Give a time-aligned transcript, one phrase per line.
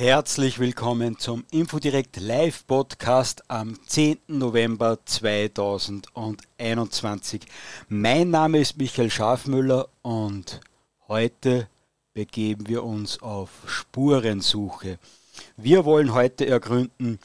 [0.00, 4.18] Herzlich willkommen zum Infodirect Live Podcast am 10.
[4.28, 7.42] November 2021.
[7.90, 10.62] Mein Name ist Michael Schafmüller und
[11.06, 11.68] heute
[12.14, 14.98] begeben wir uns auf Spurensuche.
[15.58, 17.18] Wir wollen heute ergründen,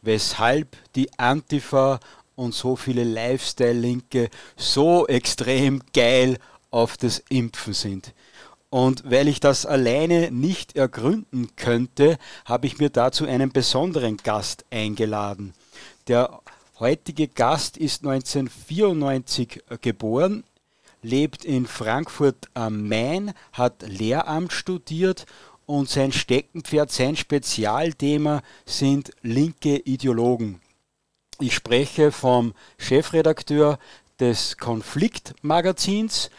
[0.00, 2.00] weshalb die Antifa
[2.34, 6.38] und so viele Lifestyle-Linke so extrem geil
[6.70, 8.14] auf das Impfen sind.
[8.72, 14.64] Und weil ich das alleine nicht ergründen könnte, habe ich mir dazu einen besonderen Gast
[14.70, 15.52] eingeladen.
[16.08, 16.40] Der
[16.80, 20.44] heutige Gast ist 1994 geboren,
[21.02, 25.26] lebt in Frankfurt am Main, hat Lehramt studiert
[25.66, 30.62] und sein Steckenpferd, sein Spezialthema sind linke Ideologen.
[31.38, 33.78] Ich spreche vom Chefredakteur
[34.18, 36.30] des Konfliktmagazins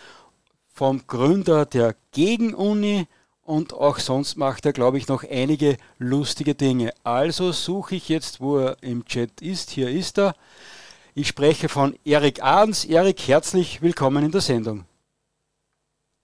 [0.74, 3.08] vom Gründer der Gegenuni
[3.44, 6.94] und auch sonst macht er, glaube ich, noch einige lustige Dinge.
[7.04, 9.70] Also suche ich jetzt, wo er im Chat ist.
[9.70, 10.36] Hier ist er.
[11.14, 12.86] Ich spreche von Erik Ahrens.
[12.86, 14.86] Erik, herzlich willkommen in der Sendung.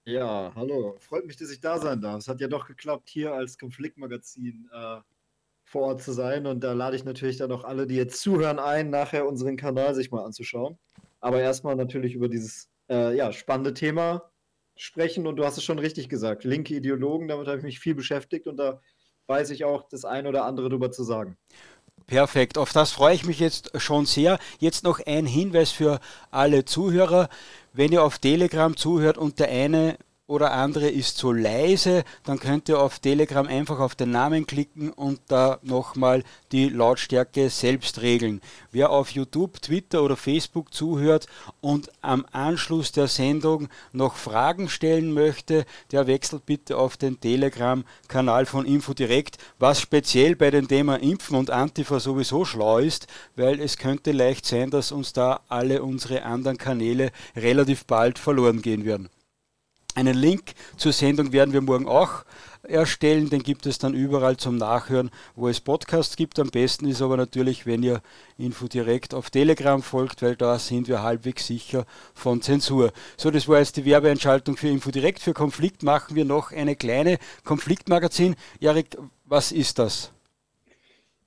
[0.05, 0.95] Ja, hallo.
[0.99, 2.17] Freut mich, dass ich da sein darf.
[2.17, 4.97] Es hat ja doch geklappt, hier als Konfliktmagazin äh,
[5.63, 6.47] vor Ort zu sein.
[6.47, 9.93] Und da lade ich natürlich dann auch alle, die jetzt zuhören, ein, nachher unseren Kanal
[9.93, 10.79] sich mal anzuschauen.
[11.19, 14.28] Aber erstmal natürlich über dieses äh, ja, spannende Thema
[14.79, 16.45] sprechen und du hast es schon richtig gesagt.
[16.45, 18.81] Linke Ideologen, damit habe ich mich viel beschäftigt und da
[19.27, 21.37] weiß ich auch das eine oder andere darüber zu sagen.
[22.07, 24.39] Perfekt, auf das freue ich mich jetzt schon sehr.
[24.57, 25.99] Jetzt noch ein Hinweis für
[26.31, 27.29] alle Zuhörer.
[27.73, 29.97] Wenn ihr auf Telegram zuhört und der eine
[30.29, 34.91] oder andere ist zu leise, dann könnt ihr auf Telegram einfach auf den Namen klicken
[34.91, 38.39] und da nochmal die Lautstärke selbst regeln.
[38.71, 41.25] Wer auf YouTube, Twitter oder Facebook zuhört
[41.61, 48.45] und am Anschluss der Sendung noch Fragen stellen möchte, der wechselt bitte auf den Telegram-Kanal
[48.45, 53.77] von InfoDirect, was speziell bei dem Thema Impfen und Antifa sowieso schlau ist, weil es
[53.77, 59.09] könnte leicht sein, dass uns da alle unsere anderen Kanäle relativ bald verloren gehen werden.
[59.99, 62.23] Einen Link zur Sendung werden wir morgen auch
[62.63, 63.29] erstellen.
[63.29, 66.39] Den gibt es dann überall zum Nachhören, wo es Podcasts gibt.
[66.39, 68.01] Am besten ist aber natürlich, wenn ihr
[68.37, 72.93] Info direkt auf Telegram folgt, weil da sind wir halbwegs sicher von Zensur.
[73.17, 75.19] So, das war jetzt die Werbeentschaltung für Info direkt.
[75.19, 78.37] Für Konflikt machen wir noch eine kleine Konfliktmagazin.
[78.61, 80.13] Erik, was ist das?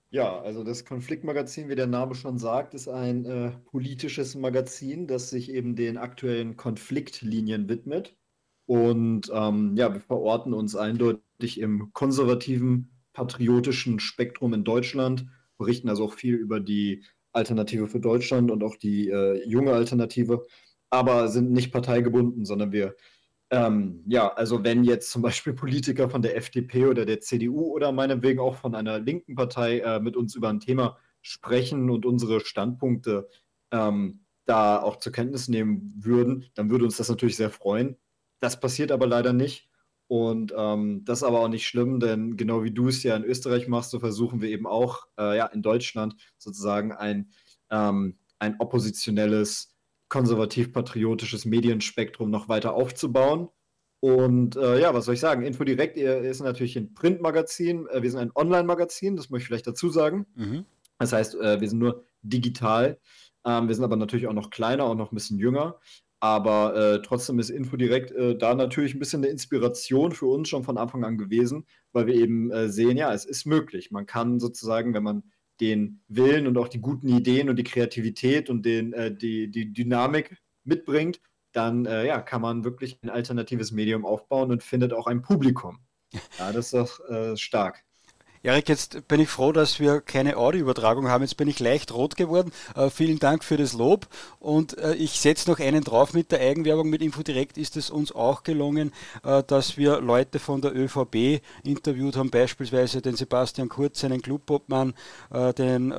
[0.08, 5.28] Ja, also das Konfliktmagazin, wie der Name schon sagt, ist ein äh, politisches Magazin, das
[5.28, 8.16] sich eben den aktuellen Konfliktlinien widmet.
[8.66, 15.26] Und ähm, ja, wir verorten uns eindeutig im konservativen, patriotischen Spektrum in Deutschland,
[15.58, 20.44] berichten also auch viel über die Alternative für Deutschland und auch die äh, junge Alternative,
[20.90, 22.94] aber sind nicht parteigebunden, sondern wir,
[23.50, 27.92] ähm, ja, also wenn jetzt zum Beispiel Politiker von der FDP oder der CDU oder
[27.92, 32.40] meinetwegen auch von einer linken Partei äh, mit uns über ein Thema sprechen und unsere
[32.40, 33.28] Standpunkte
[33.70, 37.96] ähm, da auch zur Kenntnis nehmen würden, dann würde uns das natürlich sehr freuen.
[38.42, 39.70] Das passiert aber leider nicht.
[40.08, 43.25] Und ähm, das ist aber auch nicht schlimm, denn genau wie du es ja in
[43.25, 47.31] Österreich machst, so versuchen wir eben auch äh, ja, in Deutschland sozusagen ein,
[47.70, 49.76] ähm, ein oppositionelles,
[50.08, 53.48] konservativ-patriotisches Medienspektrum noch weiter aufzubauen.
[54.00, 55.44] Und äh, ja, was soll ich sagen?
[55.44, 57.86] Infodirekt ist natürlich ein Printmagazin.
[57.86, 60.26] Äh, wir sind ein Online-Magazin, das möchte ich vielleicht dazu sagen.
[60.34, 60.66] Mhm.
[60.98, 62.98] Das heißt, äh, wir sind nur digital.
[63.47, 65.78] Ähm, wir sind aber natürlich auch noch kleiner und noch ein bisschen jünger.
[66.22, 70.62] Aber äh, trotzdem ist Infodirekt äh, da natürlich ein bisschen eine Inspiration für uns schon
[70.62, 73.90] von Anfang an gewesen, weil wir eben äh, sehen, ja, es ist möglich.
[73.90, 75.24] Man kann sozusagen, wenn man
[75.60, 79.72] den Willen und auch die guten Ideen und die Kreativität und den, äh, die, die
[79.72, 85.08] Dynamik mitbringt, dann äh, ja, kann man wirklich ein alternatives Medium aufbauen und findet auch
[85.08, 85.80] ein Publikum.
[86.38, 87.82] Ja, das ist doch äh, stark.
[88.44, 91.22] Erik, jetzt bin ich froh, dass wir keine Audioübertragung haben.
[91.22, 92.50] Jetzt bin ich leicht rot geworden.
[92.75, 94.08] Äh, vielen Dank für das Lob.
[94.40, 96.90] Und äh, ich setze noch einen drauf mit der Eigenwerbung.
[96.90, 102.16] Mit Infodirekt ist es uns auch gelungen, äh, dass wir Leute von der ÖVP interviewt
[102.16, 104.94] haben, beispielsweise den Sebastian Kurz, seinen Clubobmann,
[105.31, 105.94] äh, den äh,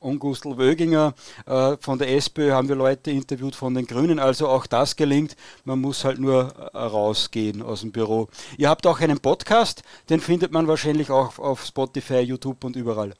[0.00, 1.14] Ungustl Wöginger.
[1.46, 4.18] Äh, von der SPÖ haben wir Leute interviewt von den Grünen.
[4.18, 5.36] Also auch das gelingt.
[5.64, 8.26] Man muss halt nur rausgehen aus dem Büro.
[8.56, 13.14] Ihr habt auch einen Podcast, den findet man wahrscheinlich auch auf Spotify, YouTube und überall.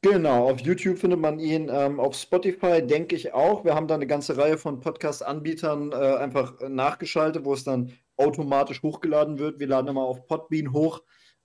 [0.00, 3.64] Genau, auf YouTube findet man ihn, ähm, auf Spotify denke ich auch.
[3.64, 8.82] Wir haben da eine ganze Reihe von Podcast-Anbietern äh, einfach nachgeschaltet, wo es dann automatisch
[8.82, 9.58] hochgeladen wird.
[9.58, 11.02] Wir laden immer auf Podbean hoch.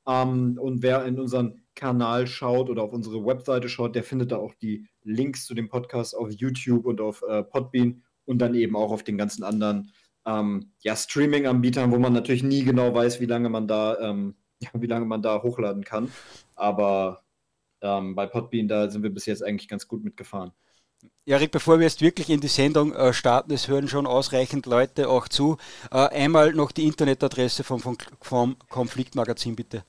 [0.08, 4.38] Ähm, und wer in unseren Kanal schaut oder auf unsere Webseite schaut, der findet da
[4.38, 8.76] auch die Links zu dem Podcast auf YouTube und auf äh, Podbean und dann eben
[8.76, 9.92] auch auf den ganzen anderen
[10.26, 14.36] ähm, ja, Streaming-Anbietern, wo man natürlich nie genau weiß, wie lange man da ähm,
[14.74, 16.12] wie lange man da hochladen kann.
[16.56, 17.24] Aber
[17.82, 20.52] ähm, bei Podbean, da sind wir bis jetzt eigentlich ganz gut mitgefahren.
[21.26, 25.10] Erik, bevor wir jetzt wirklich in die Sendung äh, starten, es hören schon ausreichend Leute
[25.10, 25.58] auch zu.
[25.92, 29.84] Äh, einmal noch die Internetadresse vom, vom, vom Konfliktmagazin, bitte.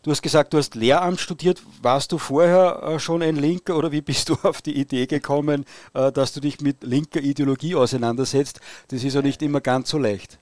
[0.04, 1.62] du hast gesagt, du hast Lehramt studiert.
[1.82, 5.66] Warst du vorher äh, schon ein Linker oder wie bist du auf die Idee gekommen,
[5.94, 8.60] äh, dass du dich mit linker Ideologie auseinandersetzt?
[8.90, 10.40] Das ist ja nicht immer ganz so leicht.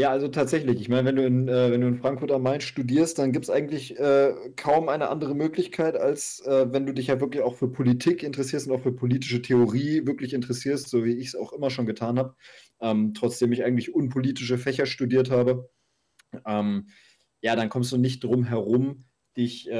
[0.00, 0.80] Ja, also tatsächlich.
[0.80, 3.44] Ich meine, wenn du in, äh, wenn du in Frankfurt am Main studierst, dann gibt
[3.44, 7.56] es eigentlich äh, kaum eine andere Möglichkeit, als äh, wenn du dich ja wirklich auch
[7.56, 11.52] für Politik interessierst und auch für politische Theorie wirklich interessierst, so wie ich es auch
[11.52, 12.34] immer schon getan habe,
[12.80, 15.68] ähm, trotzdem ich eigentlich unpolitische Fächer studiert habe.
[16.46, 16.88] Ähm,
[17.42, 19.04] ja, dann kommst du nicht drum herum,
[19.36, 19.74] dich äh,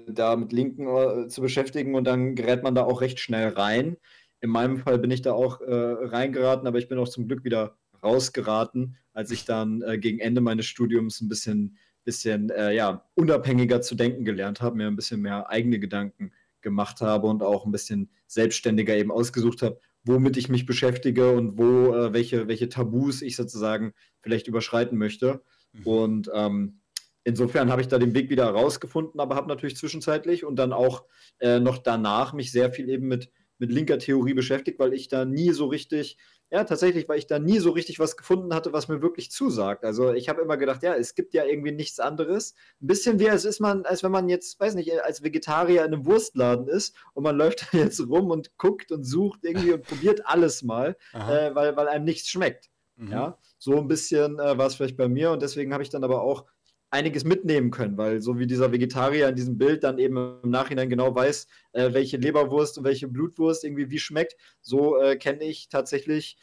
[0.00, 3.48] äh, da mit Linken äh, zu beschäftigen und dann gerät man da auch recht schnell
[3.50, 3.96] rein.
[4.40, 7.78] In meinem Fall bin ich da auch reingeraten, aber ich bin auch zum Glück wieder
[8.02, 13.80] rausgeraten, als ich dann äh, gegen Ende meines Studiums ein bisschen, bisschen äh, ja, unabhängiger
[13.80, 16.32] zu denken gelernt habe, mir ein bisschen mehr eigene Gedanken
[16.62, 21.58] gemacht habe und auch ein bisschen selbstständiger eben ausgesucht habe, womit ich mich beschäftige und
[21.58, 25.42] wo, äh, welche, welche Tabus ich sozusagen vielleicht überschreiten möchte.
[25.72, 25.86] Mhm.
[25.86, 26.80] Und ähm,
[27.24, 31.04] insofern habe ich da den Weg wieder rausgefunden, aber habe natürlich zwischenzeitlich und dann auch
[31.38, 35.24] äh, noch danach mich sehr viel eben mit, mit linker Theorie beschäftigt, weil ich da
[35.24, 36.16] nie so richtig
[36.52, 39.84] ja, tatsächlich, weil ich da nie so richtig was gefunden hatte, was mir wirklich zusagt.
[39.86, 42.54] Also ich habe immer gedacht, ja, es gibt ja irgendwie nichts anderes.
[42.82, 45.94] Ein bisschen wie als ist man, als wenn man jetzt, weiß nicht, als Vegetarier in
[45.94, 49.82] einem Wurstladen ist und man läuft da jetzt rum und guckt und sucht irgendwie und
[49.82, 52.68] probiert alles mal, äh, weil, weil einem nichts schmeckt.
[52.96, 53.10] Mhm.
[53.10, 56.04] Ja, so ein bisschen äh, war es vielleicht bei mir und deswegen habe ich dann
[56.04, 56.44] aber auch
[56.92, 60.90] einiges mitnehmen können, weil so wie dieser Vegetarier in diesem Bild dann eben im Nachhinein
[60.90, 65.70] genau weiß, äh, welche Leberwurst und welche Blutwurst irgendwie wie schmeckt, so äh, kenne ich
[65.70, 66.36] tatsächlich,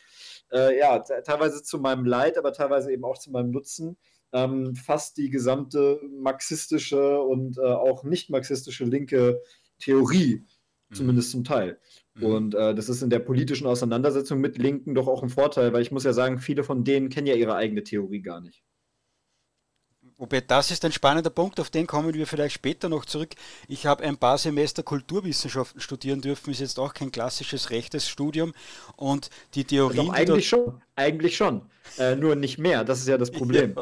[0.52, 3.98] äh, ja, teilweise zu meinem Leid, aber teilweise eben auch zu meinem Nutzen,
[4.34, 9.42] ähm, fast die gesamte marxistische und äh, auch nicht marxistische linke
[9.78, 10.46] Theorie,
[10.90, 10.96] mhm.
[10.96, 11.80] zumindest zum Teil.
[12.16, 12.26] Mhm.
[12.26, 15.84] Und äh, das ist in der politischen Auseinandersetzung mit Linken doch auch ein Vorteil, weil
[15.84, 18.64] ich muss ja sagen, viele von denen kennen ja ihre eigene Theorie gar nicht.
[20.20, 23.30] Wobei das ist ein spannender Punkt, auf den kommen wir vielleicht später noch zurück.
[23.70, 28.54] Ich habe ein paar Semester Kulturwissenschaften studieren dürfen, ist jetzt auch kein klassisches rechtes Studium.
[28.98, 30.08] Und die Theorien.
[30.08, 31.62] Doch, eigentlich schon, eigentlich schon.
[31.98, 33.76] Äh, nur nicht mehr, das ist ja das Problem.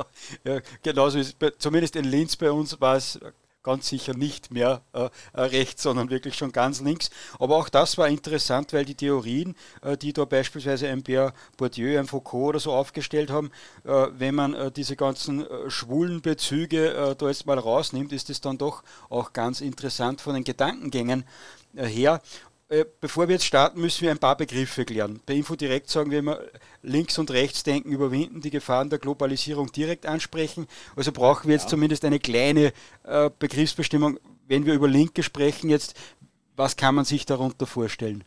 [0.45, 3.19] ja, ja, genauso ist zumindest in Linz bei uns war es
[3.67, 7.09] ganz sicher nicht mehr äh, äh, rechts, sondern wirklich schon ganz links.
[7.37, 11.99] Aber auch das war interessant, weil die Theorien, äh, die da beispielsweise ein Pierre Bourdieu,
[11.99, 13.51] ein Foucault oder so aufgestellt haben,
[13.83, 18.39] äh, wenn man äh, diese ganzen äh, schwulen Bezüge da jetzt mal rausnimmt, ist es
[18.39, 21.25] dann doch auch ganz interessant von den Gedankengängen
[21.75, 22.21] her.
[22.69, 25.21] Äh, bevor wir jetzt starten, müssen wir ein paar Begriffe klären.
[25.25, 26.39] Bei Infodirekt sagen wir immer,
[26.81, 30.67] links und rechts denken überwinden, die Gefahren der Globalisierung direkt ansprechen.
[30.95, 31.69] Also brauchen wir jetzt ja.
[31.69, 32.73] zumindest eine kleine
[33.03, 34.19] äh, Begriffsbestimmung.
[34.47, 35.95] Wenn wir über Linke sprechen jetzt,
[36.57, 38.25] was kann man sich darunter vorstellen?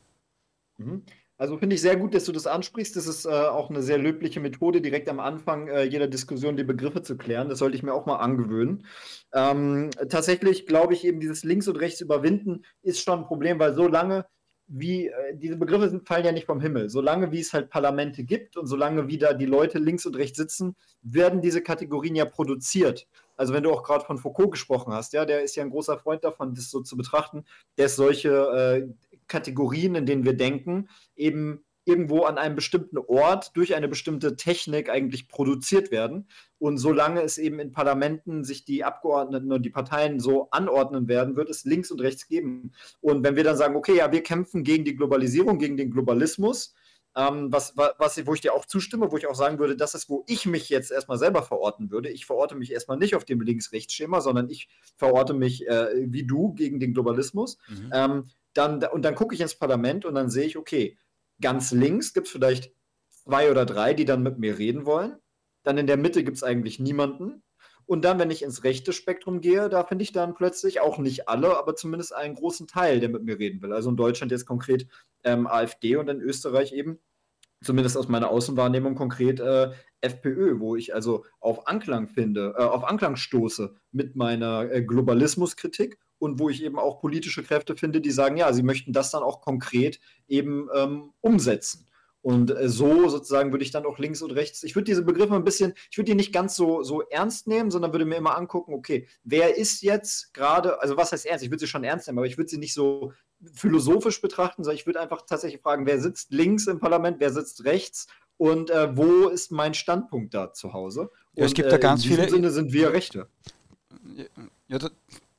[0.79, 1.03] Mhm.
[1.41, 2.97] Also finde ich sehr gut, dass du das ansprichst.
[2.97, 6.65] Das ist äh, auch eine sehr löbliche Methode, direkt am Anfang äh, jeder Diskussion die
[6.65, 7.49] Begriffe zu klären.
[7.49, 8.85] Das sollte ich mir auch mal angewöhnen.
[9.32, 13.73] Ähm, tatsächlich glaube ich eben, dieses Links und Rechts überwinden ist schon ein Problem, weil
[13.73, 14.27] so lange
[14.67, 16.91] wie, äh, diese Begriffe sind, fallen ja nicht vom Himmel.
[16.91, 20.37] Solange wie es halt Parlamente gibt und solange wie da die Leute links und rechts
[20.37, 23.09] sitzen, werden diese Kategorien ja produziert.
[23.41, 25.97] Also wenn du auch gerade von Foucault gesprochen hast, ja, der ist ja ein großer
[25.97, 31.65] Freund davon, das so zu betrachten, dass solche äh, Kategorien, in denen wir denken, eben
[31.87, 36.29] irgendwo an einem bestimmten Ort durch eine bestimmte Technik eigentlich produziert werden.
[36.59, 41.35] Und solange es eben in Parlamenten sich die Abgeordneten und die Parteien so anordnen werden,
[41.35, 42.73] wird es links und rechts geben.
[43.01, 46.75] Und wenn wir dann sagen, okay, ja, wir kämpfen gegen die Globalisierung, gegen den Globalismus,
[47.17, 50.08] ähm, was, was, wo ich dir auch zustimme, wo ich auch sagen würde, das ist,
[50.08, 52.08] wo ich mich jetzt erstmal selber verorten würde.
[52.08, 56.55] Ich verorte mich erstmal nicht auf dem Links-Rechts-Schema, sondern ich verorte mich äh, wie du
[56.55, 57.58] gegen den Globalismus.
[57.69, 57.90] Mhm.
[57.93, 60.96] Ähm, dann, und dann gucke ich ins Parlament und dann sehe ich, okay,
[61.40, 62.72] ganz links gibt es vielleicht
[63.08, 65.17] zwei oder drei, die dann mit mir reden wollen.
[65.62, 67.43] Dann in der Mitte gibt es eigentlich niemanden.
[67.91, 71.29] Und dann, wenn ich ins rechte Spektrum gehe, da finde ich dann plötzlich auch nicht
[71.29, 73.73] alle, aber zumindest einen großen Teil, der mit mir reden will.
[73.73, 74.87] Also in Deutschland jetzt konkret
[75.25, 77.01] ähm, AfD und in Österreich eben,
[77.65, 82.85] zumindest aus meiner Außenwahrnehmung konkret äh, FPÖ, wo ich also auf Anklang finde, äh, auf
[82.85, 88.13] Anklang stoße mit meiner äh, Globalismuskritik und wo ich eben auch politische Kräfte finde, die
[88.13, 91.89] sagen, ja, sie möchten das dann auch konkret eben ähm, umsetzen.
[92.22, 95.34] Und äh, so sozusagen würde ich dann auch links und rechts, ich würde diese Begriffe
[95.34, 98.36] ein bisschen, ich würde die nicht ganz so, so ernst nehmen, sondern würde mir immer
[98.36, 101.44] angucken, okay, wer ist jetzt gerade, also was heißt ernst?
[101.44, 103.12] Ich würde sie schon ernst nehmen, aber ich würde sie nicht so
[103.55, 107.65] philosophisch betrachten, sondern ich würde einfach tatsächlich fragen, wer sitzt links im Parlament, wer sitzt
[107.65, 111.10] rechts und äh, wo ist mein Standpunkt da zu Hause?
[111.34, 112.29] Ja, es gibt da ganz in viele.
[112.29, 113.29] Sinne sind wir Rechte.
[114.69, 114.91] Ja, da,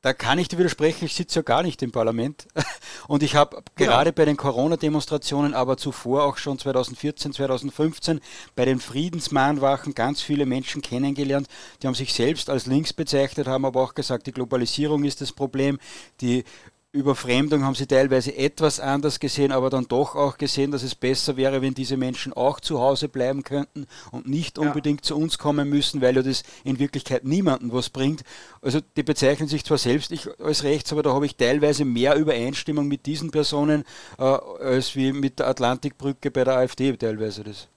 [0.02, 2.48] da, kann ich dir widersprechen, ich sitze ja gar nicht im Parlament.
[3.08, 3.92] Und ich habe genau.
[3.92, 8.20] gerade bei den Corona-Demonstrationen, aber zuvor auch schon 2014, 2015
[8.56, 11.48] bei den Friedensmahnwachen ganz viele Menschen kennengelernt,
[11.82, 15.32] die haben sich selbst als links bezeichnet, haben aber auch gesagt, die Globalisierung ist das
[15.32, 15.80] Problem,
[16.20, 16.44] die
[16.94, 21.38] Überfremdung haben sie teilweise etwas anders gesehen, aber dann doch auch gesehen, dass es besser
[21.38, 25.04] wäre, wenn diese Menschen auch zu Hause bleiben könnten und nicht unbedingt ja.
[25.08, 28.24] zu uns kommen müssen, weil ja das in Wirklichkeit niemandem was bringt.
[28.62, 32.16] Also die bezeichnen sich zwar selbst ich als rechts, aber da habe ich teilweise mehr
[32.16, 33.86] Übereinstimmung mit diesen Personen
[34.18, 37.71] äh, als wie mit der Atlantikbrücke bei der AfD teilweise das.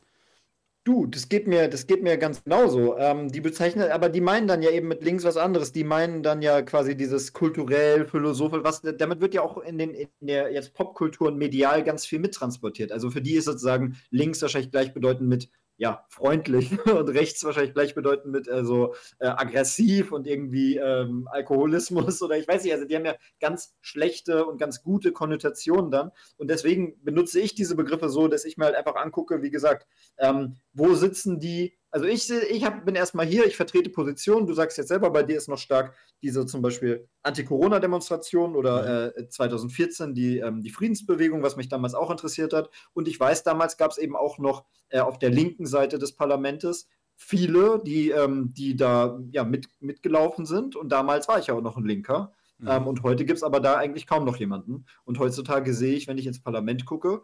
[0.84, 2.98] Du, das geht mir, das geht mir ganz genauso.
[2.98, 5.72] Ähm, die bezeichnen, aber die meinen dann ja eben mit links was anderes.
[5.72, 9.94] Die meinen dann ja quasi dieses kulturell, philosophisch, was damit wird ja auch in den
[9.94, 12.92] in der jetzt Popkultur und medial ganz viel mittransportiert.
[12.92, 18.32] Also für die ist sozusagen links wahrscheinlich gleichbedeutend mit ja, freundlich und rechts wahrscheinlich gleichbedeutend
[18.32, 23.04] mit also, äh, aggressiv und irgendwie ähm, Alkoholismus oder ich weiß nicht, also die haben
[23.04, 26.10] ja ganz schlechte und ganz gute Konnotationen dann.
[26.36, 29.86] Und deswegen benutze ich diese Begriffe so, dass ich mir halt einfach angucke, wie gesagt,
[30.18, 34.48] ähm, wo sitzen die also ich, ich hab, bin erstmal hier, ich vertrete Positionen.
[34.48, 39.28] Du sagst jetzt selber, bei dir ist noch stark diese zum Beispiel Anti-Corona-Demonstration oder äh,
[39.28, 42.68] 2014 die, ähm, die Friedensbewegung, was mich damals auch interessiert hat.
[42.94, 46.16] Und ich weiß, damals gab es eben auch noch äh, auf der linken Seite des
[46.16, 50.74] Parlaments viele, die, ähm, die da ja, mit, mitgelaufen sind.
[50.74, 52.32] Und damals war ich ja auch noch ein Linker.
[52.58, 52.68] Mhm.
[52.70, 54.86] Ähm, und heute gibt es aber da eigentlich kaum noch jemanden.
[55.04, 57.22] Und heutzutage sehe ich, wenn ich ins Parlament gucke,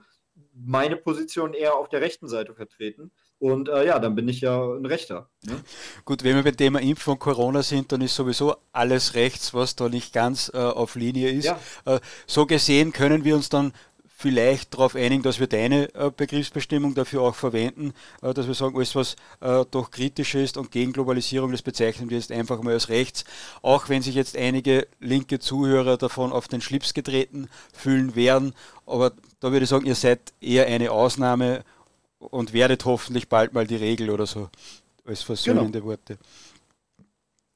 [0.55, 3.11] meine Position eher auf der rechten Seite vertreten.
[3.41, 5.31] Und äh, ja, dann bin ich ja ein Rechter.
[5.45, 5.55] Ne?
[6.05, 9.75] Gut, wenn wir beim Thema Impfung und Corona sind, dann ist sowieso alles rechts, was
[9.75, 11.47] da nicht ganz äh, auf Linie ist.
[11.47, 11.59] Ja.
[11.87, 13.73] Äh, so gesehen können wir uns dann
[14.21, 18.77] vielleicht darauf einigen, dass wir deine äh, Begriffsbestimmung dafür auch verwenden, äh, dass wir sagen,
[18.77, 22.75] alles was äh, doch kritisch ist und gegen Globalisierung, das bezeichnen wir jetzt einfach mal
[22.75, 23.25] als rechts,
[23.63, 28.53] auch wenn sich jetzt einige linke Zuhörer davon auf den Schlips getreten fühlen werden.
[28.85, 31.65] Aber da würde ich sagen, ihr seid eher eine Ausnahme
[32.21, 34.49] und werdet hoffentlich bald mal die Regel oder so
[35.05, 35.91] als versöhnende genau.
[35.91, 36.19] Worte.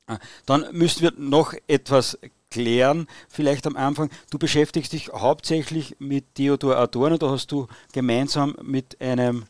[0.06, 2.18] Ah, dann müssen wir noch etwas
[2.50, 4.11] klären, vielleicht am Anfang.
[4.30, 9.44] Du beschäftigst dich hauptsächlich mit Theodor Adorno, da hast du gemeinsam mit einem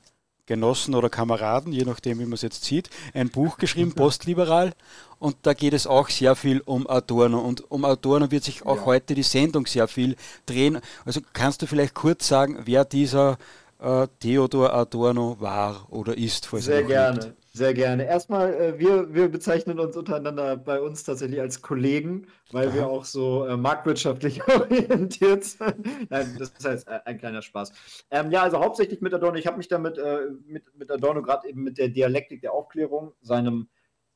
[0.47, 4.75] Genossen oder Kameraden, je nachdem, wie man es jetzt sieht, ein Buch geschrieben, Postliberal.
[5.19, 7.41] Und da geht es auch sehr viel um Adorno.
[7.41, 8.85] Und um Adorno wird sich auch ja.
[8.85, 10.81] heute die Sendung sehr viel drehen.
[11.07, 13.39] Also kannst du vielleicht kurz sagen, wer dieser
[13.85, 16.49] äh, Theodor Adorno war oder ist?
[16.51, 17.21] Sehr gerne.
[17.21, 17.45] Lebt?
[17.53, 18.05] Sehr gerne.
[18.05, 22.75] Erstmal, äh, wir, wir bezeichnen uns untereinander bei uns tatsächlich als Kollegen, weil Aha.
[22.75, 26.11] wir auch so äh, marktwirtschaftlich orientiert sind.
[26.11, 27.73] Nein, das ist heißt, äh, ein kleiner Spaß.
[28.11, 29.39] Ähm, ja, also hauptsächlich mit Adorno.
[29.39, 33.13] Ich habe mich damit äh, mit, mit Adorno gerade eben mit der Dialektik der Aufklärung,
[33.21, 33.69] seinem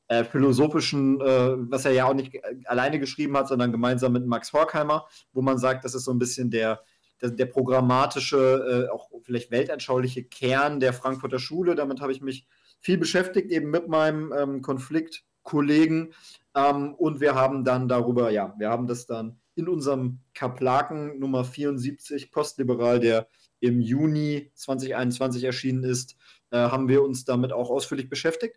[0.09, 2.33] äh, philosophischen, was er ja auch nicht
[2.65, 6.17] alleine geschrieben hat, sondern gemeinsam mit Max Horkheimer, wo man sagt, das ist so ein
[6.17, 6.81] bisschen der,
[7.21, 11.75] der, der programmatische, auch vielleicht weltanschauliche Kern der Frankfurter Schule.
[11.75, 12.47] Damit habe ich mich
[12.79, 16.13] viel beschäftigt, eben mit meinem ähm, Konfliktkollegen.
[16.55, 21.43] Ähm, und wir haben dann darüber, ja, wir haben das dann in unserem Kaplaken Nummer
[21.43, 23.27] 74 Postliberal, der
[23.59, 26.15] im Juni 2021 erschienen ist,
[26.51, 28.55] äh, haben wir uns damit auch ausführlich beschäftigt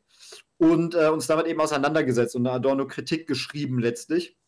[0.58, 4.38] und äh, uns damit eben auseinandergesetzt und eine Adorno-Kritik geschrieben letztlich,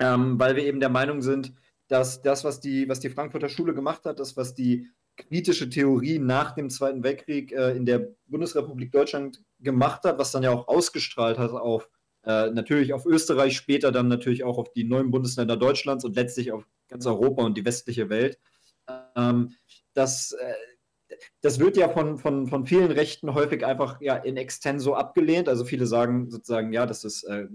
[0.00, 1.54] ähm, weil wir eben der Meinung sind,
[1.88, 6.18] dass das, was die, was die Frankfurter Schule gemacht hat, das, was die kritische Theorie
[6.18, 10.66] nach dem Zweiten Weltkrieg äh, in der Bundesrepublik Deutschland gemacht hat, was dann ja auch
[10.66, 11.88] ausgestrahlt hat auf
[12.24, 16.52] äh, natürlich auf Österreich, später dann natürlich auch auf die neuen Bundesländer Deutschlands und letztlich
[16.52, 18.38] auf ganz Europa und die westliche Welt.
[19.14, 19.52] Ähm,
[19.92, 24.94] das, äh, das wird ja von, von, von vielen Rechten häufig einfach ja, in extenso
[24.94, 25.48] abgelehnt.
[25.48, 27.46] Also viele sagen sozusagen, ja, das ist äh,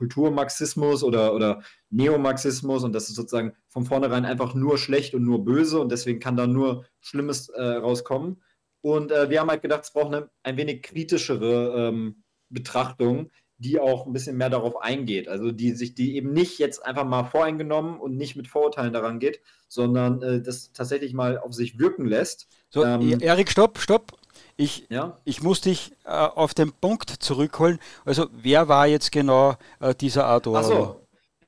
[0.00, 5.44] Kulturmarxismus oder, oder Neomarxismus und das ist sozusagen von vornherein einfach nur schlecht und nur
[5.44, 8.42] böse und deswegen kann da nur Schlimmes äh, rauskommen.
[8.80, 13.78] Und äh, wir haben halt gedacht, es braucht eine ein wenig kritischere ähm, Betrachtung, die
[13.78, 15.28] auch ein bisschen mehr darauf eingeht.
[15.28, 19.18] Also die sich die eben nicht jetzt einfach mal voreingenommen und nicht mit Vorurteilen daran
[19.18, 22.48] geht, sondern äh, das tatsächlich mal auf sich wirken lässt.
[22.70, 24.12] So, ähm, Erik, stopp, stopp.
[24.60, 25.16] Ich, ja?
[25.24, 27.78] ich muss dich äh, auf den Punkt zurückholen.
[28.04, 30.58] Also, wer war jetzt genau äh, dieser Adorno?
[30.58, 31.00] Ach so,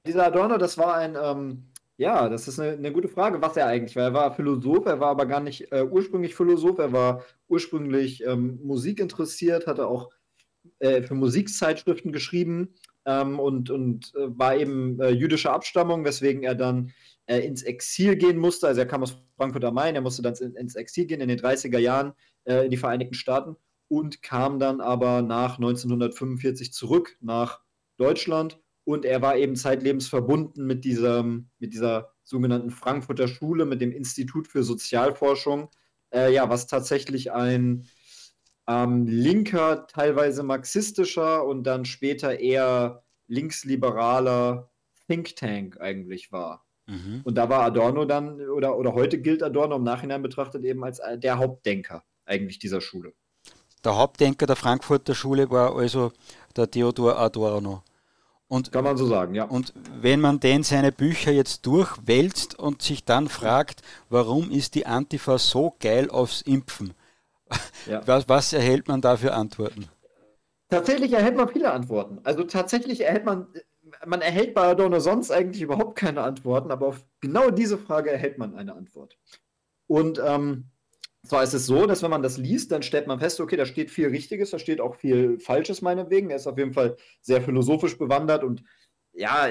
[0.07, 1.65] dieser Adorno, das war ein, ähm,
[1.99, 4.05] Ja, das ist eine, eine, gute Frage, was er eigentlich war.
[4.05, 8.59] Er war Philosoph, er war aber gar nicht äh, ursprünglich Philosoph, er war ursprünglich ähm,
[8.63, 10.09] Musik interessiert, hatte auch
[10.79, 12.73] äh, für Musikzeitschriften geschrieben
[13.05, 16.93] ähm, und, und äh, war eben äh, jüdischer Abstammung, weswegen er dann
[17.29, 18.67] ins Exil gehen musste.
[18.67, 21.39] Also er kam aus Frankfurt am Main, er musste dann ins Exil gehen in den
[21.39, 22.15] 30er Jahren
[22.45, 23.57] äh, in die Vereinigten Staaten
[23.89, 27.61] und kam dann aber nach 1945 zurück nach
[27.99, 33.81] Deutschland und er war eben zeitlebens verbunden mit, diesem, mit dieser sogenannten Frankfurter Schule, mit
[33.81, 35.69] dem Institut für Sozialforschung,
[36.13, 37.87] äh, ja, was tatsächlich ein
[38.67, 44.71] ähm, linker, teilweise marxistischer und dann später eher linksliberaler
[45.07, 46.65] Think Tank eigentlich war.
[46.87, 47.21] Mhm.
[47.25, 50.99] Und da war Adorno dann, oder, oder heute gilt Adorno im Nachhinein betrachtet eben als
[50.99, 53.13] äh, der Hauptdenker eigentlich dieser Schule.
[53.85, 56.13] Der Hauptdenker der Frankfurter Schule war also
[56.57, 57.83] der Theodor Adorno.
[58.53, 59.45] Und, Kann man so sagen, ja.
[59.45, 64.85] Und wenn man denn seine Bücher jetzt durchwälzt und sich dann fragt, warum ist die
[64.85, 66.93] Antifa so geil aufs Impfen?
[67.87, 68.03] Ja.
[68.07, 69.89] Was, was erhält man da für Antworten?
[70.69, 72.21] Tatsächlich erhält man viele Antworten.
[72.25, 73.47] Also tatsächlich erhält man,
[74.07, 78.39] man erhält bei Adorno sonst eigentlich überhaupt keine Antworten, aber auf genau diese Frage erhält
[78.39, 79.19] man eine Antwort.
[79.87, 80.72] Und ähm,
[81.27, 83.67] zwar ist es so, dass wenn man das liest, dann stellt man fest, okay, da
[83.67, 86.31] steht viel Richtiges, da steht auch viel Falsches meinetwegen.
[86.31, 88.65] Er ist auf jeden Fall sehr philosophisch bewandert und
[89.13, 89.49] ja,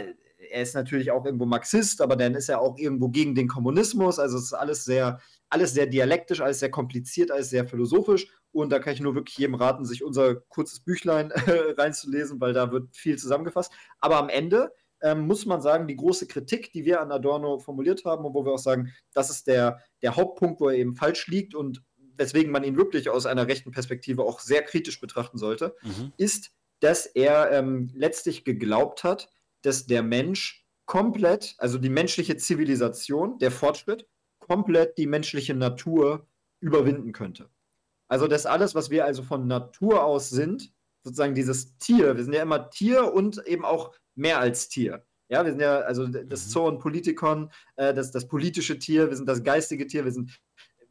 [0.50, 4.20] er ist natürlich auch irgendwo Marxist, aber dann ist er auch irgendwo gegen den Kommunismus.
[4.20, 8.28] Also es ist alles sehr, alles sehr dialektisch, alles sehr kompliziert, alles sehr philosophisch.
[8.52, 11.32] Und da kann ich nur wirklich jedem raten, sich unser kurzes Büchlein
[11.78, 13.72] reinzulesen, weil da wird viel zusammengefasst.
[14.00, 18.06] Aber am Ende ähm, muss man sagen, die große Kritik, die wir an Adorno formuliert
[18.06, 21.28] haben und wo wir auch sagen, das ist der, der Hauptpunkt, wo er eben falsch
[21.28, 21.84] liegt und
[22.18, 26.14] weswegen man ihn wirklich aus einer rechten Perspektive auch sehr kritisch betrachten sollte, mhm.
[26.18, 29.30] ist, dass er ähm, letztlich geglaubt hat,
[29.62, 34.08] dass der Mensch komplett, also die menschliche Zivilisation, der Fortschritt,
[34.40, 36.28] komplett die menschliche Natur
[36.60, 37.50] überwinden könnte.
[38.08, 42.34] Also dass alles, was wir also von Natur aus sind, sozusagen dieses Tier, wir sind
[42.34, 45.06] ja immer Tier und eben auch mehr als Tier.
[45.30, 46.50] Ja, wir sind ja, also das mhm.
[46.50, 50.32] Zoon Politikon, äh, das, das politische Tier, wir sind das geistige Tier, wir sind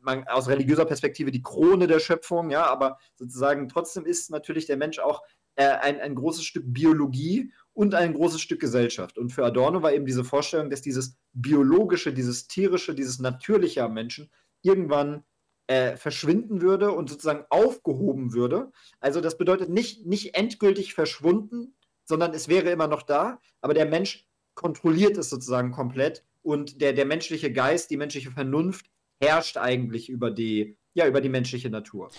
[0.03, 4.77] man, aus religiöser Perspektive die Krone der Schöpfung, ja, aber sozusagen trotzdem ist natürlich der
[4.77, 5.23] Mensch auch
[5.57, 9.19] äh, ein, ein großes Stück Biologie und ein großes Stück Gesellschaft.
[9.19, 13.95] Und für Adorno war eben diese Vorstellung, dass dieses biologische, dieses tierische, dieses natürliche am
[13.95, 14.31] Menschen
[14.63, 15.25] irgendwann
[15.67, 18.73] äh, verschwinden würde und sozusagen aufgehoben würde.
[19.01, 21.75] Also das bedeutet nicht, nicht endgültig verschwunden,
[22.11, 26.93] sondern es wäre immer noch da, aber der Mensch kontrolliert es sozusagen komplett und der,
[26.93, 28.91] der menschliche Geist, die menschliche Vernunft
[29.23, 32.11] herrscht eigentlich über die, ja, über die menschliche Natur.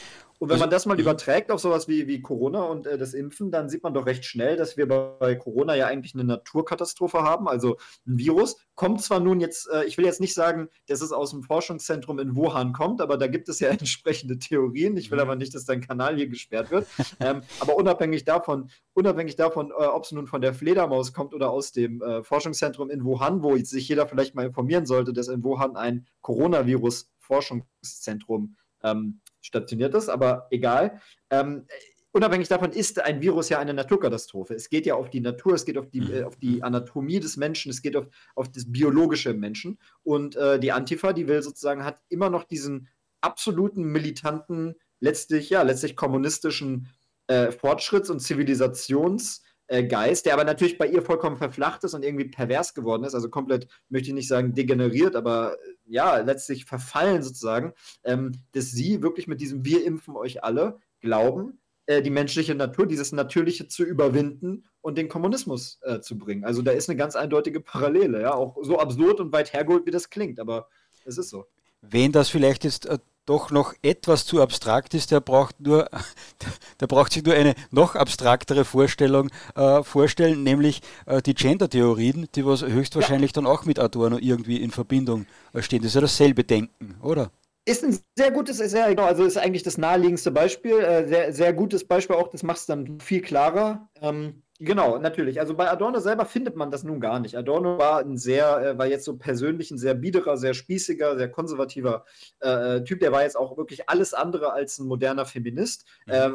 [0.41, 1.01] Und wenn also, man das mal mhm.
[1.01, 4.25] überträgt auf sowas wie, wie Corona und äh, das Impfen, dann sieht man doch recht
[4.25, 7.47] schnell, dass wir bei Corona ja eigentlich eine Naturkatastrophe haben.
[7.47, 11.11] Also ein Virus kommt zwar nun jetzt, äh, ich will jetzt nicht sagen, dass es
[11.11, 14.97] aus dem Forschungszentrum in Wuhan kommt, aber da gibt es ja entsprechende Theorien.
[14.97, 15.25] Ich will mhm.
[15.25, 16.87] aber nicht, dass dein Kanal hier gesperrt wird.
[17.19, 21.51] ähm, aber unabhängig davon, unabhängig davon, äh, ob es nun von der Fledermaus kommt oder
[21.51, 25.43] aus dem äh, Forschungszentrum in Wuhan, wo sich jeder vielleicht mal informieren sollte, dass in
[25.43, 31.01] Wuhan ein Coronavirus-Forschungszentrum ähm, stationiert ist, aber egal.
[31.29, 31.65] Ähm,
[32.11, 34.53] unabhängig davon ist ein Virus ja eine Naturkatastrophe.
[34.53, 36.13] Es geht ja auf die Natur, es geht auf die, mhm.
[36.13, 39.79] äh, auf die Anatomie des Menschen, es geht auf, auf das biologische Menschen.
[40.03, 42.89] Und äh, die Antifa, die will sozusagen, hat immer noch diesen
[43.21, 46.87] absoluten militanten, letztlich, ja, letztlich kommunistischen
[47.27, 52.25] äh, Fortschritts- und Zivilisationsgeist, äh, der aber natürlich bei ihr vollkommen verflacht ist und irgendwie
[52.25, 55.55] pervers geworden ist, also komplett, möchte ich nicht sagen degeneriert, aber
[55.85, 61.59] ja, letztlich verfallen sozusagen, ähm, dass sie wirklich mit diesem Wir impfen euch alle glauben,
[61.85, 66.43] äh, die menschliche Natur, dieses Natürliche zu überwinden und den Kommunismus äh, zu bringen.
[66.43, 69.91] Also da ist eine ganz eindeutige Parallele, ja, auch so absurd und weit hergeholt, wie
[69.91, 70.67] das klingt, aber
[71.05, 71.45] es ist so.
[71.81, 75.89] Wen das vielleicht jetzt äh, doch noch etwas zu abstrakt ist, der braucht nur,
[76.79, 82.45] der braucht sich nur eine noch abstraktere Vorstellung äh, vorstellen, nämlich äh, die Gender-Theorien, die
[82.45, 83.35] was höchstwahrscheinlich ja.
[83.35, 85.81] dann auch mit Adorno irgendwie in Verbindung äh, stehen.
[85.81, 87.31] Das ist ja dasselbe Denken, oder?
[87.65, 91.53] Ist ein sehr gutes, sehr, genau, also ist eigentlich das naheliegendste Beispiel, äh, sehr, sehr
[91.53, 93.87] gutes Beispiel auch, das macht es dann viel klarer.
[94.01, 95.39] Ähm, Genau, natürlich.
[95.39, 97.35] Also bei Adorno selber findet man das nun gar nicht.
[97.35, 101.31] Adorno war ein sehr, äh, war jetzt so persönlich ein sehr biederer, sehr spießiger, sehr
[101.31, 102.05] konservativer
[102.43, 102.99] äh, äh, Typ.
[102.99, 105.87] Der war jetzt auch wirklich alles andere als ein moderner Feminist.
[106.05, 106.13] Mhm.
[106.13, 106.29] Äh,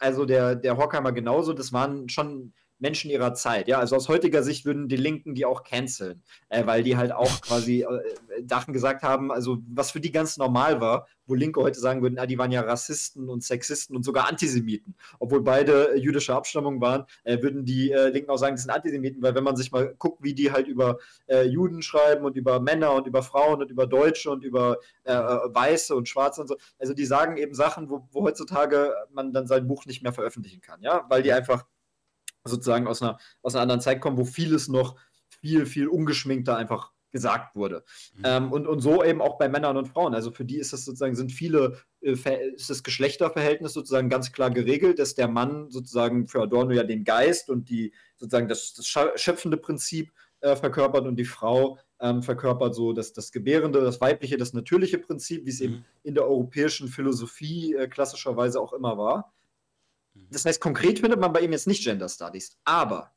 [0.00, 1.52] also der, der Horkheimer genauso.
[1.52, 3.68] Das waren schon Menschen ihrer Zeit.
[3.68, 7.12] Ja, also aus heutiger Sicht würden die Linken die auch canceln, äh, weil die halt
[7.12, 11.60] auch quasi äh, Sachen gesagt haben, also was für die ganz normal war, wo Linke
[11.60, 14.96] heute sagen würden, ah, die waren ja Rassisten und Sexisten und sogar Antisemiten.
[15.18, 19.22] Obwohl beide jüdische Abstammung waren, äh, würden die äh, Linken auch sagen, das sind Antisemiten,
[19.22, 22.60] weil wenn man sich mal guckt, wie die halt über äh, Juden schreiben und über
[22.60, 26.56] Männer und über Frauen und über Deutsche und über äh, Weiße und Schwarze und so,
[26.78, 30.60] also die sagen eben Sachen, wo, wo heutzutage man dann sein Buch nicht mehr veröffentlichen
[30.60, 31.64] kann, ja, weil die einfach
[32.44, 34.96] sozusagen aus einer, aus einer anderen Zeit kommen, wo vieles noch
[35.28, 37.84] viel, viel ungeschminkter einfach gesagt wurde.
[38.14, 38.22] Mhm.
[38.24, 40.14] Ähm, und, und so eben auch bei Männern und Frauen.
[40.14, 42.14] Also für die ist das sozusagen, sind viele, äh,
[42.54, 47.04] ist das Geschlechterverhältnis sozusagen ganz klar geregelt, dass der Mann sozusagen für Adorno ja den
[47.04, 52.74] Geist und die sozusagen das, das schöpfende Prinzip äh, verkörpert und die Frau ähm, verkörpert
[52.74, 55.66] so das, das Gebärende, das weibliche, das natürliche Prinzip, wie es mhm.
[55.66, 59.32] eben in der europäischen Philosophie äh, klassischerweise auch immer war.
[60.30, 63.12] Das heißt, konkret findet man bei ihm jetzt nicht Gender Studies, aber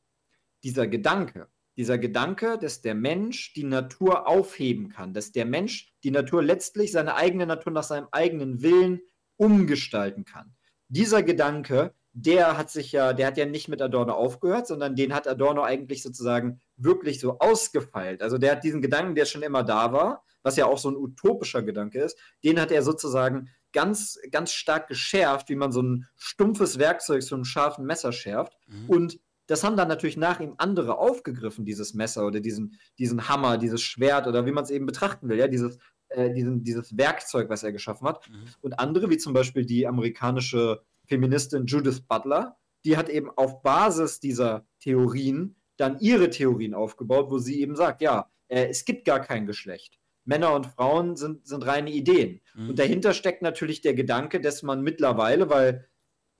[0.62, 6.10] dieser Gedanke, dieser Gedanke, dass der Mensch die Natur aufheben kann, dass der Mensch die
[6.10, 9.00] Natur letztlich seine eigene Natur nach seinem eigenen Willen
[9.36, 10.54] umgestalten kann.
[10.88, 15.12] Dieser Gedanke, der hat sich ja, der hat ja nicht mit Adorno aufgehört, sondern den
[15.12, 18.22] hat Adorno eigentlich sozusagen wirklich so ausgefeilt.
[18.22, 20.96] Also der hat diesen Gedanken, der schon immer da war, was ja auch so ein
[20.96, 26.06] utopischer Gedanke ist, den hat er sozusagen ganz, ganz stark geschärft, wie man so ein
[26.16, 28.56] stumpfes Werkzeug so einem scharfen Messer schärft.
[28.66, 28.88] Mhm.
[28.88, 33.58] Und das haben dann natürlich nach ihm andere aufgegriffen, dieses Messer oder diesen, diesen Hammer,
[33.58, 37.50] dieses Schwert oder wie man es eben betrachten will, ja, dieses, äh, diesen, dieses Werkzeug,
[37.50, 38.26] was er geschaffen hat.
[38.30, 38.44] Mhm.
[38.62, 44.20] Und andere, wie zum Beispiel die amerikanische Feministin Judith Butler, die hat eben auf Basis
[44.20, 49.20] dieser Theorien dann ihre Theorien aufgebaut, wo sie eben sagt, ja, äh, es gibt gar
[49.20, 49.98] kein Geschlecht.
[50.24, 52.40] Männer und Frauen sind, sind reine Ideen.
[52.54, 52.70] Mhm.
[52.70, 55.86] Und dahinter steckt natürlich der Gedanke, dass man mittlerweile, weil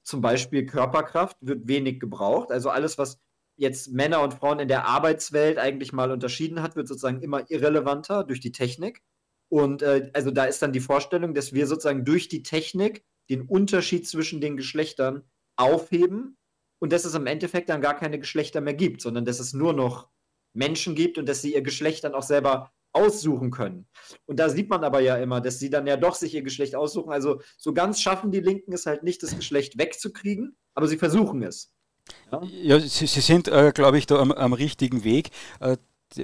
[0.03, 3.21] zum Beispiel Körperkraft wird wenig gebraucht, also alles, was
[3.57, 8.25] jetzt Männer und Frauen in der Arbeitswelt eigentlich mal unterschieden hat, wird sozusagen immer irrelevanter
[8.25, 9.03] durch die Technik.
[9.49, 13.43] Und äh, also da ist dann die Vorstellung, dass wir sozusagen durch die Technik den
[13.43, 15.23] Unterschied zwischen den Geschlechtern
[15.57, 16.37] aufheben
[16.81, 19.73] und dass es im Endeffekt dann gar keine Geschlechter mehr gibt, sondern dass es nur
[19.73, 20.09] noch
[20.53, 23.87] Menschen gibt und dass sie ihr Geschlecht dann auch selber aussuchen können.
[24.27, 26.75] Und da sieht man aber ja immer, dass sie dann ja doch sich ihr Geschlecht
[26.75, 27.13] aussuchen.
[27.13, 31.43] Also so ganz schaffen die Linken es halt nicht, das Geschlecht wegzukriegen, aber sie versuchen
[31.43, 31.73] es.
[32.31, 35.31] Ja, ja sie, sie, sind, äh, glaube ich, da am, am richtigen Weg.
[35.61, 35.77] Äh,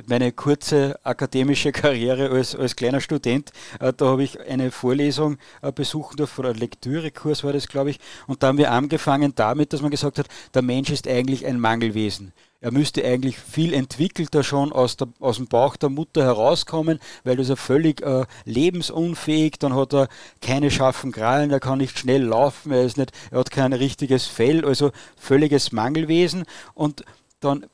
[0.06, 5.72] meine kurze akademische Karriere als, als kleiner Student, äh, da habe ich eine Vorlesung äh,
[5.72, 9.82] besuchen dürfen, oder Lektürekurs war das, glaube ich, und da haben wir angefangen damit, dass
[9.82, 12.32] man gesagt hat, der Mensch ist eigentlich ein Mangelwesen.
[12.62, 17.36] Er müsste eigentlich viel entwickelter schon aus, der, aus dem Bauch der Mutter herauskommen, weil
[17.36, 20.08] er ist er völlig äh, lebensunfähig, dann hat er
[20.42, 24.26] keine scharfen Krallen, er kann nicht schnell laufen, er, ist nicht, er hat kein richtiges
[24.26, 26.44] Fell, also völliges Mangelwesen.
[26.74, 27.02] Und
[27.40, 27.64] dann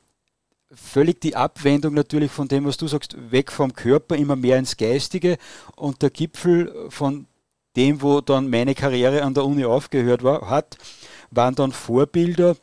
[0.71, 4.77] völlig die Abwendung natürlich von dem, was du sagst, weg vom Körper, immer mehr ins
[4.77, 5.37] Geistige.
[5.75, 7.27] Und der Gipfel von
[7.75, 10.77] dem, wo dann meine Karriere an der Uni aufgehört war, hat,
[11.29, 12.55] waren dann Vorbilder,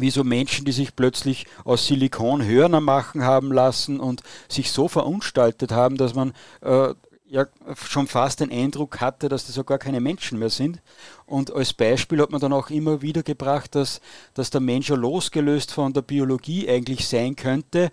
[0.00, 4.88] wie so Menschen, die sich plötzlich aus Silikon Hörner machen haben lassen und sich so
[4.88, 6.32] verunstaltet haben, dass man
[6.62, 6.94] äh,
[7.28, 7.46] ja
[7.86, 10.80] schon fast den Eindruck hatte, dass das ja gar keine Menschen mehr sind.
[11.26, 14.00] Und als Beispiel hat man dann auch immer wieder gebracht, dass,
[14.34, 17.90] dass der Mensch ja losgelöst von der Biologie eigentlich sein könnte,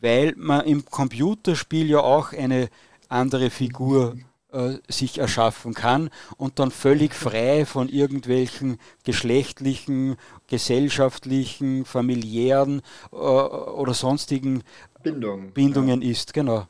[0.00, 2.68] weil man im Computerspiel ja auch eine
[3.08, 4.16] andere Figur
[4.52, 13.94] äh, sich erschaffen kann und dann völlig frei von irgendwelchen geschlechtlichen, gesellschaftlichen, familiären äh, oder
[13.94, 14.62] sonstigen
[15.02, 16.10] Bindung, Bindungen ja.
[16.10, 16.34] ist.
[16.34, 16.66] Genau.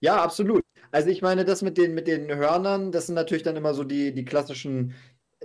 [0.00, 0.62] Ja, absolut.
[0.90, 3.84] Also ich meine, das mit den, mit den Hörnern, das sind natürlich dann immer so
[3.84, 4.94] die, die klassischen,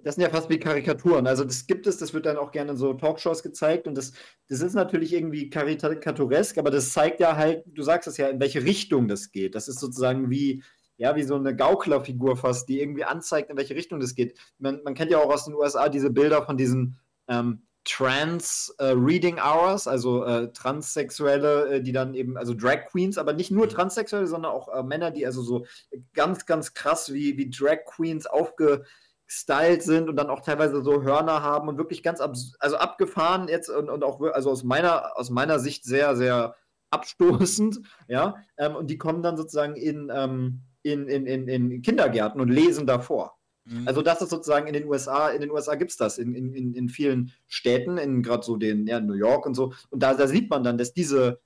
[0.04, 1.28] das sind ja fast wie Karikaturen.
[1.28, 4.14] Also das gibt es, das wird dann auch gerne in so Talkshows gezeigt und das,
[4.48, 8.40] das ist natürlich irgendwie karikaturesk, aber das zeigt ja halt, du sagst es ja, in
[8.40, 9.56] welche Richtung das geht.
[9.56, 10.64] Das ist sozusagen wie,
[11.00, 14.38] ja, wie so eine Gauklerfigur fast, die irgendwie anzeigt, in welche Richtung das geht.
[14.60, 18.88] Man, man kennt ja auch aus den USA diese Bilder von diesen ähm, Trans äh,
[18.88, 23.66] Reading Hours, also äh, Transsexuelle, äh, die dann eben, also Drag Queens, aber nicht nur
[23.66, 23.70] mhm.
[23.70, 25.66] Transsexuelle, sondern auch äh, Männer, die also so
[26.14, 31.42] ganz, ganz krass wie, wie Drag Queens aufgestylt sind und dann auch teilweise so Hörner
[31.42, 35.60] haben und wirklich ganz also abgefahren jetzt und, und auch also aus meiner, aus meiner
[35.60, 36.56] Sicht sehr, sehr
[36.92, 38.36] abstoßend, ja.
[38.58, 42.88] Ähm, und die kommen dann sozusagen in ähm, in, in, in, in Kindergärten und lesen
[42.88, 43.38] davor.
[43.66, 43.88] Mhm.
[43.88, 46.74] Also das ist sozusagen in den USA, in den USA gibt es das, in, in,
[46.74, 49.74] in vielen Städten, in gerade so den, ja, New York und so.
[49.90, 51.40] Und da, da sieht man dann, dass diese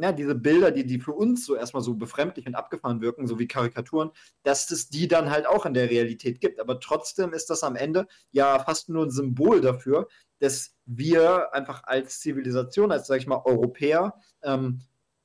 [0.00, 3.38] ja, diese Bilder, die, die für uns so erstmal so befremdlich und abgefahren wirken, so
[3.38, 4.10] wie Karikaturen,
[4.42, 6.60] dass es die dann halt auch in der Realität gibt.
[6.60, 10.08] Aber trotzdem ist das am Ende ja fast nur ein Symbol dafür,
[10.40, 14.80] dass wir einfach als Zivilisation, als, sag ich mal, Europäer, ähm,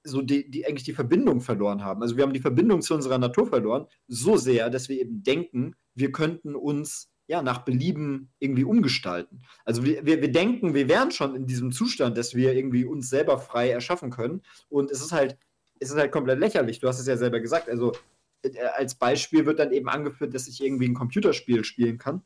[0.09, 2.01] so die, die eigentlich die Verbindung verloren haben.
[2.01, 5.75] Also wir haben die Verbindung zu unserer Natur verloren, so sehr, dass wir eben denken,
[5.95, 9.43] wir könnten uns ja nach Belieben irgendwie umgestalten.
[9.63, 13.09] Also wir, wir, wir denken, wir wären schon in diesem Zustand, dass wir irgendwie uns
[13.09, 14.41] selber frei erschaffen können.
[14.67, 15.37] Und es ist halt,
[15.79, 16.79] es ist halt komplett lächerlich.
[16.79, 17.69] Du hast es ja selber gesagt.
[17.69, 17.93] Also
[18.41, 22.23] äh, als Beispiel wird dann eben angeführt, dass ich irgendwie ein Computerspiel spielen kann.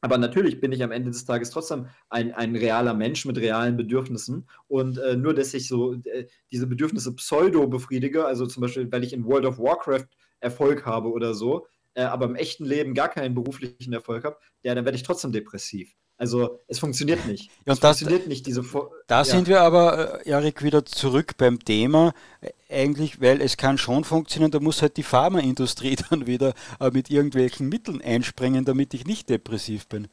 [0.00, 3.76] Aber natürlich bin ich am Ende des Tages trotzdem ein, ein realer Mensch mit realen
[3.76, 4.48] Bedürfnissen.
[4.68, 9.02] Und äh, nur, dass ich so äh, diese Bedürfnisse pseudo befriedige, also zum Beispiel, weil
[9.02, 10.06] ich in World of Warcraft
[10.40, 14.74] Erfolg habe oder so, äh, aber im echten Leben gar keinen beruflichen Erfolg habe, ja,
[14.74, 15.94] dann werde ich trotzdem depressiv.
[16.18, 17.50] Also es funktioniert nicht.
[17.64, 19.24] Ja, und das, funktioniert nicht, diese Vor Da ja.
[19.24, 22.12] sind wir aber, äh, Erik, wieder zurück beim Thema.
[22.40, 26.90] Äh, eigentlich, weil es kann schon funktionieren, da muss halt die Pharmaindustrie dann wieder äh,
[26.90, 30.08] mit irgendwelchen Mitteln einspringen, damit ich nicht depressiv bin.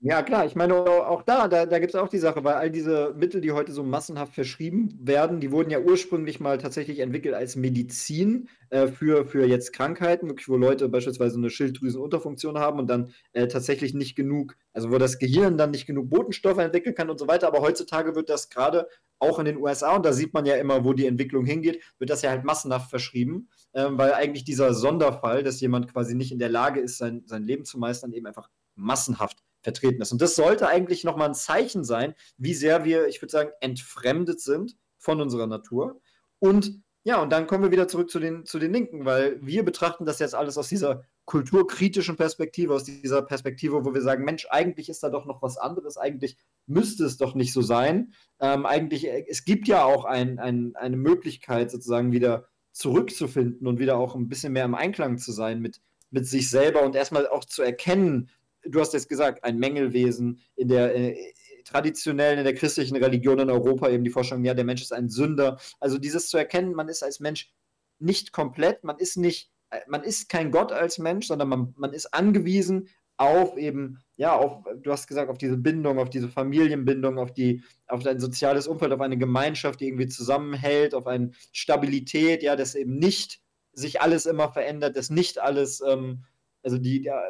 [0.00, 2.70] Ja, klar, ich meine, auch da, da, da gibt es auch die Sache, weil all
[2.70, 7.34] diese Mittel, die heute so massenhaft verschrieben werden, die wurden ja ursprünglich mal tatsächlich entwickelt
[7.34, 12.88] als Medizin äh, für, für jetzt Krankheiten, wirklich, wo Leute beispielsweise eine Schilddrüsenunterfunktion haben und
[12.88, 17.10] dann äh, tatsächlich nicht genug, also wo das Gehirn dann nicht genug Botenstoffe entwickeln kann
[17.10, 17.46] und so weiter.
[17.46, 20.84] Aber heutzutage wird das gerade auch in den USA, und da sieht man ja immer,
[20.86, 25.42] wo die Entwicklung hingeht, wird das ja halt massenhaft verschrieben, äh, weil eigentlich dieser Sonderfall,
[25.42, 28.48] dass jemand quasi nicht in der Lage ist, sein, sein Leben zu meistern, eben einfach
[28.74, 30.12] massenhaft vertreten ist.
[30.12, 34.40] Und das sollte eigentlich nochmal ein Zeichen sein, wie sehr wir, ich würde sagen, entfremdet
[34.40, 36.00] sind von unserer Natur.
[36.38, 39.64] Und ja, und dann kommen wir wieder zurück zu den, zu den Linken, weil wir
[39.64, 44.46] betrachten das jetzt alles aus dieser kulturkritischen Perspektive, aus dieser Perspektive, wo wir sagen, Mensch,
[44.50, 48.12] eigentlich ist da doch noch was anderes, eigentlich müsste es doch nicht so sein.
[48.38, 53.80] Ähm, eigentlich, äh, es gibt ja auch ein, ein, eine Möglichkeit, sozusagen wieder zurückzufinden und
[53.80, 57.26] wieder auch ein bisschen mehr im Einklang zu sein mit, mit sich selber und erstmal
[57.28, 58.30] auch zu erkennen,
[58.68, 61.16] du hast jetzt gesagt, ein Mängelwesen in der äh,
[61.64, 65.08] traditionellen, in der christlichen Religion in Europa eben die Vorstellung, ja, der Mensch ist ein
[65.08, 65.58] Sünder.
[65.80, 67.52] Also dieses zu erkennen, man ist als Mensch
[67.98, 71.92] nicht komplett, man ist nicht, äh, man ist kein Gott als Mensch, sondern man, man
[71.92, 77.18] ist angewiesen auf eben, ja, auf, du hast gesagt, auf diese Bindung, auf diese Familienbindung,
[77.18, 82.42] auf die, auf ein soziales Umfeld, auf eine Gemeinschaft, die irgendwie zusammenhält, auf eine Stabilität,
[82.42, 83.40] ja, dass eben nicht
[83.72, 86.24] sich alles immer verändert, dass nicht alles ähm,
[86.66, 87.22] also die ja,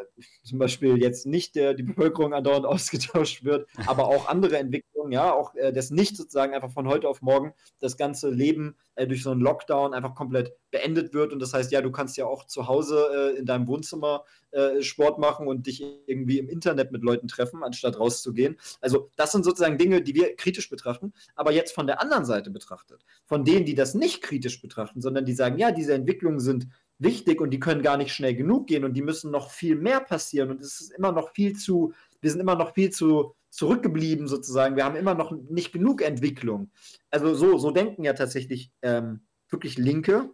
[0.44, 5.30] zum Beispiel jetzt nicht der, die Bevölkerung andauernd ausgetauscht wird, aber auch andere Entwicklungen, ja,
[5.30, 9.22] auch äh, das nicht sozusagen einfach von heute auf morgen das ganze Leben äh, durch
[9.22, 11.34] so einen Lockdown einfach komplett beendet wird.
[11.34, 14.80] Und das heißt, ja, du kannst ja auch zu Hause äh, in deinem Wohnzimmer äh,
[14.80, 18.56] Sport machen und dich irgendwie im Internet mit Leuten treffen, anstatt rauszugehen.
[18.80, 22.50] Also das sind sozusagen Dinge, die wir kritisch betrachten, aber jetzt von der anderen Seite
[22.50, 26.68] betrachtet, von denen, die das nicht kritisch betrachten, sondern die sagen, ja, diese Entwicklungen sind
[26.98, 30.00] wichtig und die können gar nicht schnell genug gehen und die müssen noch viel mehr
[30.00, 34.28] passieren und es ist immer noch viel zu, wir sind immer noch viel zu zurückgeblieben
[34.28, 34.76] sozusagen.
[34.76, 36.70] Wir haben immer noch nicht genug Entwicklung.
[37.10, 40.30] Also so, so denken ja tatsächlich ähm, wirklich Linke,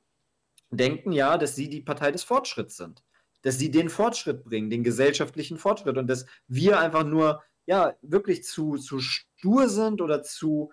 [0.70, 3.04] denken ja, dass sie die Partei des Fortschritts sind.
[3.42, 8.42] Dass sie den Fortschritt bringen, den gesellschaftlichen Fortschritt und dass wir einfach nur ja wirklich
[8.42, 10.72] zu, zu stur sind oder zu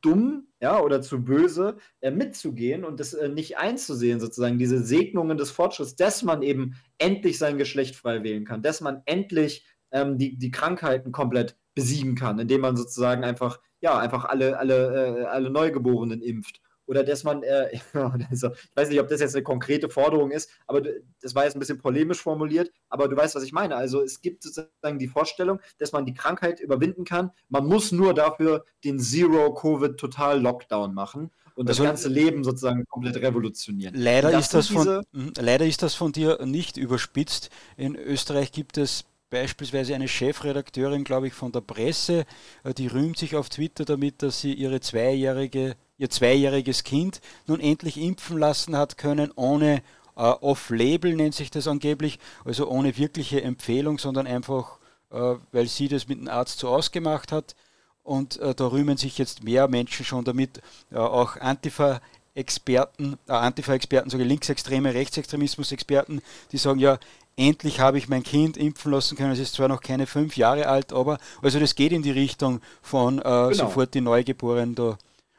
[0.00, 5.36] dumm, ja, oder zu böse, äh, mitzugehen und das äh, nicht einzusehen, sozusagen, diese Segnungen
[5.36, 10.18] des Fortschritts, dass man eben endlich sein Geschlecht frei wählen kann, dass man endlich ähm,
[10.18, 15.24] die, die Krankheiten komplett besiegen kann, indem man sozusagen einfach, ja, einfach alle, alle, äh,
[15.24, 17.78] alle Neugeborenen impft oder dass man, äh,
[18.30, 20.82] also, ich weiß nicht, ob das jetzt eine konkrete Forderung ist, aber
[21.20, 23.76] das war jetzt ein bisschen polemisch formuliert, aber du weißt, was ich meine.
[23.76, 27.30] Also es gibt sozusagen die Vorstellung, dass man die Krankheit überwinden kann.
[27.48, 33.94] Man muss nur dafür den Zero-Covid-Total-Lockdown machen und also, das ganze Leben sozusagen komplett revolutionieren.
[33.94, 37.50] Leider ist, das von, mhm, leider ist das von dir nicht überspitzt.
[37.76, 42.26] In Österreich gibt es beispielsweise eine Chefredakteurin, glaube ich, von der Presse,
[42.62, 47.60] äh, die rühmt sich auf Twitter damit, dass sie ihre zweijährige ihr zweijähriges Kind nun
[47.60, 49.82] endlich impfen lassen hat können, ohne
[50.16, 54.78] äh, Off-Label nennt sich das angeblich, also ohne wirkliche Empfehlung, sondern einfach,
[55.10, 57.54] äh, weil sie das mit dem Arzt so ausgemacht hat.
[58.02, 60.60] Und äh, da rühmen sich jetzt mehr Menschen schon damit,
[60.92, 66.98] äh, auch Antifa-Experten, äh, Antifa-Experten, sogar Linksextreme, Rechtsextremismus-Experten, die sagen, ja,
[67.36, 69.32] endlich habe ich mein Kind impfen lassen können.
[69.32, 72.60] Es ist zwar noch keine fünf Jahre alt, aber also das geht in die Richtung
[72.80, 73.52] von äh, genau.
[73.52, 74.96] sofort die Neugeborenen da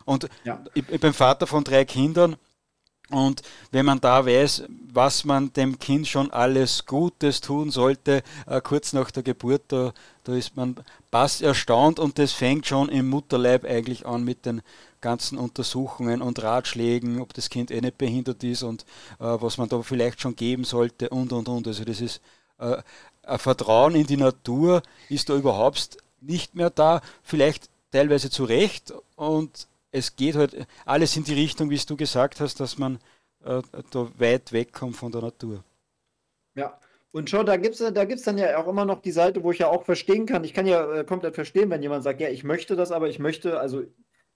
[0.08, 0.64] und ja.
[0.74, 2.38] ich, ich bin Vater von drei Kindern
[3.10, 3.42] Und
[3.72, 8.92] wenn man da weiß, was man dem Kind schon alles Gutes tun sollte, äh, kurz
[8.92, 9.94] nach der Geburt, da,
[10.26, 10.76] da ist man
[11.10, 14.62] bass erstaunt und das fängt schon im Mutterleib eigentlich an mit den
[15.00, 18.84] ganzen Untersuchungen und Ratschlägen, ob das Kind eh nicht behindert ist und
[19.20, 21.68] äh, was man da vielleicht schon geben sollte und und und.
[21.68, 22.20] Also das ist
[22.58, 22.78] äh,
[23.24, 28.94] ein Vertrauen in die Natur ist da überhaupt nicht mehr da, vielleicht teilweise zu Recht
[29.16, 33.00] und es geht halt alles in die Richtung, wie es du gesagt hast, dass man
[33.44, 35.64] äh, da weit wegkommt von der Natur.
[36.56, 36.80] Ja,
[37.12, 39.52] und schon, da gibt es da gibt's dann ja auch immer noch die Seite, wo
[39.52, 40.44] ich ja auch verstehen kann.
[40.44, 43.20] Ich kann ja äh, komplett verstehen, wenn jemand sagt, ja, ich möchte das, aber ich
[43.20, 43.84] möchte, also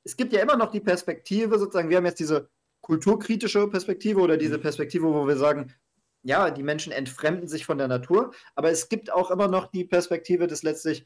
[0.04, 2.50] es gibt ja immer noch die Perspektive, sozusagen, wir haben jetzt diese
[2.82, 4.62] kulturkritische Perspektive oder diese mhm.
[4.62, 5.74] Perspektive, wo wir sagen,
[6.24, 9.86] ja, die Menschen entfremden sich von der Natur, aber es gibt auch immer noch die
[9.86, 11.06] Perspektive des letztlich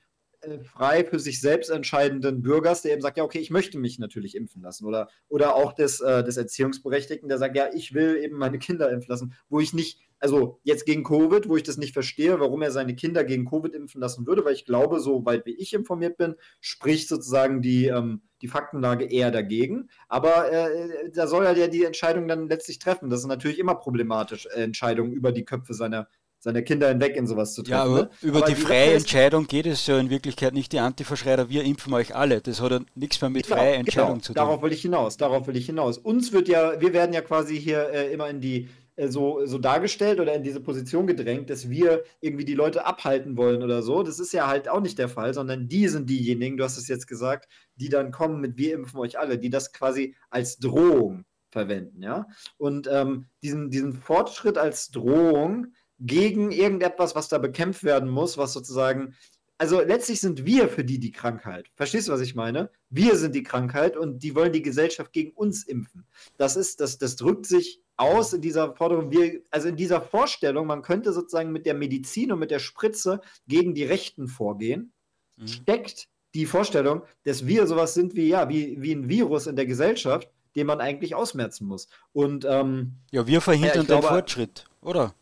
[0.63, 4.35] frei für sich selbst entscheidenden Bürgers, der eben sagt, ja, okay, ich möchte mich natürlich
[4.35, 4.85] impfen lassen.
[4.85, 8.91] Oder, oder auch des, äh, des Erziehungsberechtigten, der sagt, ja, ich will eben meine Kinder
[8.91, 12.61] impfen lassen, wo ich nicht, also jetzt gegen Covid, wo ich das nicht verstehe, warum
[12.61, 15.73] er seine Kinder gegen Covid impfen lassen würde, weil ich glaube, so weit wie ich
[15.73, 19.89] informiert bin, spricht sozusagen die, ähm, die Faktenlage eher dagegen.
[20.07, 23.09] Aber äh, da soll er ja die Entscheidung dann letztlich treffen.
[23.09, 26.07] Das ist natürlich immer problematisch, äh, Entscheidungen über die Köpfe seiner
[26.45, 27.71] seine Kinder hinweg in sowas zu treffen.
[27.73, 28.09] Ja, aber ne?
[28.21, 30.71] über aber die freie Entscheidung geht es ja in Wirklichkeit nicht.
[30.73, 32.39] Die Antiverschreiber, wir impfen euch alle.
[32.39, 34.21] Das hat ja nichts mehr mit genau, freier Entscheidung genau.
[34.21, 34.35] zu tun.
[34.35, 35.17] Darauf will ich hinaus.
[35.17, 35.97] Darauf will ich hinaus.
[35.97, 39.57] Uns wird ja, wir werden ja quasi hier äh, immer in die äh, so, so
[39.57, 44.03] dargestellt oder in diese Position gedrängt, dass wir irgendwie die Leute abhalten wollen oder so.
[44.03, 46.87] Das ist ja halt auch nicht der Fall, sondern die sind diejenigen, du hast es
[46.87, 51.25] jetzt gesagt, die dann kommen mit wir impfen euch alle, die das quasi als Drohung
[51.49, 52.27] verwenden, ja.
[52.57, 58.53] Und ähm, diesen, diesen Fortschritt als Drohung, gegen irgendetwas, was da bekämpft werden muss, was
[58.53, 59.15] sozusagen.
[59.57, 61.69] Also letztlich sind wir für die die Krankheit.
[61.75, 62.69] Verstehst du, was ich meine?
[62.89, 66.05] Wir sind die Krankheit und die wollen die Gesellschaft gegen uns impfen.
[66.37, 70.67] Das ist, das, das drückt sich aus in dieser Forderung, wir, also in dieser Vorstellung,
[70.67, 74.91] man könnte sozusagen mit der Medizin und mit der Spritze gegen die Rechten vorgehen,
[75.37, 75.47] mhm.
[75.47, 79.65] steckt die Vorstellung, dass wir sowas sind wie, ja, wie, wie ein Virus in der
[79.65, 81.87] Gesellschaft, den man eigentlich ausmerzen muss.
[82.11, 85.15] Und ähm, ja, wir verhindern ja, glaube, den Fortschritt, oder?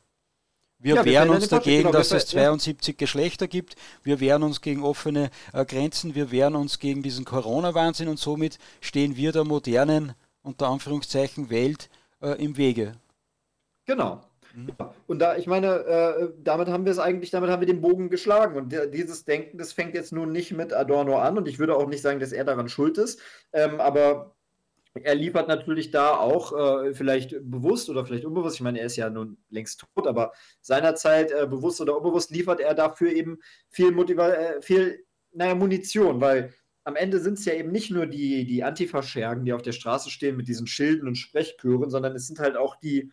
[0.84, 2.98] Wir ja, wehren uns dagegen, genau, dass es 72 ja.
[2.98, 3.76] Geschlechter gibt.
[4.04, 6.14] Wir wehren uns gegen offene äh, Grenzen.
[6.14, 11.90] Wir wehren uns gegen diesen Corona-Wahnsinn und somit stehen wir der modernen, unter Anführungszeichen, Welt
[12.22, 12.98] äh, im Wege.
[13.86, 14.22] Genau.
[14.54, 14.74] Mhm.
[14.78, 14.94] Ja.
[15.08, 18.10] Und da, ich meine, äh, damit haben wir es eigentlich, damit haben wir den Bogen
[18.10, 18.58] geschlagen.
[18.58, 21.38] Und dieses Denken, das fängt jetzt nun nicht mit Adorno an.
[21.38, 23.22] Und ich würde auch nicht sagen, dass er daran schuld ist.
[23.54, 24.36] Ähm, aber
[25.02, 28.96] er liefert natürlich da auch äh, vielleicht bewusst oder vielleicht unbewusst, ich meine, er ist
[28.96, 33.92] ja nun längst tot, aber seinerzeit äh, bewusst oder unbewusst liefert er dafür eben viel,
[33.92, 36.54] Motiva äh, viel naja, Munition, weil
[36.84, 40.10] am Ende sind es ja eben nicht nur die, die Antifa-Schergen, die auf der Straße
[40.10, 43.12] stehen mit diesen Schilden und Sprechchören, sondern es sind halt auch die,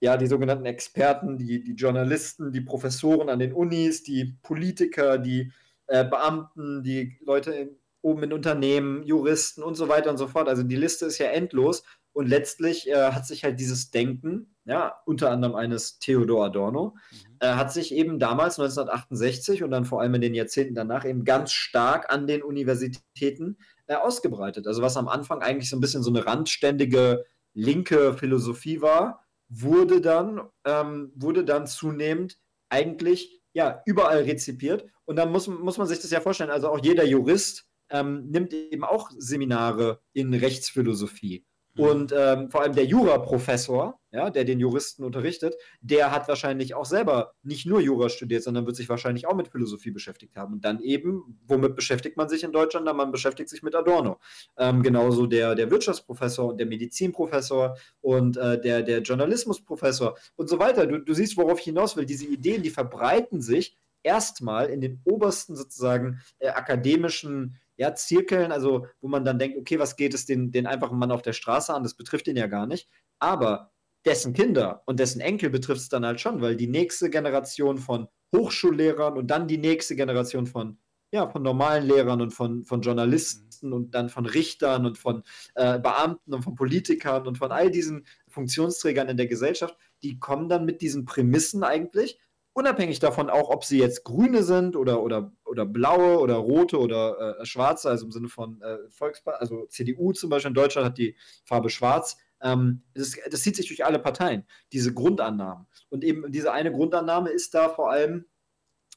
[0.00, 5.52] ja, die sogenannten Experten, die, die Journalisten, die Professoren an den Unis, die Politiker, die
[5.88, 10.48] äh, Beamten, die Leute in oben in Unternehmen, Juristen und so weiter und so fort.
[10.48, 11.82] Also die Liste ist ja endlos
[12.12, 17.16] und letztlich äh, hat sich halt dieses Denken, ja, unter anderem eines Theodor Adorno, mhm.
[17.40, 21.24] äh, hat sich eben damals 1968 und dann vor allem in den Jahrzehnten danach eben
[21.24, 24.66] ganz stark an den Universitäten äh, ausgebreitet.
[24.66, 30.00] Also was am Anfang eigentlich so ein bisschen so eine randständige linke Philosophie war, wurde
[30.00, 34.84] dann, ähm, wurde dann zunehmend eigentlich ja überall rezipiert.
[35.04, 38.52] Und dann muss, muss man sich das ja vorstellen, also auch jeder Jurist ähm, nimmt
[38.52, 41.44] eben auch Seminare in Rechtsphilosophie.
[41.74, 41.84] Mhm.
[41.84, 46.84] Und ähm, vor allem der Juraprofessor, ja, der den Juristen unterrichtet, der hat wahrscheinlich auch
[46.84, 50.54] selber nicht nur Jura studiert, sondern wird sich wahrscheinlich auch mit Philosophie beschäftigt haben.
[50.54, 52.88] Und dann eben, womit beschäftigt man sich in Deutschland?
[52.88, 54.18] Dann man beschäftigt sich mit Adorno.
[54.58, 60.58] Ähm, genauso der, der Wirtschaftsprofessor und der Medizinprofessor und äh, der, der Journalismusprofessor und so
[60.58, 60.86] weiter.
[60.86, 62.04] Du, du siehst, worauf ich hinaus will.
[62.04, 68.86] Diese Ideen, die verbreiten sich erstmal in den obersten sozusagen äh, akademischen ja, Zirkeln, also
[69.00, 71.72] wo man dann denkt, okay, was geht es den, den einfachen Mann auf der Straße
[71.72, 71.82] an?
[71.82, 72.90] Das betrifft ihn ja gar nicht.
[73.18, 73.72] Aber
[74.04, 78.08] dessen Kinder und dessen Enkel betrifft es dann halt schon, weil die nächste Generation von
[78.36, 80.76] Hochschullehrern und dann die nächste Generation von,
[81.10, 85.22] ja, von normalen Lehrern und von, von Journalisten und dann von Richtern und von
[85.54, 90.50] äh, Beamten und von Politikern und von all diesen Funktionsträgern in der Gesellschaft, die kommen
[90.50, 92.18] dann mit diesen Prämissen eigentlich
[92.52, 97.40] unabhängig davon auch, ob sie jetzt grüne sind oder, oder, oder blaue oder rote oder
[97.40, 100.98] äh, schwarze, also im Sinne von äh, Volkspartei, also CDU zum Beispiel in Deutschland hat
[100.98, 102.16] die Farbe schwarz.
[102.42, 105.66] Ähm, das, das zieht sich durch alle Parteien, diese Grundannahmen.
[105.88, 108.26] Und eben diese eine Grundannahme ist da vor allem,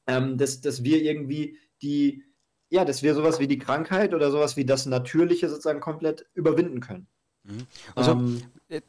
[0.07, 2.23] ähm, dass, dass wir irgendwie die,
[2.69, 6.79] ja, dass wir sowas wie die Krankheit oder sowas wie das Natürliche sozusagen komplett überwinden
[6.79, 7.07] können.
[7.43, 7.67] Mhm.
[7.95, 8.81] Also, ähm, äh,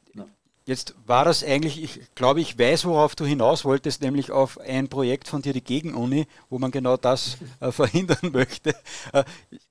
[0.67, 4.89] Jetzt war das eigentlich, ich glaube, ich weiß, worauf du hinaus wolltest, nämlich auf ein
[4.89, 8.75] Projekt von dir, die Gegenuni, wo man genau das äh, verhindern möchte.
[9.13, 9.25] Äh,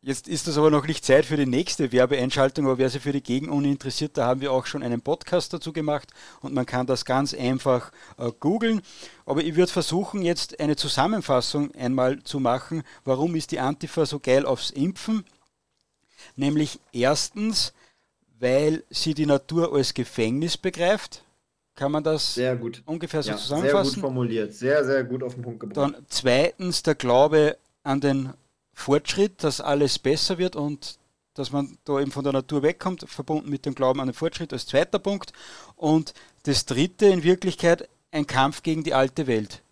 [0.03, 3.11] jetzt ist das aber noch nicht Zeit für die nächste Werbeeinschaltung, aber wer sich für
[3.11, 6.85] die Gegenuni interessiert, da haben wir auch schon einen Podcast dazu gemacht und man kann
[6.85, 8.83] das ganz einfach äh, googeln.
[9.25, 14.19] Aber ich würde versuchen, jetzt eine Zusammenfassung einmal zu machen, warum ist die Antifa so
[14.19, 15.25] geil aufs Impfen?
[16.35, 17.73] Nämlich erstens,
[18.43, 21.23] weil sie die Natur als Gefängnis begreift.
[21.75, 22.83] Kann man das sehr gut.
[22.85, 23.85] ungefähr so ja, zusammenfassen?
[23.85, 25.77] Sehr gut formuliert, sehr, sehr gut auf den Punkt gebracht.
[25.77, 28.33] Dann zweitens der Glaube an den
[28.73, 30.99] Fortschritt, dass alles besser wird und
[31.33, 34.53] dass man da eben von der Natur wegkommt, verbunden mit dem Glauben an den Fortschritt
[34.53, 35.31] als zweiter Punkt.
[35.75, 36.13] Und
[36.43, 39.63] das dritte in Wirklichkeit ein Kampf gegen die alte Welt.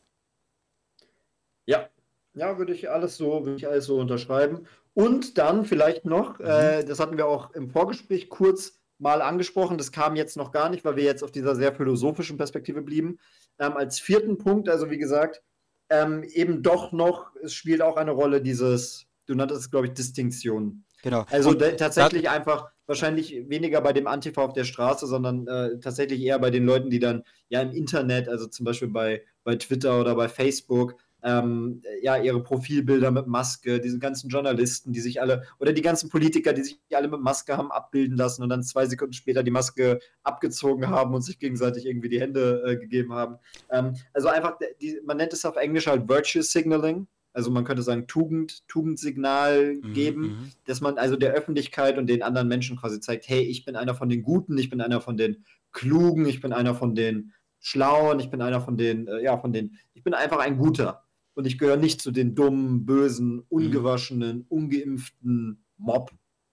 [1.65, 1.89] Ja,
[2.33, 4.65] ja, würde ich alles so, würde ich alles so unterschreiben.
[4.93, 6.45] Und dann vielleicht noch, mhm.
[6.45, 10.69] äh, das hatten wir auch im Vorgespräch kurz mal angesprochen, das kam jetzt noch gar
[10.69, 13.17] nicht, weil wir jetzt auf dieser sehr philosophischen Perspektive blieben.
[13.57, 15.41] Ähm, als vierten Punkt, also wie gesagt,
[15.89, 19.93] ähm, eben doch noch, es spielt auch eine Rolle dieses, du nanntest es, glaube ich,
[19.93, 20.83] Distinktion.
[21.03, 21.25] Genau.
[21.31, 26.37] Also tatsächlich einfach wahrscheinlich weniger bei dem Antifa auf der Straße, sondern äh, tatsächlich eher
[26.37, 30.15] bei den Leuten, die dann ja im Internet, also zum Beispiel bei, bei Twitter oder
[30.15, 35.73] bei Facebook, ähm, ja, ihre Profilbilder mit Maske, diese ganzen Journalisten, die sich alle, oder
[35.73, 39.13] die ganzen Politiker, die sich alle mit Maske haben abbilden lassen und dann zwei Sekunden
[39.13, 43.37] später die Maske abgezogen haben und sich gegenseitig irgendwie die Hände äh, gegeben haben.
[43.69, 47.07] Ähm, also einfach, die, man nennt es auf Englisch halt Virtue Signaling.
[47.33, 52.07] Also man könnte sagen Tugend, Tugendsignal mhm, geben, mhm, dass man also der Öffentlichkeit und
[52.07, 54.99] den anderen Menschen quasi zeigt, hey, ich bin einer von den Guten, ich bin einer
[54.99, 59.23] von den Klugen, ich bin einer von den Schlauen, ich bin einer von den, äh,
[59.23, 61.03] ja, von den, ich bin einfach ein Guter
[61.33, 63.45] und ich gehöre nicht zu den dummen, bösen, mhm.
[63.49, 66.11] ungewaschenen, ungeimpften Mob,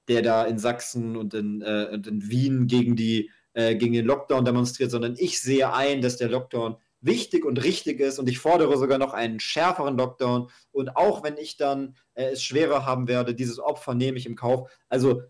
[0.09, 4.07] der da in Sachsen und in, äh, und in Wien gegen, die, äh, gegen den
[4.07, 8.39] Lockdown demonstriert, sondern ich sehe ein, dass der Lockdown wichtig und richtig ist und ich
[8.39, 13.07] fordere sogar noch einen schärferen Lockdown und auch wenn ich dann äh, es schwerer haben
[13.07, 14.71] werde, dieses Opfer nehme ich im Kauf.
[14.89, 15.23] Also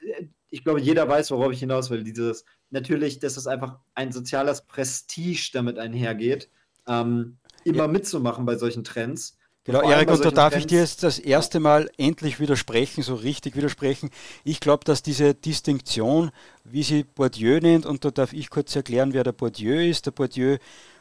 [0.00, 2.02] äh, ich glaube, jeder weiß, worauf ich hinaus will.
[2.02, 6.50] Dieses natürlich, dass es einfach ein soziales Prestige damit einhergeht.
[6.88, 7.88] Ähm, immer ja.
[7.88, 9.36] mitzumachen bei solchen Trends.
[9.64, 13.14] Genau, Erik, und da darf Trends ich dir jetzt das erste Mal endlich widersprechen, so
[13.14, 14.10] richtig widersprechen.
[14.42, 16.30] Ich glaube, dass diese Distinktion,
[16.64, 20.06] wie sie Bourdieu nennt, und da darf ich kurz erklären, wer der Bourdieu ist.
[20.06, 20.56] Der Bourdieu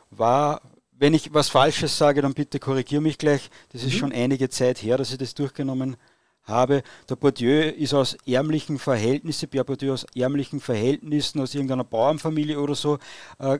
[0.09, 3.49] war, wenn ich was Falsches sage, dann bitte korrigiere mich gleich.
[3.71, 3.97] Das ist mhm.
[3.97, 5.95] schon einige Zeit her, dass ich das durchgenommen
[6.43, 6.83] habe.
[7.07, 12.75] Der Bourdieu ist aus ärmlichen Verhältnissen, Pierre Bourdieu aus ärmlichen Verhältnissen, aus irgendeiner Bauernfamilie oder
[12.75, 12.97] so,
[13.39, 13.59] äh,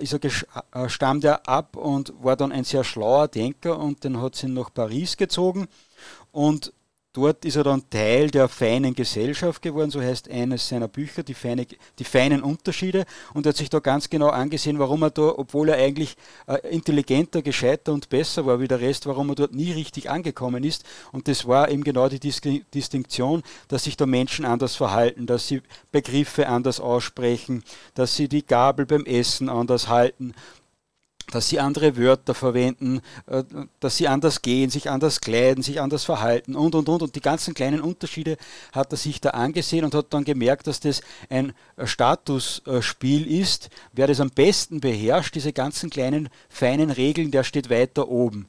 [0.00, 4.34] ist er stammt er ab und war dann ein sehr schlauer Denker und dann hat
[4.34, 5.68] sie nach Paris gezogen.
[6.32, 6.72] Und
[7.14, 11.32] Dort ist er dann Teil der feinen Gesellschaft geworden, so heißt eines seiner Bücher, die,
[11.32, 11.66] feine,
[11.98, 13.06] die feinen Unterschiede.
[13.32, 16.56] Und er hat sich da ganz genau angesehen, warum er da, obwohl er eigentlich äh,
[16.68, 20.84] intelligenter, gescheiter und besser war wie der Rest, warum er dort nie richtig angekommen ist.
[21.10, 22.42] Und das war eben genau die Dis
[22.74, 28.46] Distinktion, dass sich da Menschen anders verhalten, dass sie Begriffe anders aussprechen, dass sie die
[28.46, 30.34] Gabel beim Essen anders halten
[31.30, 33.44] dass sie andere Wörter verwenden, äh,
[33.80, 37.02] dass sie anders gehen, sich anders kleiden, sich anders verhalten und, und, und.
[37.02, 38.36] Und die ganzen kleinen Unterschiede
[38.72, 41.52] hat er sich da angesehen und hat dann gemerkt, dass das ein
[41.82, 43.70] Statusspiel ist.
[43.92, 48.48] Wer das am besten beherrscht, diese ganzen kleinen, feinen Regeln, der steht weiter oben.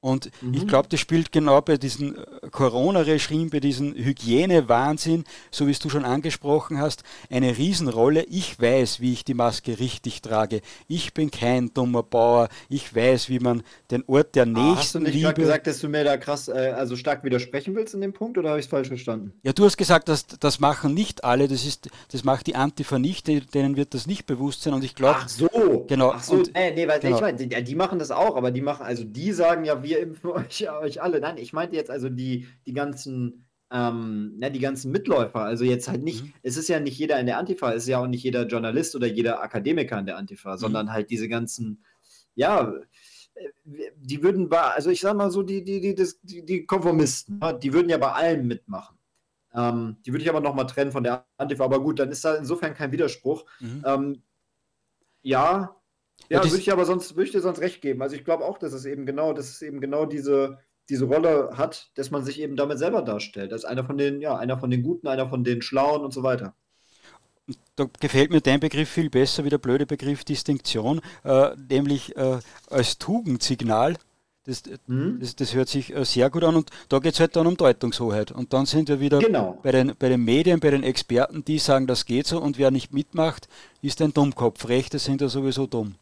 [0.00, 0.54] Und mhm.
[0.54, 5.80] ich glaube, das spielt genau bei diesem äh, Corona-Regime, bei diesem Hygiene-Wahnsinn, so wie es
[5.80, 8.22] du schon angesprochen hast, eine Riesenrolle.
[8.24, 10.60] Ich weiß, wie ich die Maske richtig trage.
[10.86, 12.48] Ich bin kein dummer Bauer.
[12.68, 14.68] Ich weiß, wie man den Ort der Nächsten.
[14.68, 17.74] Ah, hast du nicht gerade gesagt, dass du mir da krass, äh, also stark widersprechen
[17.74, 19.32] willst in dem Punkt oder habe ich es falsch verstanden?
[19.42, 21.48] Ja, du hast gesagt, dass das machen nicht alle.
[21.48, 23.26] Das ist, das macht die Antifa nicht.
[23.26, 24.74] Denen wird das nicht bewusst sein.
[24.74, 25.16] Und ich glaube.
[25.18, 25.86] Ach so.
[25.88, 26.12] Genau.
[26.14, 26.34] Ach so.
[26.34, 27.16] Und, äh, nee, weil genau.
[27.16, 30.00] ich meine, die, die machen das auch, aber die machen, also die sagen ja, wir
[30.00, 31.20] impfen euch, euch alle.
[31.20, 35.40] Nein, ich meinte jetzt also die, die ganzen, ähm, na, die ganzen Mitläufer.
[35.40, 36.32] Also jetzt halt nicht, mhm.
[36.42, 38.94] es ist ja nicht jeder in der Antifa, es ist ja auch nicht jeder Journalist
[38.94, 40.58] oder jeder Akademiker in der Antifa, mhm.
[40.58, 41.84] sondern halt diese ganzen,
[42.34, 42.72] ja,
[43.96, 47.58] die würden bei, also ich sag mal so, die, die, die, die, die Konformisten, ne,
[47.60, 48.96] die würden ja bei allem mitmachen.
[49.54, 52.34] Ähm, die würde ich aber nochmal trennen von der Antifa, aber gut, dann ist da
[52.34, 53.44] insofern kein Widerspruch.
[53.60, 53.82] Mhm.
[53.86, 54.22] Ähm,
[55.22, 55.77] ja,
[56.28, 58.02] ja, würde ich aber sonst, würde ich dir sonst recht geben.
[58.02, 60.58] Also ich glaube auch, dass es eben genau, dass es eben genau diese,
[60.88, 63.52] diese Rolle hat, dass man sich eben damit selber darstellt.
[63.52, 66.22] Als einer von den, ja, einer von den Guten, einer von den Schlauen und so
[66.22, 66.54] weiter.
[67.76, 72.40] Da gefällt mir dein Begriff viel besser wie der blöde Begriff Distinktion, äh, nämlich äh,
[72.68, 73.96] als Tugendsignal
[74.44, 75.18] Das, mhm.
[75.20, 77.56] das, das, hört sich äh, sehr gut an und da geht es halt dann um
[77.56, 78.32] Deutungshoheit.
[78.32, 79.58] Und dann sind wir wieder genau.
[79.62, 82.70] bei, den, bei den Medien, bei den Experten, die sagen, das geht so und wer
[82.70, 83.48] nicht mitmacht,
[83.80, 84.68] ist ein Dummkopf.
[84.68, 85.94] Rechte sind ja sowieso dumm.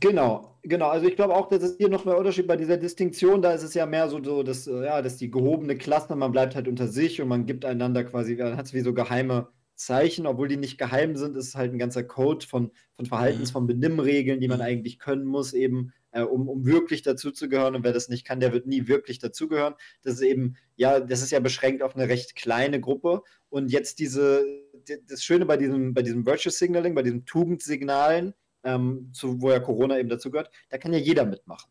[0.00, 0.88] Genau, genau.
[0.88, 3.62] Also ich glaube auch, dass es hier noch ein Unterschied bei dieser Distinktion, da ist
[3.62, 6.66] es ja mehr so, so dass, äh, ja, dass die gehobene Klasse, man bleibt halt
[6.66, 10.48] unter sich und man gibt einander quasi, man hat es wie so geheime Zeichen, obwohl
[10.48, 13.52] die nicht geheim sind, ist es halt ein ganzer Code von, von Verhaltens-, mhm.
[13.52, 14.64] von Benimmregeln, die man mhm.
[14.64, 17.76] eigentlich können muss, eben äh, um, um wirklich dazuzugehören.
[17.76, 19.74] Und wer das nicht kann, der wird nie wirklich dazugehören.
[20.02, 23.22] Das ist eben, ja, das ist ja beschränkt auf eine recht kleine Gruppe.
[23.50, 24.44] Und jetzt diese,
[25.08, 28.34] das Schöne bei diesem, bei diesem Virtual Signaling, bei diesen Tugendsignalen,
[28.66, 31.70] ähm, zu, wo ja Corona eben dazu gehört, da kann ja jeder mitmachen.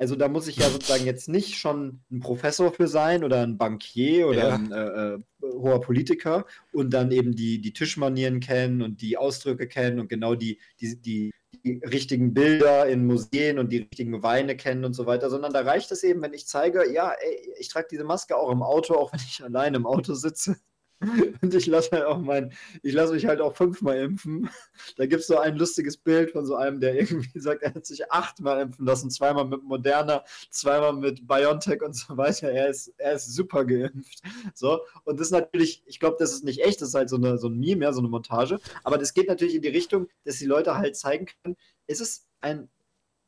[0.00, 3.58] Also da muss ich ja sozusagen jetzt nicht schon ein Professor für sein oder ein
[3.58, 4.54] Bankier oder ja.
[4.54, 9.68] ein äh, äh, hoher Politiker und dann eben die, die Tischmanieren kennen und die Ausdrücke
[9.68, 11.30] kennen und genau die, die, die,
[11.66, 15.60] die richtigen Bilder in Museen und die richtigen Weine kennen und so weiter, sondern da
[15.60, 18.94] reicht es eben, wenn ich zeige, ja, ey, ich trage diese Maske auch im Auto,
[18.94, 20.56] auch wenn ich allein im Auto sitze.
[21.42, 24.50] Und ich lasse halt auch mein, ich lasse mich halt auch fünfmal impfen.
[24.96, 27.86] Da gibt es so ein lustiges Bild von so einem, der irgendwie sagt, er hat
[27.86, 32.50] sich achtmal impfen lassen, zweimal mit Moderna, zweimal mit BioNTech und so weiter.
[32.50, 34.20] Er ist, er ist super geimpft.
[34.54, 37.16] So, und das ist natürlich, ich glaube, das ist nicht echt, das ist halt so,
[37.16, 38.58] eine, so ein Meme, ja, so eine Montage.
[38.84, 42.28] Aber das geht natürlich in die Richtung, dass die Leute halt zeigen können, es ist
[42.40, 42.68] ein,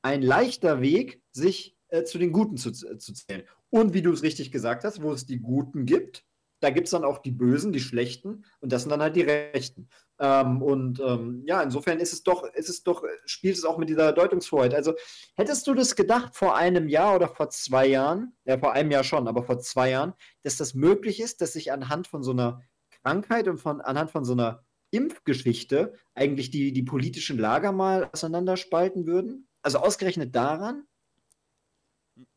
[0.03, 3.45] ein leichter Weg, sich äh, zu den Guten zu, äh, zu zählen.
[3.71, 6.25] Und wie du es richtig gesagt hast, wo es die Guten gibt,
[6.63, 9.23] da gibt es dann auch die Bösen, die Schlechten und das sind dann halt die
[9.23, 9.89] Rechten.
[10.21, 13.89] Ähm, und ähm, ja, insofern ist es doch, ist es doch, spielt es auch mit
[13.89, 14.73] dieser Deutungshoheit.
[14.73, 14.95] Also
[15.35, 19.03] hättest du das gedacht vor einem Jahr oder vor zwei Jahren, ja, vor einem Jahr
[19.03, 22.63] schon, aber vor zwei Jahren, dass das möglich ist, dass sich anhand von so einer
[23.03, 29.07] Krankheit und von, anhand von so einer Impfgeschichte eigentlich die, die politischen Lager mal auseinanderspalten
[29.07, 29.49] würden?
[29.63, 30.85] Also ausgerechnet daran?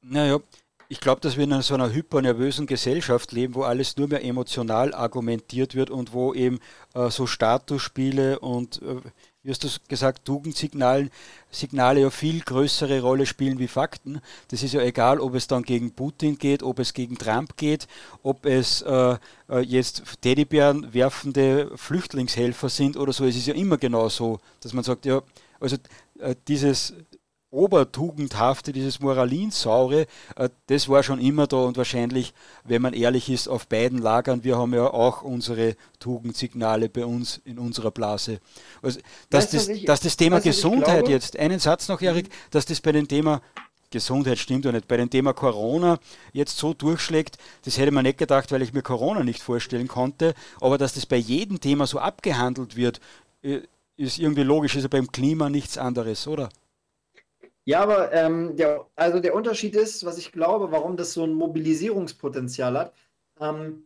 [0.01, 0.39] Naja,
[0.87, 4.93] ich glaube, dass wir in so einer hypernervösen Gesellschaft leben, wo alles nur mehr emotional
[4.93, 6.59] argumentiert wird und wo eben
[6.93, 9.01] äh, so Statusspiele und, äh,
[9.43, 11.09] wie hast du gesagt, Tugendsignale
[11.51, 14.21] Signale ja viel größere Rolle spielen wie Fakten.
[14.49, 17.87] Das ist ja egal, ob es dann gegen Putin geht, ob es gegen Trump geht,
[18.23, 19.17] ob es äh,
[19.49, 23.25] äh jetzt Teddybären werfende Flüchtlingshelfer sind oder so.
[23.25, 25.21] Es ist ja immer genau so, dass man sagt, ja,
[25.59, 25.77] also
[26.19, 26.93] äh, dieses
[27.55, 32.33] Obertugendhafte, dieses Moralinsaure, äh, das war schon immer da und wahrscheinlich,
[32.63, 34.43] wenn man ehrlich ist, auf beiden Lagern.
[34.43, 38.39] Wir haben ja auch unsere Tugendsignale bei uns in unserer Blase.
[38.81, 38.99] Also,
[39.29, 43.07] dass, das, dass das Thema Gesundheit jetzt, einen Satz noch, Erik, dass das bei dem
[43.07, 43.41] Thema
[43.91, 44.87] Gesundheit stimmt ja nicht.
[44.87, 45.99] Bei dem Thema Corona
[46.33, 50.33] jetzt so durchschlägt, das hätte man nicht gedacht, weil ich mir Corona nicht vorstellen konnte.
[50.59, 52.99] Aber dass das bei jedem Thema so abgehandelt wird,
[53.41, 53.61] äh,
[53.97, 54.75] ist irgendwie logisch.
[54.75, 56.49] Ist ja beim Klima nichts anderes, oder?
[57.65, 61.33] Ja, aber ähm, der, also der Unterschied ist, was ich glaube, warum das so ein
[61.33, 62.93] Mobilisierungspotenzial hat.
[63.39, 63.83] Ähm,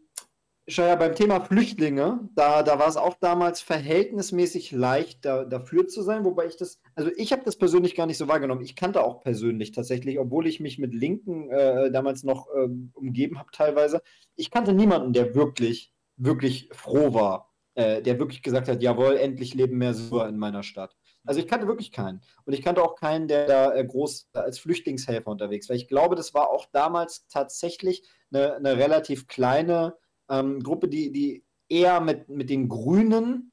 [0.67, 5.87] schon ja beim Thema Flüchtlinge, da, da war es auch damals verhältnismäßig leicht, da, dafür
[5.87, 8.61] zu sein, wobei ich das, also ich habe das persönlich gar nicht so wahrgenommen.
[8.61, 13.39] Ich kannte auch persönlich tatsächlich, obwohl ich mich mit Linken äh, damals noch äh, umgeben
[13.39, 14.01] habe teilweise,
[14.35, 19.53] ich kannte niemanden, der wirklich, wirklich froh war, äh, der wirklich gesagt hat, jawohl, endlich
[19.53, 20.95] leben mehr Syrer in meiner Stadt.
[21.29, 22.21] Also ich kannte wirklich keinen.
[22.45, 25.75] Und ich kannte auch keinen, der da äh, groß als Flüchtlingshelfer unterwegs war.
[25.75, 28.03] Ich glaube, das war auch damals tatsächlich
[28.33, 29.95] eine, eine relativ kleine
[30.27, 33.51] ähm, Gruppe, die, die eher mit, mit den Grünen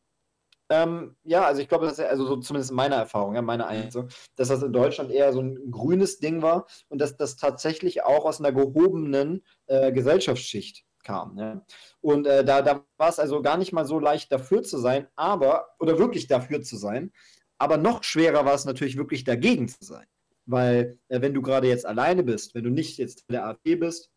[0.68, 4.09] ähm, ja, also ich glaube, das ist also so zumindest meiner Erfahrung, ja, meine Einschätzung,
[4.35, 8.24] dass das in Deutschland eher so ein grünes Ding war und dass das tatsächlich auch
[8.24, 11.39] aus einer gehobenen äh, Gesellschaftsschicht kam.
[11.39, 11.64] Ja.
[12.01, 15.07] Und äh, da, da war es also gar nicht mal so leicht dafür zu sein,
[15.14, 17.12] aber, oder wirklich dafür zu sein,
[17.59, 20.07] aber noch schwerer war es natürlich wirklich dagegen zu sein.
[20.47, 24.11] Weil äh, wenn du gerade jetzt alleine bist, wenn du nicht jetzt der AfD bist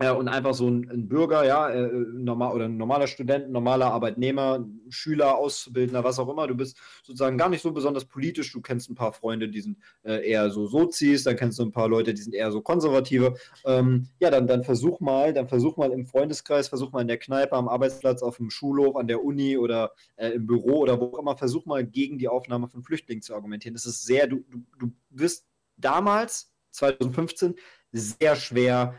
[0.00, 3.92] äh, und einfach so ein, ein Bürger, ja, äh, normal, oder ein normaler Student, normaler
[3.92, 8.62] Arbeitnehmer, Schüler, Auszubildender, was auch immer, du bist sozusagen gar nicht so besonders politisch, du
[8.62, 11.88] kennst ein paar Freunde, die sind äh, eher so Sozis, dann kennst du ein paar
[11.88, 13.34] Leute, die sind eher so Konservative.
[13.66, 17.18] Ähm, ja, dann, dann versuch mal, dann versuch mal im Freundeskreis, versuch mal in der
[17.18, 21.12] Kneipe, am Arbeitsplatz, auf dem Schulhof, an der Uni oder äh, im Büro oder wo
[21.14, 23.74] auch immer, versuch mal gegen die Aufnahme von Flüchtlingen zu argumentieren.
[23.74, 25.46] Das ist sehr, du, du, du wirst
[25.76, 27.56] damals, 2015,
[27.92, 28.94] sehr schwer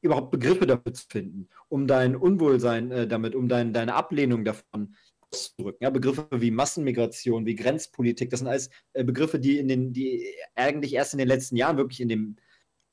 [0.00, 4.94] überhaupt Begriffe dafür zu finden, um dein Unwohlsein äh, damit, um dein, deine Ablehnung davon
[5.30, 5.78] auszudrücken.
[5.82, 10.34] Ja, Begriffe wie Massenmigration, wie Grenzpolitik, das sind alles äh, Begriffe, die in den, die
[10.54, 12.36] eigentlich erst in den letzten Jahren wirklich in dem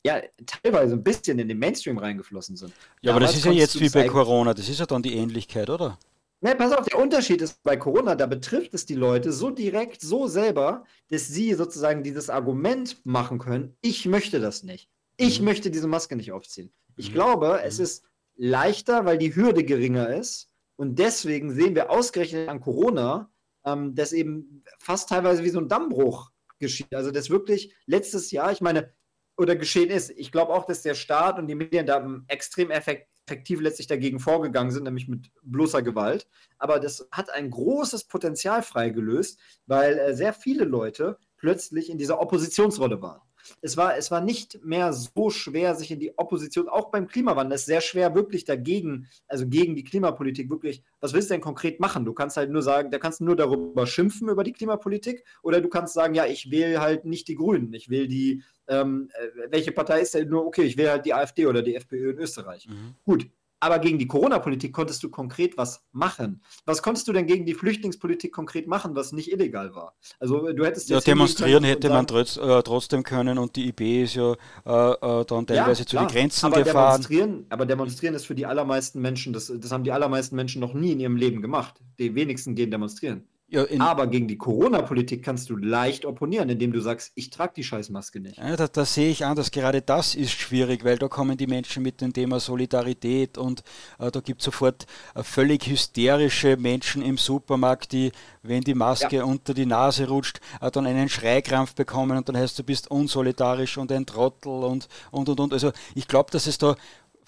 [0.06, 2.74] ja, teilweise ein bisschen in den Mainstream reingeflossen sind.
[3.02, 5.16] Ja, Damals aber das ist ja jetzt wie bei Corona, das ist ja dann die
[5.16, 5.98] Ähnlichkeit, oder?
[6.42, 10.02] Ne, pass auf, der Unterschied ist bei Corona, da betrifft es die Leute so direkt,
[10.02, 14.90] so selber, dass sie sozusagen dieses Argument machen können, ich möchte das nicht.
[15.16, 15.46] Ich mhm.
[15.46, 16.74] möchte diese Maske nicht aufziehen.
[16.96, 17.14] Ich mhm.
[17.14, 17.84] glaube, es mhm.
[17.84, 20.50] ist leichter, weil die Hürde geringer ist.
[20.76, 23.32] Und deswegen sehen wir ausgerechnet an Corona,
[23.66, 26.94] ähm, dass eben fast teilweise wie so ein Dammbruch geschieht.
[26.94, 28.92] Also das wirklich letztes Jahr, ich meine,
[29.38, 30.12] oder geschehen ist.
[30.12, 34.72] Ich glaube auch, dass der Staat und die Medien da extrem effektiv letztlich dagegen vorgegangen
[34.72, 36.28] sind, nämlich mit bloßer Gewalt.
[36.58, 42.20] Aber das hat ein großes Potenzial freigelöst, weil äh, sehr viele Leute plötzlich in dieser
[42.20, 43.22] Oppositionsrolle waren
[43.62, 47.56] es war, es war nicht mehr so schwer, sich in die Opposition, auch beim Klimawandel,
[47.56, 51.42] es ist sehr schwer, wirklich dagegen, also gegen die Klimapolitik, wirklich, was willst du denn
[51.42, 52.06] konkret machen?
[52.06, 55.62] Du kannst halt nur sagen, da kannst du nur darüber schimpfen, über die Klimapolitik, oder
[55.62, 59.52] du kannst sagen, ja, ich wähle halt nicht die Grünen, ich wähle die, ähm, äh,
[59.52, 62.18] welche Partei ist denn nur, okay, ich wähle halt die AfD oder die FPÖ in
[62.18, 62.68] Österreich.
[62.68, 62.96] Mhm.
[63.04, 63.30] Gut,
[63.64, 66.44] aber gegen die Corona-Politik konntest du konkret was machen.
[66.66, 69.96] Was konntest du denn gegen die Flüchtlingspolitik konkret machen, was nicht illegal war?
[70.20, 74.16] Also du hättest ja demonstrieren hätte man trotz, äh, trotzdem können und die IB ist
[74.16, 74.34] ja
[74.66, 77.02] äh, äh dann teilweise ja, zu den Grenzen aber gefahren.
[77.02, 80.74] Demonstrieren, aber demonstrieren ist für die allermeisten Menschen, das, das haben die allermeisten Menschen noch
[80.74, 81.76] nie in ihrem Leben gemacht.
[82.00, 83.28] Die wenigsten gehen demonstrieren.
[83.54, 87.64] Ja, Aber gegen die Corona-Politik kannst du leicht opponieren, indem du sagst, ich trage die
[87.64, 88.38] Scheißmaske nicht.
[88.38, 89.52] Ja, da, da, sehe ich anders.
[89.52, 93.64] Gerade das ist schwierig, weil da kommen die Menschen mit dem Thema Solidarität und
[94.00, 99.18] äh, da gibt es sofort äh, völlig hysterische Menschen im Supermarkt, die, wenn die Maske
[99.18, 99.24] ja.
[99.24, 103.78] unter die Nase rutscht, äh, dann einen Schreikrampf bekommen und dann heißt du bist unsolidarisch
[103.78, 105.54] und ein Trottel und und und und.
[105.54, 106.76] Also ich glaube, dass es da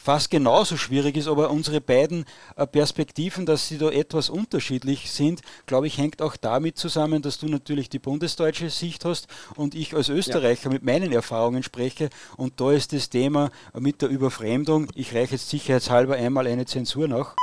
[0.06, 2.26] fast genauso schwierig ist, aber unsere beiden
[2.56, 7.40] äh, Perspektiven, dass sie da etwas unterschiedlich sind, glaube ich, hängt auch damit zusammen, dass
[7.40, 10.74] du natürlich die bundesdeutsche Sicht hast und ich als Österreicher ja.
[10.74, 12.10] mit meinen Erfahrungen spreche.
[12.38, 17.08] Und da ist das Thema mit der Überfremdung, ich reiche jetzt sicherheitshalber einmal eine Zensur
[17.08, 17.36] nach,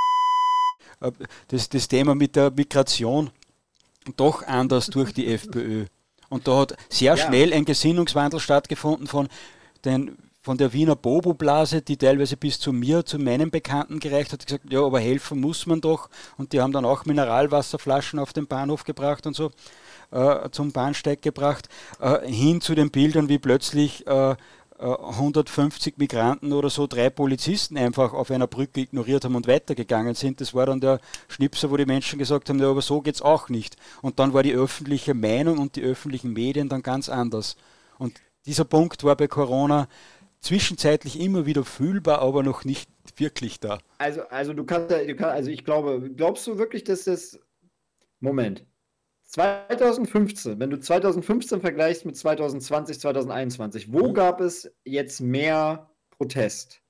[1.00, 1.10] äh,
[1.48, 3.30] das, das Thema mit der Migration
[4.16, 5.86] doch anders durch die FPÖ.
[6.28, 7.26] Und da hat sehr ja.
[7.26, 9.28] schnell ein Gesinnungswandel stattgefunden von
[9.84, 14.44] den von der Wiener Bobo-Blase, die teilweise bis zu mir, zu meinen Bekannten gereicht hat,
[14.44, 16.10] gesagt, ja, aber helfen muss man doch.
[16.36, 19.52] Und die haben dann auch Mineralwasserflaschen auf den Bahnhof gebracht und so,
[20.10, 21.68] äh, zum Bahnsteig gebracht,
[22.00, 24.34] äh, hin zu den Bildern, wie plötzlich äh,
[24.82, 30.16] 150 äh, Migranten oder so drei Polizisten einfach auf einer Brücke ignoriert haben und weitergegangen
[30.16, 30.40] sind.
[30.40, 33.22] Das war dann der Schnipser, wo die Menschen gesagt haben, ja, aber so geht es
[33.22, 33.76] auch nicht.
[34.00, 37.56] Und dann war die öffentliche Meinung und die öffentlichen Medien dann ganz anders.
[37.98, 39.86] Und dieser Punkt war bei Corona
[40.42, 43.78] zwischenzeitlich immer wieder fühlbar, aber noch nicht wirklich da.
[43.98, 47.40] Also, also du kannst, du kannst, also ich glaube, glaubst du wirklich, dass das
[48.20, 48.66] Moment
[49.24, 54.14] 2015, wenn du 2015 vergleichst mit 2020, 2021, wo mhm.
[54.14, 56.82] gab es jetzt mehr Protest?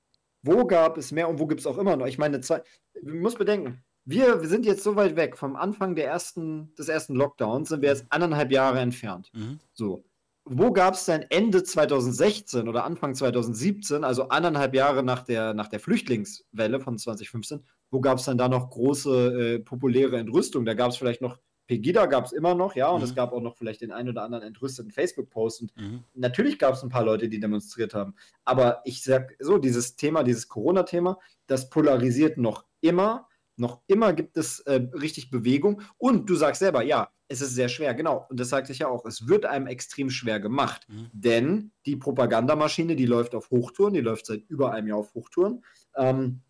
[0.43, 2.07] Wo gab es mehr und wo gibt es auch immer noch?
[2.07, 2.63] Ich meine, zwei,
[3.01, 6.89] du musst bedenken, wir, wir sind jetzt so weit weg vom Anfang der ersten, des
[6.89, 9.31] ersten Lockdowns, sind wir jetzt anderthalb Jahre entfernt.
[9.33, 9.61] Mhm.
[9.73, 10.05] So
[10.45, 15.69] wo gab es denn Ende 2016 oder Anfang 2017, also anderthalb Jahre nach der, nach
[15.69, 20.65] der Flüchtlingswelle von 2015, wo gab es dann da noch große äh, populäre Entrüstung?
[20.65, 21.39] Da gab es vielleicht noch,
[21.69, 23.05] Pegida gab es immer noch, ja, und mhm.
[23.05, 25.63] es gab auch noch vielleicht den einen oder anderen entrüsteten Facebook-Post.
[25.63, 26.05] Und mhm.
[26.15, 28.15] natürlich gab es ein paar Leute, die demonstriert haben.
[28.45, 33.29] Aber ich sag so, dieses Thema, dieses Corona-Thema, das polarisiert noch immer.
[33.57, 35.83] Noch immer gibt es äh, richtig Bewegung.
[35.99, 38.27] Und du sagst selber, ja, es ist sehr schwer, genau.
[38.29, 39.05] Und das sagte ich ja auch.
[39.07, 40.87] Es wird einem extrem schwer gemacht.
[40.89, 41.11] Mhm.
[41.13, 45.65] Denn die Propagandamaschine, die läuft auf Hochtouren, die läuft seit über einem Jahr auf Hochtouren.
[45.97, 46.43] Ähm,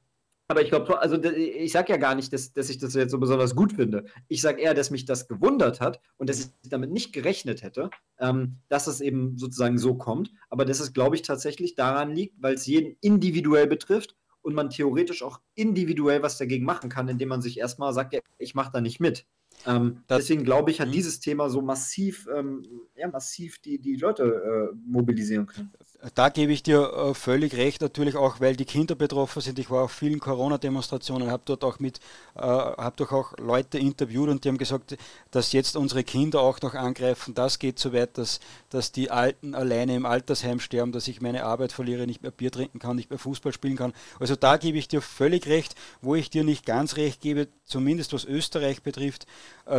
[0.48, 3.18] aber ich glaube, also ich sage ja gar nicht, dass, dass ich das jetzt so
[3.18, 4.04] besonders gut finde.
[4.28, 7.88] Ich sage eher, dass mich das gewundert hat und dass ich damit nicht gerechnet hätte,
[8.18, 10.30] ähm, dass es eben sozusagen so kommt.
[10.50, 14.70] Aber dass es, glaube ich, tatsächlich daran liegt, weil es jeden individuell betrifft und man
[14.70, 18.72] theoretisch auch individuell was dagegen machen kann, indem man sich erstmal sagt, ja, ich mache
[18.72, 19.26] da nicht mit.
[19.66, 20.92] Ähm, deswegen glaube ich, hat mhm.
[20.92, 22.62] dieses Thema so massiv, ähm,
[22.96, 25.70] ja, massiv die, die Leute äh, mobilisieren können.
[26.16, 29.60] Da gebe ich dir äh, völlig recht, natürlich auch, weil die Kinder betroffen sind.
[29.60, 32.00] Ich war auf vielen Corona-Demonstrationen, habe dort auch mit,
[32.34, 34.96] äh, habe doch auch Leute interviewt und die haben gesagt,
[35.30, 37.34] dass jetzt unsere Kinder auch noch angreifen.
[37.34, 41.44] Das geht so weit, dass, dass die Alten alleine im Altersheim sterben, dass ich meine
[41.44, 43.92] Arbeit verliere, nicht mehr Bier trinken kann, nicht mehr Fußball spielen kann.
[44.18, 48.12] Also da gebe ich dir völlig recht, wo ich dir nicht ganz recht gebe, zumindest
[48.12, 49.26] was Österreich betrifft.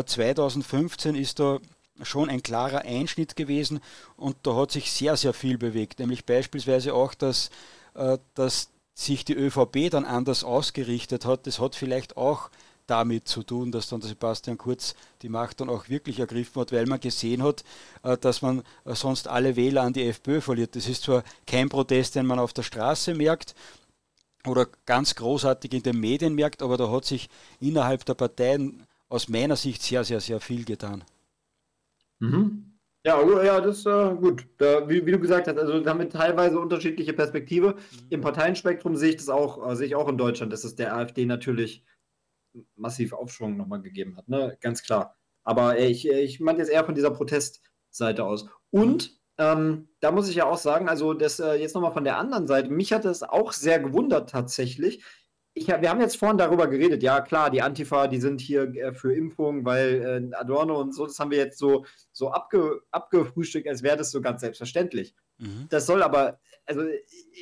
[0.05, 1.59] 2015 äh, ist da
[2.01, 3.79] schon ein klarer Einschnitt gewesen
[4.17, 5.99] und da hat sich sehr, sehr viel bewegt.
[5.99, 7.49] Nämlich beispielsweise auch, dass,
[7.93, 11.47] äh, dass sich die ÖVP dann anders ausgerichtet hat.
[11.47, 12.49] Das hat vielleicht auch
[12.85, 16.71] damit zu tun, dass dann der Sebastian Kurz die Macht dann auch wirklich ergriffen hat,
[16.71, 17.63] weil man gesehen hat,
[18.03, 20.75] äh, dass man sonst alle Wähler an die FPÖ verliert.
[20.75, 23.55] Das ist zwar kein Protest, den man auf der Straße merkt,
[24.45, 27.29] oder ganz großartig in den Medien merkt, aber da hat sich
[27.61, 31.03] innerhalb der Parteien aus meiner Sicht sehr, sehr, sehr viel getan.
[32.19, 32.79] Mhm.
[33.05, 34.47] Ja, oh, ja, das ist äh, gut.
[34.57, 37.75] Da, wie, wie, du gesagt hast, also da haben wir teilweise unterschiedliche Perspektive.
[37.75, 38.07] Mhm.
[38.09, 40.95] Im Parteienspektrum sehe ich das auch, äh, sehe ich auch in Deutschland, dass es der
[40.95, 41.83] AfD natürlich
[42.75, 44.57] massiv Aufschwung nochmal gegeben hat, ne?
[44.61, 45.17] Ganz klar.
[45.43, 48.47] Aber ich, ich meine jetzt eher von dieser Protestseite aus.
[48.69, 52.17] Und ähm, da muss ich ja auch sagen, also das äh, jetzt nochmal von der
[52.17, 55.03] anderen Seite, mich hat es auch sehr gewundert tatsächlich.
[55.55, 58.93] Ich, wir haben jetzt vorhin darüber geredet, ja klar, die Antifa, die sind hier äh,
[58.93, 63.67] für Impfung, weil äh, Adorno und so, das haben wir jetzt so, so abge, abgefrühstückt,
[63.67, 65.15] als wäre das so ganz selbstverständlich.
[65.37, 65.67] Mhm.
[65.69, 66.81] Das soll aber, also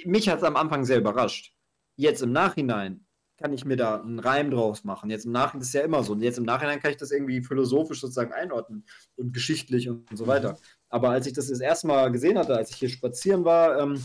[0.05, 1.53] mich hat es am Anfang sehr überrascht.
[1.95, 3.05] Jetzt im Nachhinein
[3.41, 5.09] kann ich mir da einen Reim draus machen.
[5.09, 6.13] Jetzt im Nachhinein, das ist ja immer so.
[6.13, 8.85] Und jetzt im Nachhinein kann ich das irgendwie philosophisch sozusagen einordnen
[9.15, 10.57] und geschichtlich und, und so weiter.
[10.89, 14.03] Aber als ich das das erste Mal gesehen hatte, als ich hier spazieren war, ähm,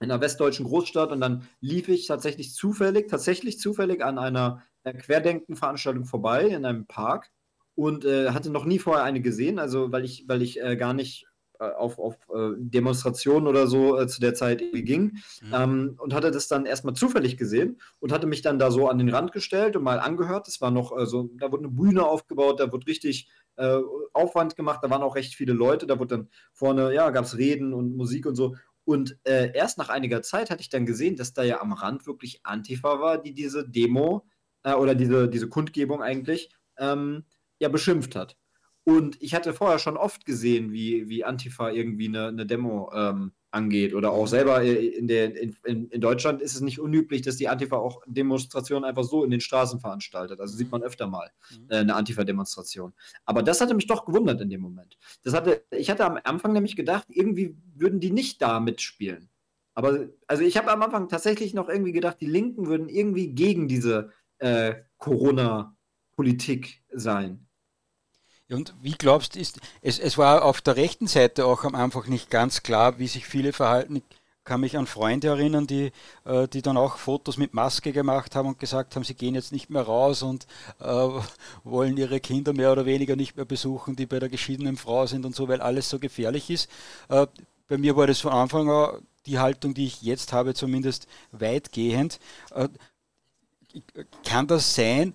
[0.00, 6.04] in einer westdeutschen Großstadt und dann lief ich tatsächlich zufällig, tatsächlich zufällig an einer Querdenken-Veranstaltung
[6.04, 7.30] vorbei in einem Park
[7.74, 10.94] und äh, hatte noch nie vorher eine gesehen, also weil ich, weil ich äh, gar
[10.94, 11.26] nicht
[11.58, 15.54] äh, auf, auf äh, Demonstrationen oder so äh, zu der Zeit ging mhm.
[15.54, 18.98] ähm, und hatte das dann erstmal zufällig gesehen und hatte mich dann da so an
[18.98, 20.48] den Rand gestellt und mal angehört.
[20.48, 23.30] Das war noch äh, so, da wurde eine Bühne aufgebaut, da wurde richtig
[24.12, 27.38] Aufwand gemacht, da waren auch recht viele Leute, da wurde dann vorne, ja, gab es
[27.38, 28.54] Reden und Musik und so.
[28.86, 32.06] Und äh, erst nach einiger Zeit hatte ich dann gesehen, dass da ja am Rand
[32.06, 34.26] wirklich Antifa war, die diese Demo
[34.64, 37.24] oder diese, diese Kundgebung eigentlich ähm,
[37.58, 38.36] ja beschimpft hat.
[38.84, 43.32] Und ich hatte vorher schon oft gesehen, wie, wie Antifa irgendwie eine, eine Demo ähm,
[43.56, 43.94] angeht.
[43.94, 47.76] Oder auch selber in, der, in, in Deutschland ist es nicht unüblich, dass die Antifa
[47.76, 50.38] auch Demonstrationen einfach so in den Straßen veranstaltet.
[50.40, 51.66] Also sieht man öfter mal mhm.
[51.70, 52.92] äh, eine Antifa-Demonstration.
[53.24, 54.98] Aber das hatte mich doch gewundert in dem Moment.
[55.24, 59.30] Das hatte, ich hatte am Anfang nämlich gedacht, irgendwie würden die nicht da mitspielen.
[59.74, 63.68] Aber also ich habe am Anfang tatsächlich noch irgendwie gedacht, die Linken würden irgendwie gegen
[63.68, 67.45] diese äh, Corona-Politik sein.
[68.50, 72.30] Und wie glaubst du, es, es war auf der rechten Seite auch am Anfang nicht
[72.30, 73.96] ganz klar, wie sich viele verhalten.
[73.96, 74.02] Ich
[74.44, 75.90] kann mich an Freunde erinnern, die,
[76.24, 79.50] äh, die dann auch Fotos mit Maske gemacht haben und gesagt haben, sie gehen jetzt
[79.50, 80.46] nicht mehr raus und
[80.78, 81.08] äh,
[81.64, 85.26] wollen ihre Kinder mehr oder weniger nicht mehr besuchen, die bei der geschiedenen Frau sind
[85.26, 86.70] und so, weil alles so gefährlich ist.
[87.08, 87.26] Äh,
[87.66, 92.20] bei mir war das von Anfang an die Haltung, die ich jetzt habe, zumindest weitgehend.
[92.54, 92.68] Äh,
[94.24, 95.14] kann das sein,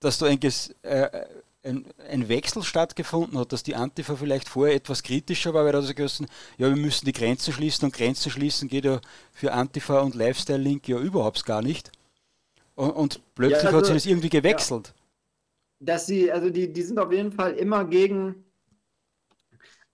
[0.00, 0.40] dass du ein,
[0.82, 1.26] äh,
[1.64, 5.80] ein, ein, Wechsel stattgefunden hat, dass die Antifa vielleicht vorher etwas kritischer war, weil da
[5.80, 6.20] gesagt
[6.58, 9.00] ja, wir müssen die Grenzen schließen und Grenzen schließen geht ja
[9.32, 11.92] für Antifa und Lifestyle-Link ja überhaupt gar nicht.
[12.74, 14.88] Und, und plötzlich ja, also, hat sich das irgendwie gewechselt.
[14.88, 14.94] Ja.
[15.80, 18.44] Dass sie, also die, die sind auf jeden Fall immer gegen.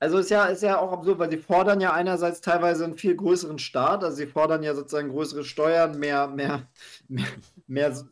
[0.01, 3.17] Also ist ja, ist ja auch absurd, weil sie fordern ja einerseits teilweise einen viel
[3.17, 6.69] größeren Staat, also sie fordern ja sozusagen größere Steuern, mehr, mehr,
[7.09, 7.27] mehr,
[7.67, 8.09] mehr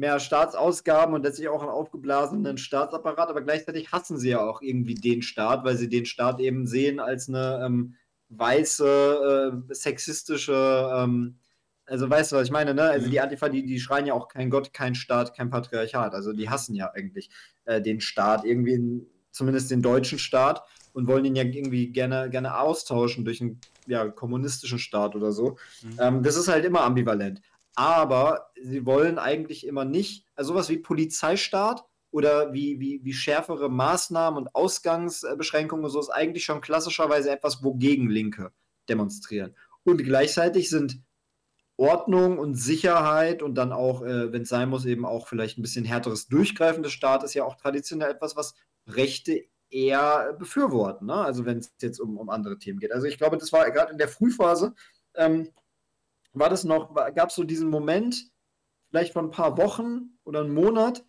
[0.00, 4.94] mehr Staatsausgaben und letztlich auch einen aufgeblasenen Staatsapparat, aber gleichzeitig hassen sie ja auch irgendwie
[4.94, 7.94] den Staat, weil sie den Staat eben sehen als eine ähm,
[8.30, 11.36] weiße, äh, sexistische, ähm,
[11.84, 12.84] also weißt du, was ich meine, ne?
[12.84, 13.10] Also mhm.
[13.10, 16.14] die Antifa, die, die schreien ja auch kein Gott, kein Staat, kein Patriarchat.
[16.14, 17.28] Also die hassen ja eigentlich
[17.66, 20.62] äh, den Staat, irgendwie in, zumindest den deutschen Staat
[20.94, 25.58] und wollen ihn ja irgendwie gerne, gerne austauschen durch einen ja, kommunistischen Staat oder so.
[25.82, 25.98] Mhm.
[25.98, 27.42] Ähm, das ist halt immer ambivalent
[27.74, 33.68] aber sie wollen eigentlich immer nicht, also sowas wie Polizeistaat oder wie, wie, wie schärfere
[33.68, 38.52] Maßnahmen und Ausgangsbeschränkungen und so ist eigentlich schon klassischerweise etwas, wogegen Linke
[38.88, 39.54] demonstrieren.
[39.84, 41.00] Und gleichzeitig sind
[41.76, 45.62] Ordnung und Sicherheit und dann auch, äh, wenn es sein muss, eben auch vielleicht ein
[45.62, 48.54] bisschen härteres Durchgreifen des Staates ja auch traditionell etwas, was
[48.86, 51.06] Rechte eher befürworten.
[51.06, 51.14] Ne?
[51.14, 52.92] Also wenn es jetzt um, um andere Themen geht.
[52.92, 54.74] Also ich glaube, das war gerade in der Frühphase
[55.14, 55.48] ähm,
[56.32, 58.30] war das noch, gab es so diesen Moment,
[58.88, 61.04] vielleicht vor ein paar Wochen oder einen Monat.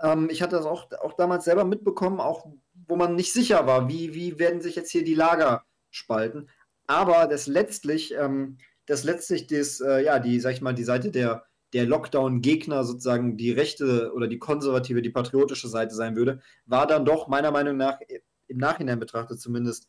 [0.00, 2.46] Ähm, ich hatte das auch, auch damals selber mitbekommen, auch
[2.86, 6.50] wo man nicht sicher war, wie, wie werden sich jetzt hier die Lager spalten.
[6.86, 11.10] Aber das letztlich, ähm, das letztlich das, äh, ja, die, sag ich mal, die Seite
[11.10, 16.86] der, der Lockdown-Gegner sozusagen die rechte oder die konservative, die patriotische Seite sein würde, war
[16.86, 17.98] dann doch meiner Meinung nach
[18.46, 19.88] im Nachhinein betrachtet zumindest,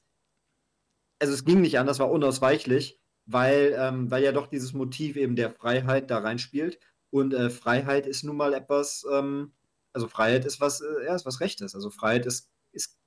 [1.19, 5.35] also es ging nicht anders, war unausweichlich, weil, ähm, weil ja doch dieses Motiv eben
[5.35, 6.79] der Freiheit da reinspielt.
[7.09, 9.53] Und äh, Freiheit ist nun mal etwas, ähm,
[9.93, 11.75] also Freiheit ist was, äh, ja, ist was Rechtes.
[11.75, 12.99] Also Freiheit ist, ist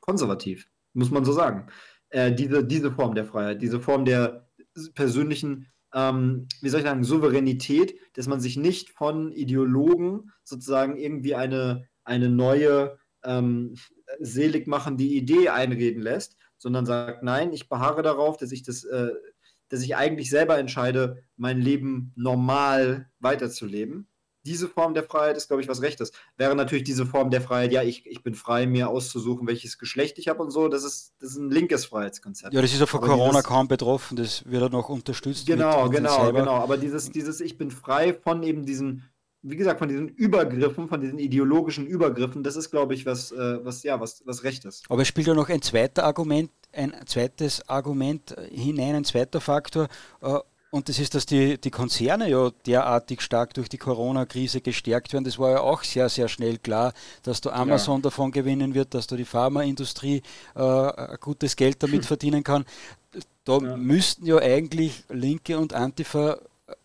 [0.00, 1.68] konservativ, muss man so sagen.
[2.10, 4.48] Äh, diese, diese Form der Freiheit, diese Form der
[4.94, 11.34] persönlichen, ähm, wie soll ich sagen, Souveränität, dass man sich nicht von Ideologen sozusagen irgendwie
[11.34, 13.74] eine, eine neue, ähm,
[14.20, 19.10] selig machende Idee einreden lässt, sondern sagt, nein, ich beharre darauf, dass ich das äh,
[19.68, 24.08] dass ich eigentlich selber entscheide, mein Leben normal weiterzuleben
[24.46, 26.12] diese Form der Freiheit ist, glaube ich, was Rechtes.
[26.36, 30.18] Wäre natürlich diese Form der Freiheit, ja, ich, ich bin frei, mir auszusuchen, welches Geschlecht
[30.18, 32.52] ich habe und so, das ist, das ist ein linkes Freiheitskonzept.
[32.52, 35.46] Ja, das ist ja von aber Corona dieses, kaum betroffen, das wird ja noch unterstützt.
[35.46, 36.54] Genau, mit, mit genau, genau.
[36.54, 39.04] Aber dieses, dieses, ich bin frei von eben diesen,
[39.42, 43.64] wie gesagt, von diesen Übergriffen, von diesen ideologischen Übergriffen, das ist, glaube ich, was, äh,
[43.64, 44.82] was, ja, was, was Rechtes.
[44.88, 49.88] Aber es spielt ja noch ein zweiter Argument, ein zweites Argument hinein, ein zweiter Faktor.
[50.20, 50.38] Äh,
[50.70, 55.24] und das ist, dass die, die Konzerne ja derartig stark durch die Corona-Krise gestärkt werden.
[55.24, 58.02] Das war ja auch sehr, sehr schnell klar, dass du Amazon ja.
[58.02, 60.20] davon gewinnen wird, dass du die Pharmaindustrie
[60.56, 62.02] äh, gutes Geld damit hm.
[62.08, 62.64] verdienen kann.
[63.44, 63.76] Da ja.
[63.76, 66.38] müssten ja eigentlich Linke und Antifa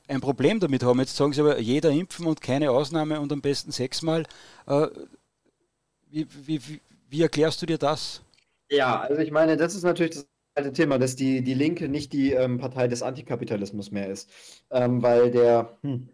[0.08, 1.00] ein Problem damit haben.
[1.00, 4.26] Jetzt sagen sie aber, jeder impfen und keine Ausnahme und am besten sechsmal.
[4.68, 4.88] Äh,
[6.12, 8.22] wie, wie, wie, wie erklärst du dir das?
[8.72, 12.14] Ja, also ich meine, das ist natürlich das alte Thema, dass die, die Linke nicht
[12.14, 14.30] die ähm, Partei des Antikapitalismus mehr ist.
[14.72, 16.10] Ähm, weil der, hm,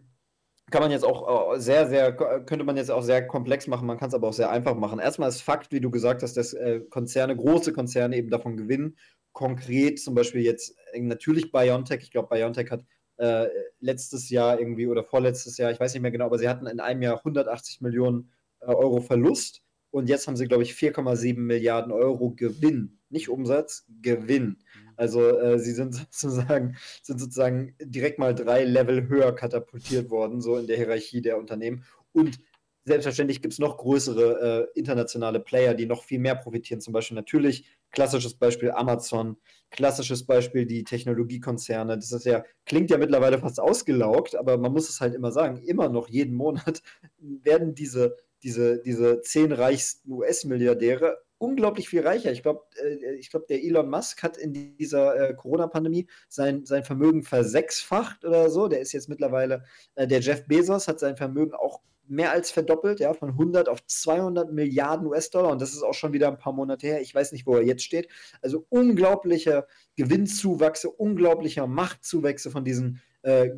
[0.70, 3.98] kann man jetzt auch äh, sehr, sehr, könnte man jetzt auch sehr komplex machen, man
[3.98, 4.98] kann es aber auch sehr einfach machen.
[4.98, 8.96] Erstmal ist Fakt, wie du gesagt hast, dass äh, Konzerne, große Konzerne eben davon gewinnen.
[9.32, 12.84] Konkret zum Beispiel jetzt äh, natürlich BioNTech, ich glaube, BioNTech hat
[13.18, 13.48] äh,
[13.80, 16.80] letztes Jahr irgendwie oder vorletztes Jahr, ich weiß nicht mehr genau, aber sie hatten in
[16.80, 19.62] einem Jahr 180 Millionen äh, Euro Verlust
[19.96, 22.98] und jetzt haben sie, glaube ich, 4,7 Milliarden Euro Gewinn.
[23.08, 24.44] Nicht Umsatz, Gewinn.
[24.44, 24.58] Mhm.
[24.94, 30.58] Also äh, sie sind sozusagen, sind sozusagen direkt mal drei Level höher katapultiert worden, so
[30.58, 31.82] in der Hierarchie der Unternehmen.
[32.12, 32.38] Und
[32.84, 36.82] selbstverständlich gibt es noch größere äh, internationale Player, die noch viel mehr profitieren.
[36.82, 39.38] Zum Beispiel natürlich, klassisches Beispiel Amazon,
[39.70, 41.96] klassisches Beispiel die Technologiekonzerne.
[41.96, 45.56] Das ist ja, klingt ja mittlerweile fast ausgelaugt, aber man muss es halt immer sagen,
[45.56, 46.82] immer noch jeden Monat
[47.18, 48.14] werden diese
[48.46, 52.30] diese, diese zehn reichsten US-Milliardäre unglaublich viel reicher.
[52.30, 56.84] Ich glaube, äh, ich glaub, der Elon Musk hat in dieser äh, Corona-Pandemie sein, sein
[56.84, 58.68] Vermögen versechsfacht oder so.
[58.68, 59.64] Der ist jetzt mittlerweile,
[59.96, 63.84] äh, der Jeff Bezos hat sein Vermögen auch mehr als verdoppelt, ja, von 100 auf
[63.84, 67.00] 200 Milliarden US-Dollar und das ist auch schon wieder ein paar Monate her.
[67.00, 68.08] Ich weiß nicht, wo er jetzt steht.
[68.42, 69.66] Also unglaublicher
[69.96, 73.50] Gewinnzuwachse, unglaublicher Machtzuwächse von diesen äh,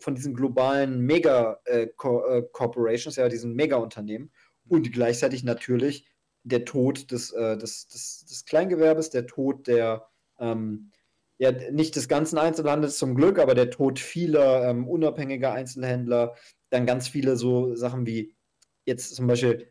[0.00, 4.30] von diesen globalen Mega-Corporations, äh, äh ja, diesen Mega-Unternehmen
[4.66, 6.08] und gleichzeitig natürlich
[6.44, 10.92] der Tod des, des, des, des, Kleingewerbes, der Tod der, ähm,
[11.38, 16.34] ja, nicht des ganzen Einzelhandels zum Glück, aber der Tod vieler ähm, unabhängiger Einzelhändler,
[16.70, 18.34] dann ganz viele so Sachen wie
[18.86, 19.70] jetzt zum Beispiel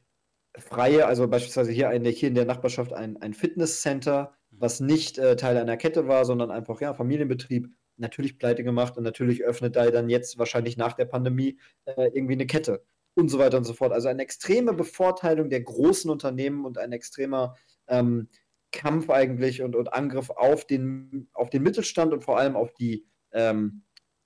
[0.57, 5.35] freie, also beispielsweise hier, eine, hier in der Nachbarschaft ein, ein Fitnesscenter, was nicht äh,
[5.35, 9.89] Teil einer Kette war, sondern einfach ja, Familienbetrieb, natürlich pleite gemacht und natürlich öffnet da
[9.91, 12.83] dann jetzt wahrscheinlich nach der Pandemie äh, irgendwie eine Kette
[13.15, 13.93] und so weiter und so fort.
[13.93, 17.55] Also eine extreme Bevorteilung der großen Unternehmen und ein extremer
[17.87, 18.29] ähm,
[18.71, 23.05] Kampf eigentlich und, und Angriff auf den, auf den Mittelstand und vor allem auf die,
[23.31, 23.83] ähm,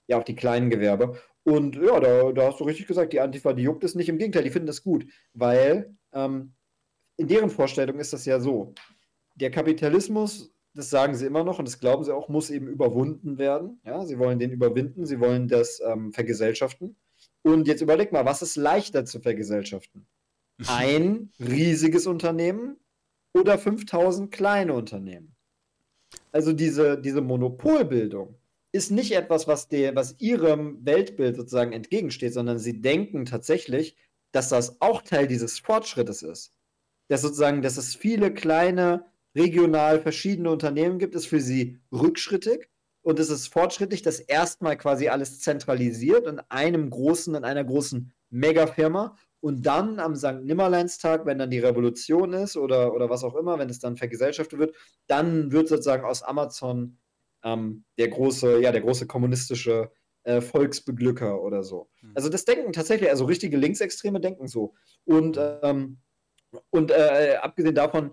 [0.07, 1.19] ja, auf die kleinen Gewerbe.
[1.43, 4.09] Und ja, da, da hast du richtig gesagt, die Antifa, die juckt es nicht.
[4.09, 6.53] Im Gegenteil, die finden das gut, weil ähm,
[7.17, 8.73] in deren Vorstellung ist das ja so.
[9.35, 13.37] Der Kapitalismus das sagen sie immer noch und das glauben sie auch, muss eben überwunden
[13.37, 13.79] werden.
[13.85, 16.95] Ja, sie wollen den überwinden, sie wollen das ähm, vergesellschaften.
[17.41, 20.07] Und jetzt überleg mal, was ist leichter zu vergesellschaften?
[20.67, 22.77] Ein riesiges Unternehmen
[23.33, 25.35] oder 5000 kleine Unternehmen?
[26.31, 28.35] Also diese, diese Monopolbildung
[28.71, 33.95] ist nicht etwas, was, der, was ihrem Weltbild sozusagen entgegensteht, sondern sie denken tatsächlich,
[34.31, 36.53] dass das auch Teil dieses Fortschrittes ist.
[37.07, 39.05] Dass sozusagen, dass es viele kleine
[39.35, 42.69] regional verschiedene Unternehmen gibt, ist für sie rückschrittig
[43.01, 48.11] und es ist fortschrittlich, dass erstmal quasi alles zentralisiert in einem großen, in einer großen
[48.29, 50.43] Megafirma und dann am St.
[50.43, 54.59] Nimmerleinstag, wenn dann die Revolution ist oder, oder was auch immer, wenn es dann vergesellschaftet
[54.59, 54.75] wird,
[55.07, 56.97] dann wird sozusagen aus Amazon
[57.43, 59.91] ähm, der große, ja, der große kommunistische
[60.23, 61.89] äh, Volksbeglücker oder so.
[62.01, 62.11] Mhm.
[62.15, 64.73] Also das denken tatsächlich, also richtige Linksextreme denken so.
[65.05, 65.99] Und, ähm,
[66.69, 68.11] und äh, abgesehen davon,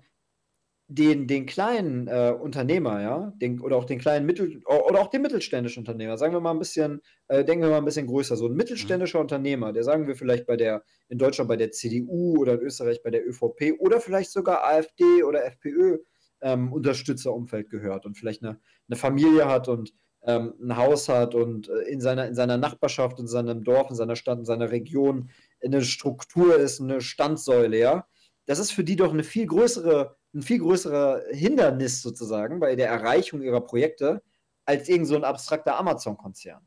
[0.89, 5.22] den, den kleinen äh, Unternehmer, ja, den, oder auch den kleinen Mittel oder auch den
[5.22, 8.47] mittelständischen Unternehmer, sagen wir mal ein bisschen, äh, denken wir mal ein bisschen größer, so
[8.47, 9.22] ein mittelständischer mhm.
[9.22, 13.03] Unternehmer, der sagen wir vielleicht bei der, in Deutschland bei der CDU oder in Österreich
[13.03, 15.99] bei der ÖVP oder vielleicht sogar AfD oder FPÖ
[16.41, 21.68] ähm, Unterstützerumfeld gehört und vielleicht eine, eine Familie hat und ähm, ein Haus hat und
[21.68, 25.30] äh, in, seiner, in seiner Nachbarschaft, in seinem Dorf, in seiner Stadt, in seiner Region
[25.64, 28.07] eine Struktur ist, eine Standsäule, ja.
[28.47, 32.89] Das ist für die doch eine viel größere ein viel größerer Hindernis sozusagen bei der
[32.89, 34.22] Erreichung ihrer Projekte
[34.66, 36.66] als irgend so ein abstrakter Amazon-Konzern.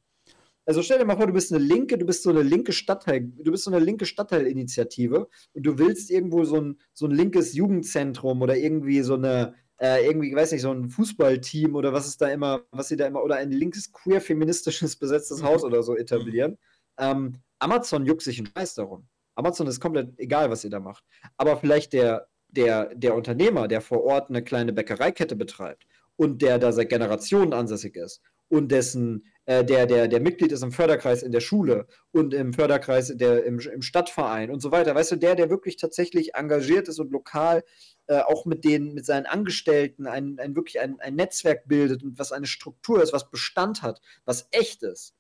[0.66, 3.22] Also stell dir mal vor, du bist eine linke, du bist so eine linke Stadtteil,
[3.22, 7.54] du bist so eine linke Stadtteilinitiative und du willst irgendwo so ein, so ein linkes
[7.54, 12.22] Jugendzentrum oder irgendwie so eine, äh, irgendwie, weiß nicht, so ein Fußballteam oder was ist
[12.22, 15.98] da immer, was sie da immer, oder ein linkes, queer, feministisches besetztes Haus oder so
[15.98, 16.58] etablieren.
[17.00, 19.08] Ähm, Amazon juckt sich einen Scheiß darum.
[19.34, 21.04] Amazon ist komplett egal, was ihr da macht.
[21.38, 25.86] Aber vielleicht der, der, der Unternehmer, der vor Ort eine kleine Bäckereikette betreibt
[26.16, 30.64] und der da seit Generationen ansässig ist und dessen, äh, der, der, der Mitglied ist
[30.64, 34.96] im Förderkreis in der Schule und im Förderkreis der, im, im Stadtverein und so weiter.
[34.96, 37.64] Weißt du, der, der wirklich tatsächlich engagiert ist und lokal
[38.08, 42.18] äh, auch mit den, mit seinen Angestellten ein, ein wirklich ein, ein Netzwerk bildet und
[42.20, 45.14] was eine Struktur ist, was Bestand hat, was echt ist,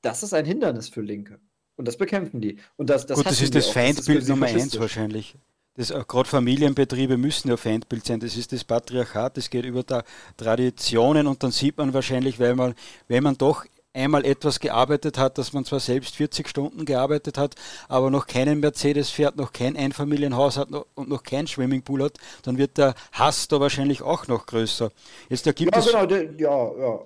[0.00, 1.38] das ist ein Hindernis für Linke.
[1.76, 2.58] Und das bekämpfen die.
[2.76, 5.36] Und das, das, Gut, das ist das Feindbild das ist Nummer eins wahrscheinlich.
[5.76, 8.20] Äh, Gerade Familienbetriebe müssen ja Feindbild sein.
[8.20, 10.02] Das ist das Patriarchat, das geht über da
[10.36, 12.74] Traditionen und dann sieht man wahrscheinlich, weil man,
[13.08, 13.64] wenn man doch
[13.94, 17.54] einmal etwas gearbeitet hat, dass man zwar selbst 40 Stunden gearbeitet hat,
[17.88, 22.56] aber noch keinen Mercedes fährt, noch kein Einfamilienhaus hat und noch kein Swimmingpool hat, dann
[22.56, 24.90] wird der Hass da wahrscheinlich auch noch größer.
[25.28, 27.00] Jetzt da gibt ja, es genau, ja, ja.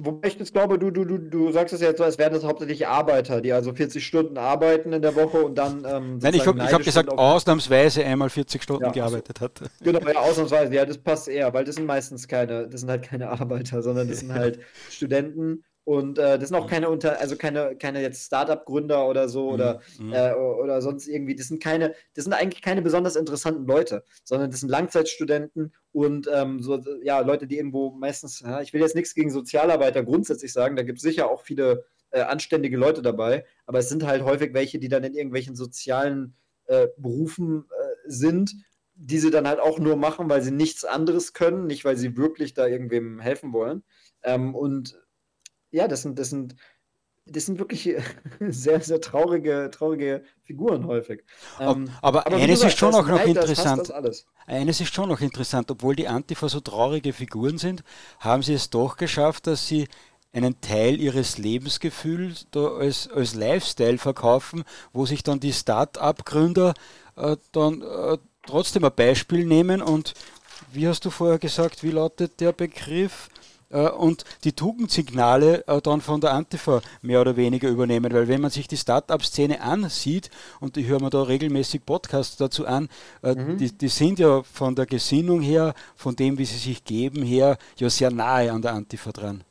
[0.00, 2.44] Wobei ich jetzt glaube, du, du, du, du sagst es jetzt so, als wären das
[2.44, 5.84] hauptsächlich Arbeiter, die also 40 Stunden arbeiten in der Woche und dann.
[5.84, 9.60] Ähm, Nein, ich habe hab gesagt, ausnahmsweise einmal 40 Stunden ja, gearbeitet hat.
[9.82, 13.02] Genau, ja, ausnahmsweise, ja, das passt eher, weil das sind meistens keine, das sind halt
[13.02, 17.34] keine Arbeiter, sondern das sind halt Studenten und äh, das sind auch keine unter, also
[17.34, 19.54] keine, keine jetzt Startup-Gründer oder so mhm.
[19.54, 20.12] oder, mhm.
[20.12, 21.34] äh, oder sonst irgendwie.
[21.34, 26.28] Das sind keine, das sind eigentlich keine besonders interessanten Leute, sondern das sind Langzeitstudenten und
[26.30, 30.52] ähm, so, ja, Leute, die irgendwo meistens, ja, ich will jetzt nichts gegen Sozialarbeiter grundsätzlich
[30.52, 34.22] sagen, da gibt es sicher auch viele äh, anständige Leute dabei, aber es sind halt
[34.24, 36.36] häufig welche, die dann in irgendwelchen sozialen
[36.66, 38.52] äh, Berufen äh, sind,
[38.94, 42.18] die sie dann halt auch nur machen, weil sie nichts anderes können, nicht weil sie
[42.18, 43.84] wirklich da irgendwem helfen wollen.
[44.22, 44.98] Ähm, und
[45.70, 46.54] ja, das sind, das sind,
[47.26, 47.94] das sind wirklich
[48.40, 51.24] sehr, sehr traurige, traurige Figuren häufig.
[51.60, 53.92] Ähm, aber, aber eines ist schon auch noch interessant.
[54.46, 57.82] Eines ist schon noch interessant, obwohl die Antifa so traurige Figuren sind,
[58.18, 59.88] haben sie es doch geschafft, dass sie
[60.32, 66.74] einen Teil ihres Lebensgefühls als, als Lifestyle verkaufen, wo sich dann die Start-up-Gründer
[67.16, 70.14] äh, dann äh, trotzdem ein Beispiel nehmen und
[70.72, 73.28] wie hast du vorher gesagt, wie lautet der Begriff?
[73.70, 78.12] Äh, und die Tugendsignale äh, dann von der Antifa mehr oder weniger übernehmen.
[78.12, 82.66] Weil wenn man sich die Start-up-Szene ansieht, und ich höre mir da regelmäßig Podcasts dazu
[82.66, 82.88] an,
[83.22, 83.58] äh, mhm.
[83.58, 87.58] die, die sind ja von der Gesinnung her, von dem, wie sie sich geben, her,
[87.76, 89.44] ja sehr nahe an der Antifa dran.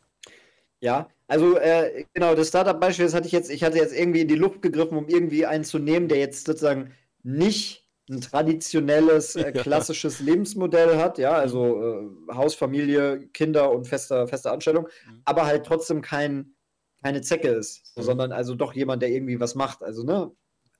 [0.79, 4.27] Ja, also äh, genau, das Startup-Beispiel, das hatte ich jetzt, ich hatte jetzt irgendwie in
[4.27, 6.91] die Luft gegriffen, um irgendwie einen zu nehmen, der jetzt sozusagen
[7.23, 10.25] nicht ein traditionelles, äh, klassisches ja.
[10.25, 15.21] Lebensmodell hat, ja, also äh, Haus, Familie, Kinder und feste, feste Anstellung, mhm.
[15.25, 16.55] aber halt trotzdem kein,
[17.03, 18.03] keine Zecke ist, mhm.
[18.03, 19.83] sondern also doch jemand, der irgendwie was macht.
[19.83, 20.31] Also, ne?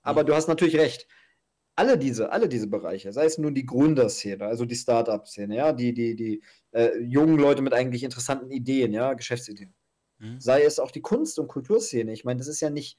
[0.01, 0.27] Aber mhm.
[0.27, 1.07] du hast natürlich recht.
[1.75, 5.93] Alle diese, alle diese Bereiche, sei es nun die Gründerszene, also die Startup-Szene, ja, die,
[5.93, 9.75] die, die äh, jungen Leute mit eigentlich interessanten Ideen, ja, Geschäftsideen.
[10.17, 10.39] Mhm.
[10.39, 12.11] Sei es auch die Kunst- und Kulturszene.
[12.13, 12.97] Ich meine, das ist ja nicht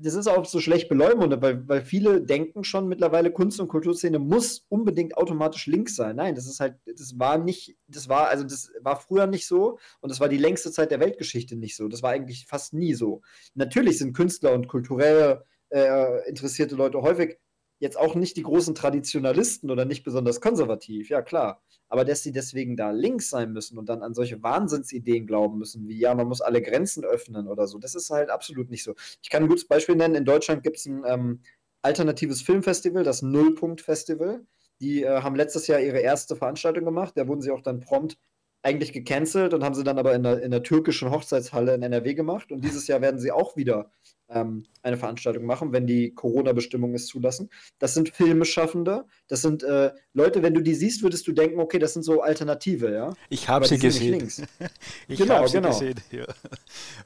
[0.00, 4.18] das ist auch so schlecht beleumundet, weil, weil viele denken schon mittlerweile, Kunst- und Kulturszene
[4.18, 6.16] muss unbedingt automatisch links sein.
[6.16, 9.78] Nein, das ist halt, das war nicht, das war, also das war früher nicht so
[10.00, 11.88] und das war die längste Zeit der Weltgeschichte nicht so.
[11.88, 13.22] Das war eigentlich fast nie so.
[13.54, 17.38] Natürlich sind Künstler und kulturell äh, interessierte Leute häufig
[17.82, 21.60] jetzt auch nicht die großen Traditionalisten oder nicht besonders konservativ, ja klar.
[21.88, 25.88] Aber dass sie deswegen da links sein müssen und dann an solche Wahnsinnsideen glauben müssen,
[25.88, 28.94] wie ja, man muss alle Grenzen öffnen oder so, das ist halt absolut nicht so.
[29.20, 30.14] Ich kann ein gutes Beispiel nennen.
[30.14, 31.40] In Deutschland gibt es ein ähm,
[31.82, 34.46] alternatives Filmfestival, das Nullpunkt-Festival.
[34.80, 37.14] Die äh, haben letztes Jahr ihre erste Veranstaltung gemacht.
[37.16, 38.16] Da wurden sie auch dann prompt
[38.62, 42.14] eigentlich gecancelt und haben sie dann aber in der, in der türkischen Hochzeitshalle in NRW
[42.14, 42.52] gemacht.
[42.52, 43.90] Und dieses Jahr werden sie auch wieder
[44.32, 47.50] ähm, eine Veranstaltung machen, wenn die Corona-Bestimmungen es zulassen.
[47.78, 51.78] Das sind Filmeschaffende, das sind äh, Leute, wenn du die siehst, würdest du denken, okay,
[51.78, 53.12] das sind so Alternative, ja.
[53.28, 54.28] Ich habe sie gesehen.
[55.08, 55.68] ich genau, habe sie genau.
[55.68, 55.94] gesehen.
[56.10, 56.24] Ja.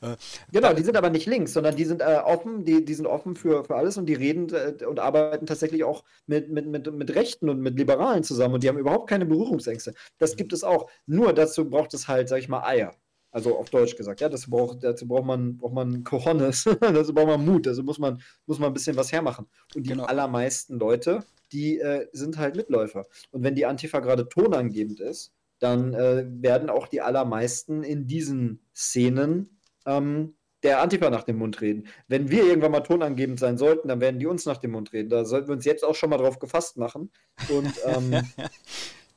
[0.01, 0.17] Äh,
[0.53, 3.37] genau, die sind aber nicht links, sondern die sind äh, offen, die, die sind offen
[3.37, 7.15] für, für alles und die reden äh, und arbeiten tatsächlich auch mit, mit, mit, mit
[7.15, 9.95] Rechten und mit Liberalen zusammen und die haben überhaupt keine Berührungsängste.
[10.19, 10.91] Das gibt es auch.
[11.07, 12.95] Nur dazu braucht es halt, sag ich mal, Eier.
[13.37, 17.27] Also auf Deutsch gesagt, ja, dazu braucht, dazu braucht man, braucht man Cojones, dazu braucht
[17.27, 19.47] man Mut, also muss man, muss man ein bisschen was hermachen.
[19.75, 20.05] Und die genau.
[20.05, 21.23] allermeisten Leute,
[21.53, 23.05] die äh, sind halt Mitläufer.
[23.33, 28.61] Und wenn die Antifa gerade tonangebend ist, dann äh, werden auch die allermeisten in diesen
[28.75, 31.89] Szenen ähm, der Antifa nach dem Mund reden.
[32.09, 35.11] Wenn wir irgendwann mal tonangebend sein sollten, dann werden die uns nach dem Mund reden.
[35.11, 37.11] Da sollten wir uns jetzt auch schon mal drauf gefasst machen.
[37.51, 38.23] Und ähm,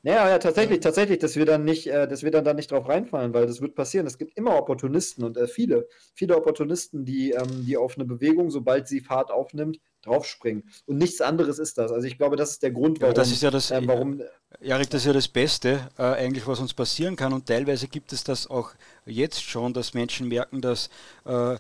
[0.02, 2.88] Naja, ja, tatsächlich, tatsächlich, dass wir dann nicht, äh, dass wir dann da nicht drauf
[2.88, 4.08] reinfallen, weil das wird passieren.
[4.08, 8.50] Es gibt immer Opportunisten und äh, viele, viele Opportunisten, die, ähm, die auf eine Bewegung,
[8.50, 10.70] sobald sie Fahrt aufnimmt, draufspringen.
[10.86, 11.92] Und nichts anderes ist das.
[11.92, 13.14] Also ich glaube, das ist der Grund, warum.
[13.14, 14.22] Ja, das ist ja das, äh, warum,
[14.62, 17.34] Erik, das ist ja das Beste, äh, eigentlich, was uns passieren kann.
[17.34, 18.72] Und teilweise gibt es das auch
[19.06, 20.90] jetzt schon, dass Menschen merken, dass
[21.26, 21.58] äh, äh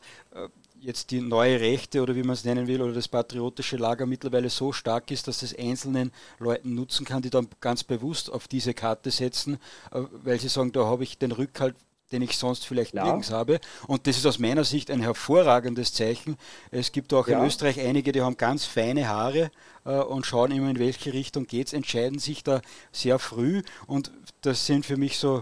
[0.81, 4.49] jetzt die neue Rechte oder wie man es nennen will oder das patriotische Lager mittlerweile
[4.49, 8.73] so stark ist, dass es einzelnen Leuten nutzen kann, die dann ganz bewusst auf diese
[8.73, 9.55] Karte setzen,
[9.91, 11.75] äh, weil sie sagen, da habe ich den Rückhalt
[12.11, 13.03] den ich sonst vielleicht ja.
[13.03, 13.59] nirgends habe.
[13.87, 16.37] Und das ist aus meiner Sicht ein hervorragendes Zeichen.
[16.71, 17.39] Es gibt auch ja.
[17.39, 19.51] in Österreich einige, die haben ganz feine Haare
[19.85, 22.61] äh, und schauen immer, in welche Richtung geht es, entscheiden sich da
[22.91, 23.61] sehr früh.
[23.85, 24.11] Und
[24.41, 25.41] das sind für mich so,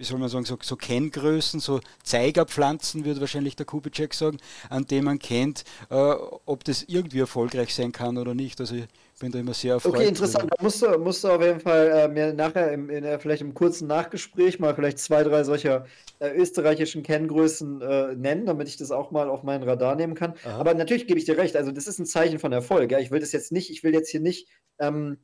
[0.00, 4.38] wie soll man sagen, so, so Kenngrößen, so Zeigerpflanzen, würde wahrscheinlich der Kubitschek sagen,
[4.70, 8.60] an dem man kennt, äh, ob das irgendwie erfolgreich sein kann oder nicht.
[8.60, 8.76] Also
[9.20, 9.96] bin da immer sehr erfreut.
[9.96, 10.50] Okay, interessant.
[10.50, 13.52] Da musst du, musst du auf jeden Fall äh, mir nachher im, in, vielleicht im
[13.52, 15.84] kurzen Nachgespräch mal vielleicht zwei, drei solcher
[16.20, 20.32] äh, österreichischen Kenngrößen äh, nennen, damit ich das auch mal auf meinen Radar nehmen kann.
[20.44, 20.58] Aha.
[20.58, 21.54] Aber natürlich gebe ich dir recht.
[21.54, 22.90] Also, das ist ein Zeichen von Erfolg.
[22.90, 22.98] Ja?
[22.98, 24.48] Ich will das jetzt nicht, ich will jetzt hier nicht.
[24.78, 25.18] Ähm,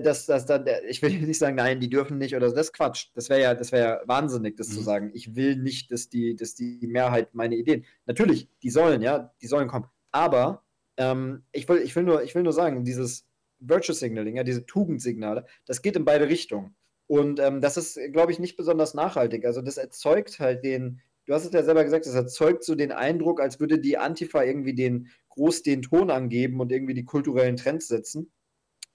[0.00, 3.08] dass, dass dann, ich will nicht sagen, nein, die dürfen nicht oder das ist Quatsch.
[3.14, 4.72] Das wäre ja, das wäre ja wahnsinnig, das mhm.
[4.72, 5.10] zu sagen.
[5.14, 7.84] Ich will nicht, dass die, dass die Mehrheit meine Ideen.
[8.06, 9.86] Natürlich, die sollen, ja, die sollen kommen.
[10.10, 10.64] Aber
[10.96, 13.26] ähm, ich, will, ich, will nur, ich will nur sagen, dieses
[13.60, 16.74] Virtue Signaling, ja, diese Tugendsignale, das geht in beide Richtungen.
[17.06, 19.44] Und ähm, das ist, glaube ich, nicht besonders nachhaltig.
[19.44, 22.92] Also das erzeugt halt den, du hast es ja selber gesagt, das erzeugt so den
[22.92, 27.56] Eindruck, als würde die Antifa irgendwie den groß den Ton angeben und irgendwie die kulturellen
[27.56, 28.32] Trends setzen.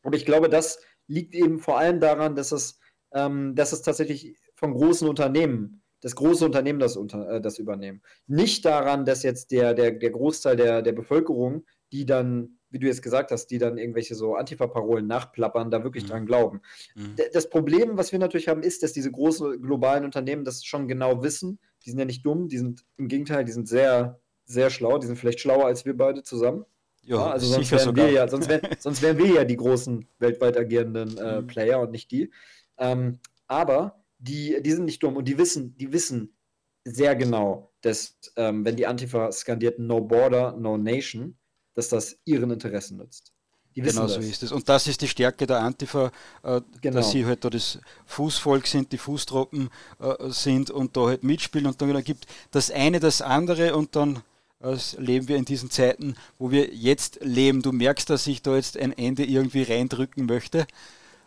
[0.07, 2.79] Und ich glaube, das liegt eben vor allem daran, dass es,
[3.13, 8.01] ähm, dass es tatsächlich von großen Unternehmen das große Unternehmen das, unter, äh, das übernehmen.
[8.27, 12.87] Nicht daran, dass jetzt der, der, der Großteil der, der Bevölkerung die dann, wie du
[12.87, 16.09] jetzt gesagt hast, die dann irgendwelche so Antifa-Parolen nachplappern, da wirklich mhm.
[16.09, 16.61] dran glauben.
[16.95, 17.15] Mhm.
[17.33, 21.23] Das Problem, was wir natürlich haben, ist, dass diese großen globalen Unternehmen das schon genau
[21.23, 21.59] wissen.
[21.85, 25.07] Die sind ja nicht dumm, die sind im Gegenteil, die sind sehr, sehr schlau, die
[25.07, 26.65] sind vielleicht schlauer als wir beide zusammen.
[27.07, 30.05] Jo, ja, also sonst wären, wir ja, sonst, wären, sonst wären wir ja die großen
[30.19, 31.47] weltweit agierenden äh, mhm.
[31.47, 32.31] Player und nicht die.
[32.77, 36.35] Ähm, aber die, die sind nicht dumm und die wissen, die wissen
[36.83, 41.37] sehr genau, dass ähm, wenn die Antifa skandiert No Border, No Nation,
[41.75, 43.31] dass das ihren Interessen nützt.
[43.73, 44.51] genau so ist es.
[44.51, 46.11] Und das ist die Stärke der Antifa,
[46.43, 46.97] äh, genau.
[46.97, 49.69] dass sie halt da das Fußvolk sind, die Fußtroppen
[50.01, 54.23] äh, sind und da halt mitspielen und dann gibt das eine das andere und dann
[54.61, 57.61] äh, leben wir in diesen Zeiten, wo wir jetzt leben.
[57.61, 60.67] Du merkst, dass ich da jetzt ein Ende irgendwie reindrücken möchte.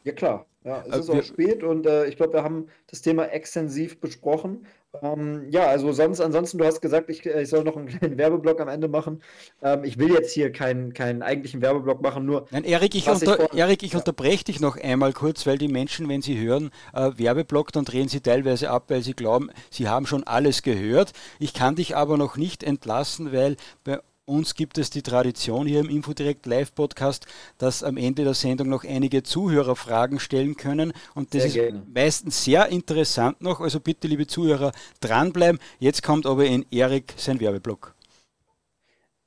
[0.05, 3.03] Ja klar, ja, es äh, ist auch spät und äh, ich glaube, wir haben das
[3.03, 4.67] Thema extensiv besprochen.
[5.03, 8.61] Ähm, ja, also sonst, ansonsten, du hast gesagt, ich, ich soll noch einen kleinen Werbeblock
[8.61, 9.23] am Ende machen.
[9.63, 12.47] Ähm, ich will jetzt hier keinen, keinen eigentlichen Werbeblock machen, nur.
[12.51, 13.99] Nein, Erik, ich, unter, ich, Erik, ich ja.
[13.99, 18.09] unterbreche dich noch einmal kurz, weil die Menschen, wenn sie hören äh, Werbeblock, dann drehen
[18.09, 21.13] sie teilweise ab, weil sie glauben, sie haben schon alles gehört.
[21.39, 25.81] Ich kann dich aber noch nicht entlassen, weil bei uns gibt es die Tradition hier
[25.81, 27.27] im Infodirect Live Podcast,
[27.59, 30.93] dass am Ende der Sendung noch einige Zuhörer Fragen stellen können.
[31.15, 31.83] Und das sehr ist gerne.
[31.93, 33.61] meistens sehr interessant noch.
[33.61, 35.61] Also bitte, liebe Zuhörer, dranbleiben.
[35.79, 37.95] Jetzt kommt aber in Erik sein Werbeblock.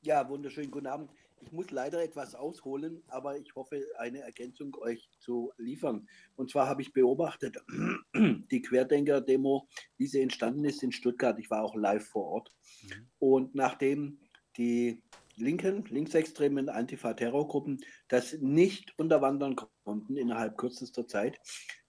[0.00, 1.10] Ja, wunderschönen guten Abend.
[1.42, 6.08] Ich muss leider etwas ausholen, aber ich hoffe, eine Ergänzung euch zu liefern.
[6.36, 7.56] Und zwar habe ich beobachtet,
[8.14, 11.38] die Querdenker-Demo, wie sie entstanden ist in Stuttgart.
[11.38, 12.52] Ich war auch live vor Ort.
[12.82, 13.06] Mhm.
[13.18, 14.20] Und nachdem
[14.56, 15.02] die
[15.36, 21.40] linken, linksextremen Antifa-Terrorgruppen das nicht unterwandern konnten innerhalb kürzester Zeit,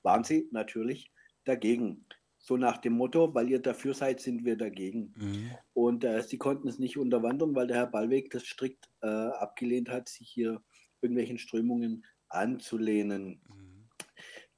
[0.01, 1.11] waren sie natürlich
[1.43, 2.05] dagegen.
[2.43, 5.13] So nach dem Motto, weil ihr dafür seid, sind wir dagegen.
[5.15, 5.51] Mhm.
[5.73, 9.89] Und äh, sie konnten es nicht unterwandern, weil der Herr Ballweg das strikt äh, abgelehnt
[9.89, 10.61] hat, sich hier
[11.01, 13.41] irgendwelchen Strömungen anzulehnen.
[13.47, 13.89] Mhm.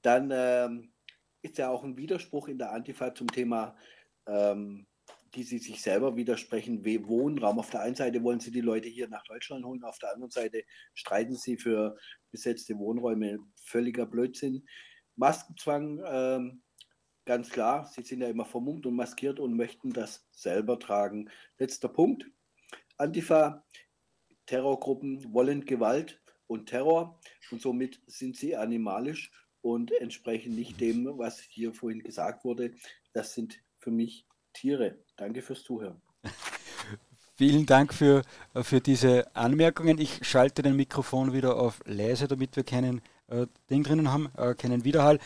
[0.02, 0.94] Dann ähm,
[1.42, 3.76] ist ja auch ein Widerspruch in der Antifa zum Thema,
[4.28, 4.88] ähm,
[5.36, 7.60] die sie sich selber widersprechen, wie Wohnraum.
[7.60, 10.32] Auf der einen Seite wollen sie die Leute hier nach Deutschland holen, auf der anderen
[10.32, 11.98] Seite streiten sie für
[12.32, 13.40] besetzte Wohnräume.
[13.66, 14.66] Völliger Blödsinn.
[15.16, 16.63] Maskenzwang ähm,
[17.26, 21.30] Ganz klar, sie sind ja immer vermummt und maskiert und möchten das selber tragen.
[21.58, 22.30] Letzter Punkt.
[22.98, 23.64] Antifa,
[24.46, 27.20] Terrorgruppen wollen Gewalt und Terror
[27.52, 29.32] und somit sind sie animalisch
[29.62, 32.74] und entsprechen nicht dem, was hier vorhin gesagt wurde.
[33.14, 35.00] Das sind für mich Tiere.
[35.16, 36.02] Danke fürs Zuhören.
[37.36, 38.22] Vielen Dank für,
[38.62, 39.98] für diese Anmerkungen.
[39.98, 43.02] Ich schalte den Mikrofon wieder auf leise, damit wir keinen
[43.70, 45.20] Ding drinnen haben, äh, keinen Widerhall.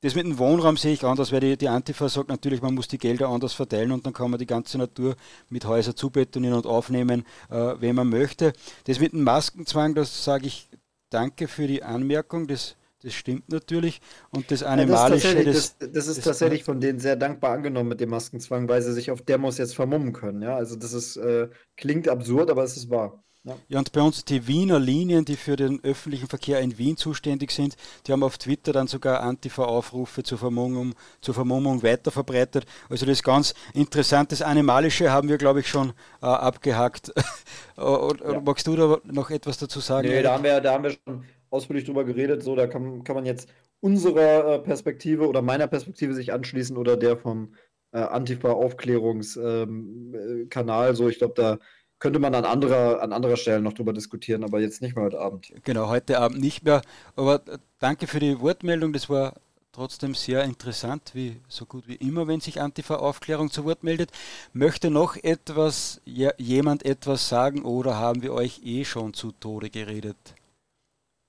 [0.00, 2.88] Das mit dem Wohnraum sehe ich anders, weil die, die Antifa sagt natürlich, man muss
[2.88, 5.16] die Gelder anders verteilen und dann kann man die ganze Natur
[5.48, 8.52] mit Häusern zubetonieren und aufnehmen, äh, wenn man möchte.
[8.84, 10.68] Das mit dem Maskenzwang, das sage ich
[11.10, 14.00] danke für die Anmerkung, das das stimmt natürlich.
[14.30, 15.36] Und das Animalische.
[15.36, 18.68] Ja, das, ist das, das, ist tatsächlich von denen sehr dankbar angenommen mit dem Maskenzwang,
[18.68, 20.40] weil sie sich auf Demos jetzt vermummen können.
[20.40, 23.24] Ja, also das ist, äh, klingt absurd, aber es ist wahr.
[23.44, 23.56] Ja.
[23.68, 27.50] ja, und bei uns die Wiener Linien, die für den öffentlichen Verkehr in Wien zuständig
[27.50, 27.74] sind,
[28.06, 32.66] die haben auf Twitter dann sogar Antifa-Aufrufe zur Vermummung, zur Vermummung weiterverbreitet.
[32.88, 35.92] Also das ganz interessantes Animalische haben wir, glaube ich, schon
[36.22, 37.12] äh, abgehakt.
[37.76, 38.40] oder, ja.
[38.40, 40.06] magst du da noch etwas dazu sagen?
[40.06, 42.44] Nee, da haben wir, da haben wir schon ausführlich drüber geredet.
[42.44, 43.48] So, da kann, kann man jetzt
[43.80, 47.56] unserer äh, Perspektive oder meiner Perspektive sich anschließen oder der vom
[47.90, 50.88] äh, Antifa-Aufklärungskanal.
[50.88, 51.58] Ähm, äh, so, ich glaube, da
[52.02, 55.20] könnte man an anderer, an anderer Stelle noch drüber diskutieren, aber jetzt nicht mehr heute
[55.20, 55.52] Abend.
[55.62, 56.82] Genau, heute Abend nicht mehr.
[57.14, 58.92] Aber äh, danke für die Wortmeldung.
[58.92, 59.34] Das war
[59.70, 64.10] trotzdem sehr interessant, wie so gut wie immer, wenn sich Antifa-Aufklärung zu Wort meldet.
[64.52, 70.16] Möchte noch etwas, jemand etwas sagen oder haben wir euch eh schon zu Tode geredet?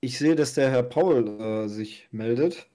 [0.01, 2.65] Ich sehe, dass der Herr Paul äh, sich meldet.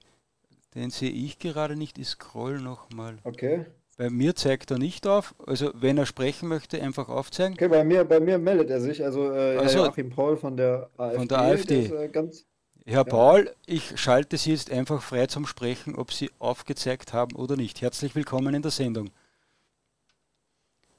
[0.73, 1.97] Den sehe ich gerade nicht.
[1.97, 3.17] Ich scroll nochmal.
[3.25, 3.65] Okay.
[3.99, 5.35] Bei mir zeigt er nicht auf.
[5.45, 7.55] Also wenn er sprechen möchte, einfach aufzeigen.
[7.55, 9.03] Okay, bei mir, bei mir meldet er sich.
[9.03, 11.17] Also, äh, also Joachim Paul von der AfD.
[11.17, 11.83] Von der AfD.
[11.83, 12.45] Ist, äh, ganz,
[12.85, 13.03] Herr ja.
[13.03, 17.81] Paul, ich schalte Sie jetzt einfach frei zum Sprechen, ob Sie aufgezeigt haben oder nicht.
[17.81, 19.09] Herzlich willkommen in der Sendung.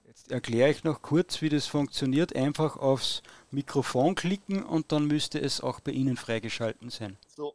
[0.05, 2.37] Jetzt erkläre ich noch kurz, wie das funktioniert.
[2.37, 7.17] Einfach aufs Mikrofon klicken und dann müsste es auch bei Ihnen freigeschalten sein.
[7.35, 7.55] So,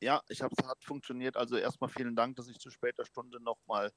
[0.00, 1.36] ja, ich habe es hat funktioniert.
[1.36, 3.92] Also erstmal vielen Dank, dass ich zu später Stunde nochmal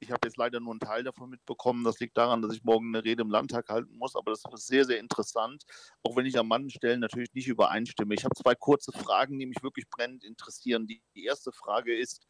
[0.00, 1.84] ich habe jetzt leider nur einen Teil davon mitbekommen.
[1.84, 4.66] Das liegt daran, dass ich morgen eine Rede im Landtag halten muss, aber das ist
[4.66, 5.64] sehr, sehr interessant,
[6.02, 8.14] auch wenn ich an manchen Stellen natürlich nicht übereinstimme.
[8.14, 10.86] Ich habe zwei kurze Fragen, die mich wirklich brennend interessieren.
[10.86, 12.26] Die, die erste Frage ist,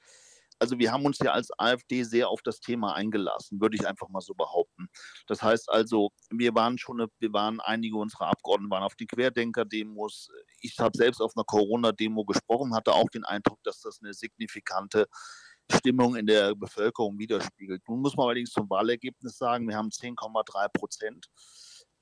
[0.61, 4.09] also wir haben uns ja als AfD sehr auf das Thema eingelassen, würde ich einfach
[4.09, 4.89] mal so behaupten.
[5.27, 9.07] Das heißt also, wir waren schon, eine, wir waren einige unserer Abgeordneten waren auf die
[9.07, 10.31] Querdenker-Demos.
[10.61, 15.07] Ich habe selbst auf einer Corona-Demo gesprochen, hatte auch den Eindruck, dass das eine signifikante
[15.70, 17.82] Stimmung in der Bevölkerung widerspiegelt.
[17.89, 21.27] Nun muss man allerdings zum Wahlergebnis sagen, wir haben 10,3 Prozent.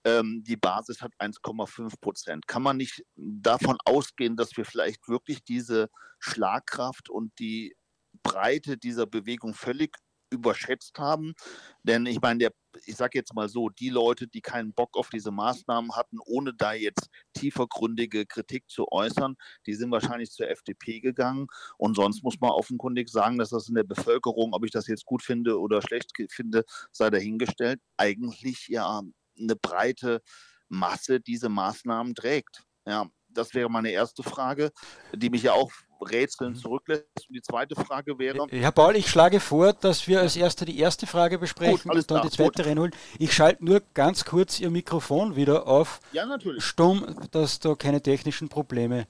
[0.04, 2.46] Ähm, die Basis hat 1,5 Prozent.
[2.46, 5.88] Kann man nicht davon ausgehen, dass wir vielleicht wirklich diese
[6.20, 7.74] Schlagkraft und die
[8.22, 9.96] Breite dieser Bewegung völlig
[10.30, 11.34] überschätzt haben.
[11.82, 12.52] Denn ich meine, der,
[12.84, 16.52] ich sage jetzt mal so, die Leute, die keinen Bock auf diese Maßnahmen hatten, ohne
[16.54, 19.36] da jetzt tiefergründige Kritik zu äußern,
[19.66, 21.46] die sind wahrscheinlich zur FDP gegangen.
[21.78, 25.04] Und sonst muss man offenkundig sagen, dass das in der Bevölkerung, ob ich das jetzt
[25.04, 29.02] gut finde oder schlecht finde, sei dahingestellt, eigentlich ja
[29.38, 30.22] eine breite
[30.68, 32.64] Masse diese Maßnahmen trägt.
[32.86, 34.72] Ja, das wäre meine erste Frage,
[35.12, 35.70] die mich ja auch
[36.00, 36.56] rätseln mhm.
[36.56, 37.04] zurücklässt.
[37.28, 38.46] Und die zweite Frage wäre.
[38.50, 42.10] Herr Paul, ich schlage vor, dass wir als erste die erste Frage besprechen Gut, und
[42.10, 42.66] dann klar, die zweite gut.
[42.66, 42.92] reinholen.
[43.18, 46.64] Ich schalte nur ganz kurz Ihr Mikrofon wieder auf ja, natürlich.
[46.64, 49.06] stumm, dass da keine technischen Probleme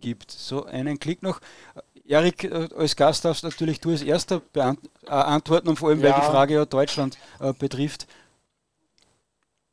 [0.00, 0.30] gibt.
[0.30, 1.40] So, einen Klick noch.
[2.04, 6.06] Erik, äh, als Gast darfst natürlich du als erster beantworten und vor allem, ja.
[6.06, 8.06] weil die Frage ja Deutschland äh, betrifft.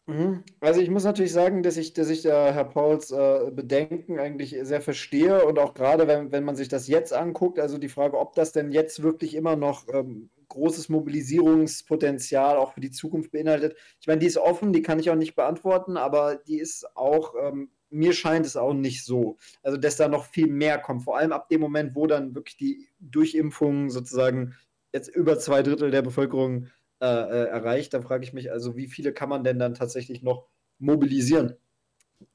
[0.07, 0.43] Mhm.
[0.59, 4.55] Also ich muss natürlich sagen, dass ich, dass ich äh, Herr Pauls äh, Bedenken eigentlich
[4.61, 8.19] sehr verstehe und auch gerade wenn, wenn man sich das jetzt anguckt, also die Frage,
[8.19, 13.75] ob das denn jetzt wirklich immer noch ähm, großes Mobilisierungspotenzial auch für die Zukunft beinhaltet.
[13.99, 17.33] Ich meine, die ist offen, die kann ich auch nicht beantworten, aber die ist auch,
[17.41, 19.37] ähm, mir scheint es auch nicht so.
[19.63, 22.57] Also, dass da noch viel mehr kommt, vor allem ab dem Moment, wo dann wirklich
[22.57, 24.53] die Durchimpfung sozusagen
[24.93, 26.67] jetzt über zwei Drittel der Bevölkerung
[27.05, 30.23] äh, äh, erreicht, da frage ich mich also, wie viele kann man denn dann tatsächlich
[30.23, 30.47] noch
[30.79, 31.55] mobilisieren?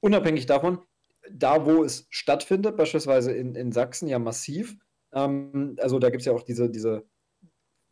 [0.01, 0.79] Unabhängig davon,
[1.31, 4.77] da wo es stattfindet, beispielsweise in, in Sachsen ja massiv,
[5.13, 7.05] ähm, also da gibt es ja auch diese, diese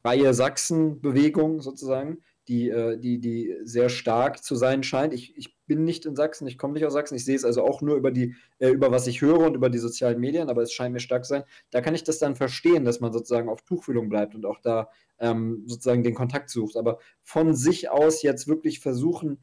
[0.05, 5.13] Reihe Sachsen-Bewegung sozusagen, die, äh, die, die sehr stark zu sein scheint.
[5.13, 7.63] Ich, ich bin nicht in Sachsen, ich komme nicht aus Sachsen, ich sehe es also
[7.63, 10.63] auch nur über die, äh, über was ich höre und über die sozialen Medien, aber
[10.63, 11.45] es scheint mir stark zu sein.
[11.71, 14.91] Da kann ich das dann verstehen, dass man sozusagen auf Tuchfühlung bleibt und auch da
[15.19, 16.77] ähm, sozusagen den Kontakt sucht.
[16.77, 19.39] Aber von sich aus jetzt wirklich versuchen,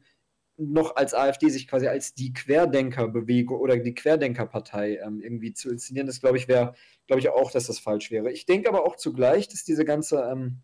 [0.58, 6.06] noch als AfD sich quasi als die Querdenkerbewegung oder die Querdenkerpartei ähm, irgendwie zu inszenieren,
[6.06, 6.74] das glaube ich wäre,
[7.06, 8.32] glaube ich auch, dass das falsch wäre.
[8.32, 10.62] Ich denke aber auch zugleich, dass diese ganze, ähm,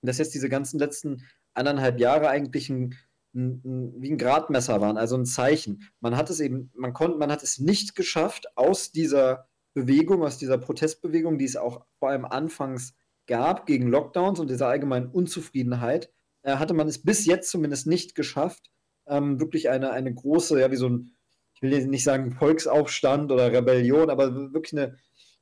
[0.00, 1.24] dass jetzt diese ganzen letzten
[1.56, 2.94] anderthalb Jahre eigentlich ein,
[3.34, 5.82] ein, ein, wie ein Gradmesser waren, also ein Zeichen.
[6.00, 10.38] Man hat es eben, man konnte, man hat es nicht geschafft, aus dieser Bewegung, aus
[10.38, 12.94] dieser Protestbewegung, die es auch vor allem anfangs
[13.26, 16.10] gab gegen Lockdowns und dieser allgemeinen Unzufriedenheit,
[16.42, 18.70] äh, hatte man es bis jetzt zumindest nicht geschafft,
[19.06, 21.10] ähm, wirklich eine, eine große, ja, wie so ein,
[21.54, 24.96] ich will nicht sagen Volksaufstand oder Rebellion, aber wirklich eine,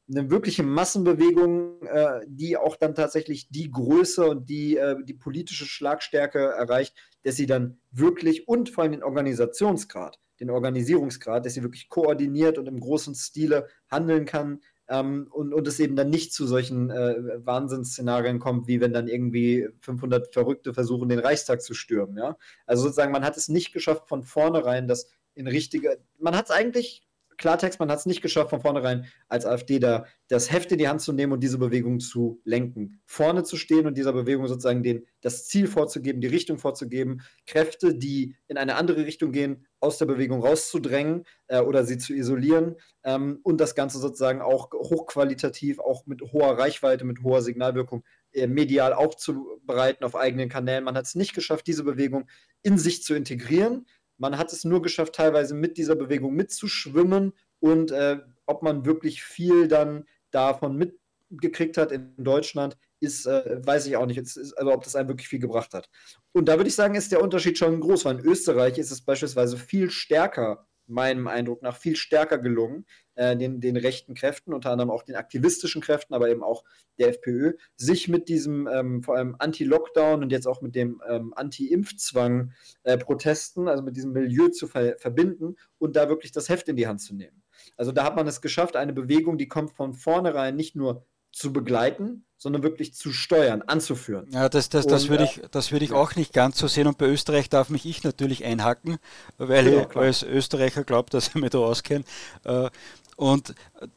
[0.08, 5.64] eine wirkliche Massenbewegung, äh, die auch dann tatsächlich die Größe und die, äh, die politische
[5.64, 11.62] Schlagstärke erreicht, dass sie dann wirklich und vor allem den Organisationsgrad, den Organisierungsgrad, dass sie
[11.62, 16.32] wirklich koordiniert und im großen Stile handeln kann, ähm, und, und es eben dann nicht
[16.32, 21.74] zu solchen äh, Wahnsinnsszenarien kommt, wie wenn dann irgendwie 500 Verrückte versuchen, den Reichstag zu
[21.74, 22.16] stürmen.
[22.16, 22.36] Ja?
[22.66, 25.98] Also sozusagen, man hat es nicht geschafft, von vornherein das in richtige.
[26.18, 27.02] Man hat es eigentlich
[27.44, 30.88] Klartext, man hat es nicht geschafft, von vornherein als AfD da das Heft in die
[30.88, 33.02] Hand zu nehmen und diese Bewegung zu lenken.
[33.04, 37.94] Vorne zu stehen und dieser Bewegung sozusagen den, das Ziel vorzugeben, die Richtung vorzugeben, Kräfte,
[37.94, 42.76] die in eine andere Richtung gehen, aus der Bewegung rauszudrängen äh, oder sie zu isolieren
[43.02, 48.46] ähm, und das Ganze sozusagen auch hochqualitativ, auch mit hoher Reichweite, mit hoher Signalwirkung äh,
[48.46, 50.84] medial aufzubereiten auf eigenen Kanälen.
[50.84, 52.26] Man hat es nicht geschafft, diese Bewegung
[52.62, 53.84] in sich zu integrieren
[54.18, 59.22] man hat es nur geschafft, teilweise mit dieser Bewegung mitzuschwimmen und äh, ob man wirklich
[59.22, 64.72] viel dann davon mitgekriegt hat in Deutschland, ist, äh, weiß ich auch nicht, ist, also
[64.72, 65.88] ob das einem wirklich viel gebracht hat.
[66.32, 69.02] Und da würde ich sagen, ist der Unterschied schon groß, weil in Österreich ist es
[69.02, 74.70] beispielsweise viel stärker meinem Eindruck nach viel stärker gelungen, äh, den, den rechten Kräften, unter
[74.70, 76.64] anderem auch den aktivistischen Kräften, aber eben auch
[76.98, 81.32] der FPÖ, sich mit diesem ähm, vor allem Anti-Lockdown und jetzt auch mit dem ähm,
[81.34, 82.52] Anti-Impfzwang
[82.82, 86.86] äh, also mit diesem Milieu zu ver verbinden und da wirklich das Heft in die
[86.86, 87.42] Hand zu nehmen.
[87.76, 91.52] Also da hat man es geschafft, eine Bewegung, die kommt von vornherein nicht nur zu
[91.52, 94.26] begleiten, sondern wirklich zu steuern, anzuführen.
[94.30, 95.96] Ja, das, das, das würde ich, das würde ich ja.
[95.96, 96.86] auch nicht ganz so sehen.
[96.86, 98.98] Und bei Österreich darf mich ich natürlich einhacken,
[99.38, 102.04] weil ja, ich als Österreicher glaube, dass ich mich da auskenne.
[102.44, 102.68] Äh,
[103.16, 103.54] und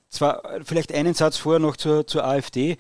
[0.10, 2.78] zwar vielleicht einen Satz vorher noch zur, zur AfD.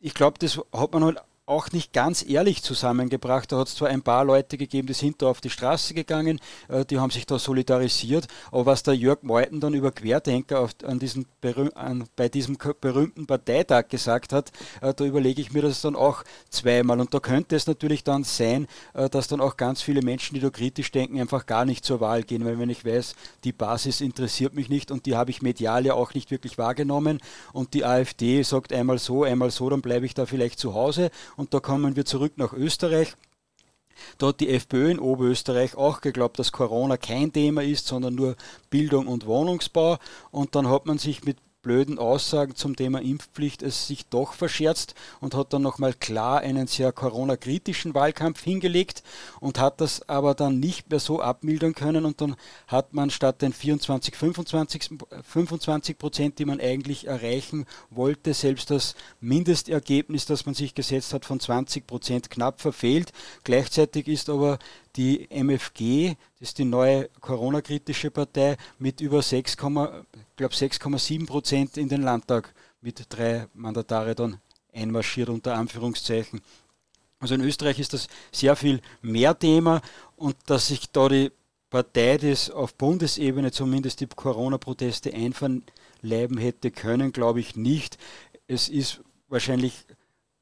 [0.00, 1.18] Ich glaube, das hat man halt
[1.50, 3.50] auch nicht ganz ehrlich zusammengebracht.
[3.50, 6.40] Da hat es zwar ein paar Leute gegeben, die sind da auf die Straße gegangen,
[6.68, 10.70] äh, die haben sich da solidarisiert, aber was der Jörg Meuthen dann über Querdenker auf,
[10.84, 11.26] an diesen
[11.74, 16.22] an, bei diesem berühmten Parteitag gesagt hat, äh, da überlege ich mir das dann auch
[16.50, 17.00] zweimal.
[17.00, 20.40] Und da könnte es natürlich dann sein, äh, dass dann auch ganz viele Menschen, die
[20.40, 24.00] da kritisch denken, einfach gar nicht zur Wahl gehen, weil wenn ich weiß, die Basis
[24.00, 27.20] interessiert mich nicht und die habe ich medial ja auch nicht wirklich wahrgenommen
[27.52, 31.10] und die AfD sagt einmal so, einmal so, dann bleibe ich da vielleicht zu Hause
[31.40, 33.16] und da kommen wir zurück nach Österreich.
[34.18, 38.36] Da hat die FPÖ in Oberösterreich auch geglaubt, dass Corona kein Thema ist, sondern nur
[38.68, 39.96] Bildung und Wohnungsbau.
[40.30, 44.94] Und dann hat man sich mit blöden Aussagen zum Thema Impfpflicht es sich doch verscherzt
[45.20, 49.02] und hat dann nochmal klar einen sehr Corona-kritischen Wahlkampf hingelegt
[49.40, 53.42] und hat das aber dann nicht mehr so abmildern können und dann hat man statt
[53.42, 54.90] den 24, 25,
[55.22, 61.24] 25 Prozent, die man eigentlich erreichen wollte, selbst das Mindestergebnis, das man sich gesetzt hat,
[61.24, 63.12] von 20 Prozent knapp verfehlt.
[63.44, 64.58] Gleichzeitig ist aber
[64.96, 70.04] die MFG, das ist die neue Corona-kritische Partei, mit über 6, glaube
[70.38, 74.40] 6,7 Prozent in den Landtag mit drei Mandatare dann
[74.72, 76.40] einmarschiert unter Anführungszeichen.
[77.18, 79.82] Also in Österreich ist das sehr viel mehr Thema
[80.16, 81.30] und dass sich da die
[81.68, 87.98] Partei das auf Bundesebene zumindest die Corona-Proteste einverleiben hätte können, glaube ich nicht.
[88.48, 89.84] Es ist wahrscheinlich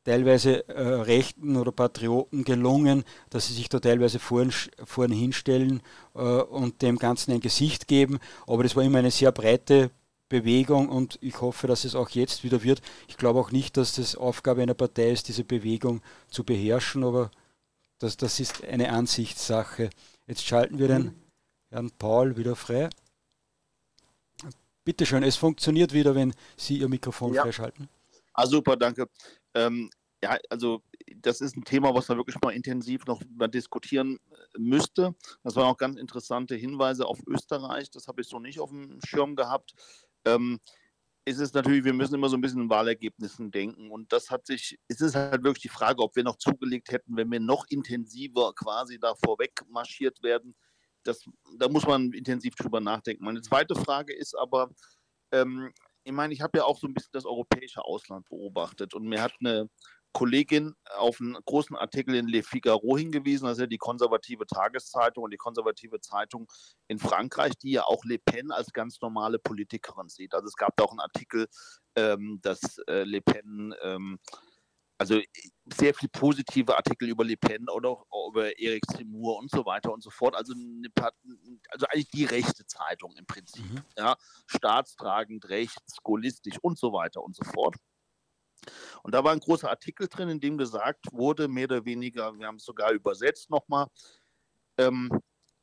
[0.05, 4.53] teilweise äh, Rechten oder Patrioten gelungen, dass sie sich da teilweise vorn,
[4.85, 5.83] vorn hinstellen
[6.15, 8.19] äh, und dem Ganzen ein Gesicht geben.
[8.47, 9.91] Aber das war immer eine sehr breite
[10.29, 12.83] Bewegung und ich hoffe, dass es auch jetzt wieder wird.
[13.07, 17.31] Ich glaube auch nicht, dass das Aufgabe einer Partei ist, diese Bewegung zu beherrschen, aber
[17.99, 19.91] das, das ist eine Ansichtssache.
[20.27, 21.15] Jetzt schalten wir den
[21.71, 22.91] Herrn Paul wieder frei.
[24.85, 27.43] Bitte schön, es funktioniert wieder, wenn Sie Ihr Mikrofon ja.
[27.43, 27.89] freischalten.
[28.33, 29.09] Ah, super, danke.
[29.59, 29.91] Ähm,
[30.23, 30.83] ja, also
[31.17, 35.15] das ist ein Thema, was man wirklich mal intensiv noch diskutieren äh, müsste.
[35.43, 37.91] Das waren auch ganz interessante Hinweise auf Österreich.
[37.91, 39.75] Das habe ich so nicht auf dem Schirm gehabt.
[40.25, 40.61] Ähm,
[41.25, 43.91] ist es natürlich, wir müssen immer so ein bisschen in Wahlergebnissen denken.
[43.91, 47.17] Und das hat sich, es ist halt wirklich die Frage, ob wir noch zugelegt hätten,
[47.17, 50.55] wenn wir noch intensiver quasi da vorweg marschiert werden.
[51.05, 51.25] Das,
[51.59, 53.25] da muss man intensiv drüber nachdenken.
[53.25, 54.71] Meine zweite Frage ist aber,
[55.33, 55.73] ähm,
[56.05, 59.23] ich meine, ich habe ja auch so ein bisschen das europäische Ausland beobachtet und mir
[59.23, 59.69] hat eine
[60.13, 65.25] Kollegin auf einen großen Artikel in Le Figaro hingewiesen, das ist ja die konservative Tageszeitung
[65.25, 66.51] und die konservative Zeitung
[66.89, 70.35] in Frankreich, die ja auch Le Pen als ganz normale Politikerin sieht.
[70.35, 71.47] Also es gab da auch einen Artikel,
[71.95, 74.19] ähm, dass äh, Le Pen, ähm,
[74.99, 75.21] also
[75.73, 79.93] sehr viele positive Artikel über Le Pen oder auch über Eric Zemmour und so weiter
[79.93, 80.35] und so fort.
[80.35, 80.89] Also, eine,
[81.71, 83.65] also eigentlich die rechte Zeitung im Prinzip.
[83.65, 83.83] Mhm.
[83.97, 84.17] Ja,
[84.47, 87.77] staatstragend, rechts, skolistisch und so weiter und so fort.
[89.05, 92.47] Und da war ein großer Artikel drin, in dem gesagt wurde, mehr oder weniger, wir
[92.47, 93.87] haben es sogar übersetzt nochmal,
[94.79, 95.11] ähm,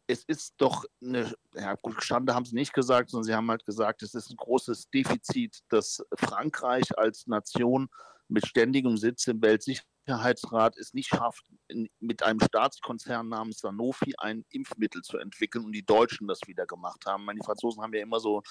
[0.07, 3.65] es ist doch eine, ja gut, Schande haben sie nicht gesagt, sondern sie haben halt
[3.65, 7.89] gesagt, es ist ein großes Defizit, dass Frankreich als Nation
[8.27, 14.45] mit ständigem Sitz im Weltsicherheitsrat es nicht schafft, in, mit einem Staatskonzern namens Sanofi ein
[14.49, 17.25] Impfmittel zu entwickeln und die Deutschen das wieder gemacht haben.
[17.25, 18.41] Meine, die Franzosen haben ja immer so,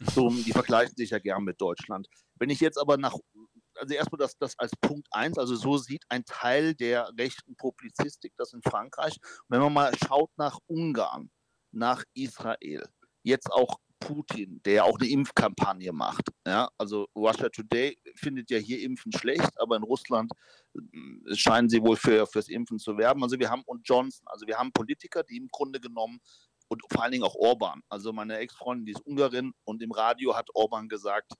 [0.00, 2.08] so, die vergleichen sich ja gern mit Deutschland.
[2.38, 3.14] Wenn ich jetzt aber nach
[3.80, 8.32] also erstmal das, das als Punkt eins, also so sieht ein Teil der rechten Publizistik
[8.36, 9.14] das in Frankreich.
[9.22, 11.30] Und wenn man mal schaut nach Ungarn,
[11.72, 12.88] nach Israel,
[13.22, 16.30] jetzt auch Putin, der auch eine Impfkampagne macht.
[16.46, 20.32] Ja, also Russia Today findet ja hier Impfen schlecht, aber in Russland
[20.74, 23.22] äh, scheinen sie wohl für fürs Impfen zu werben.
[23.22, 26.20] Also wir haben und Johnson, also wir haben Politiker, die im Grunde genommen
[26.68, 27.82] und vor allen Dingen auch Orban.
[27.88, 31.32] Also meine Ex-Freundin, die ist Ungarin und im Radio hat Orban gesagt,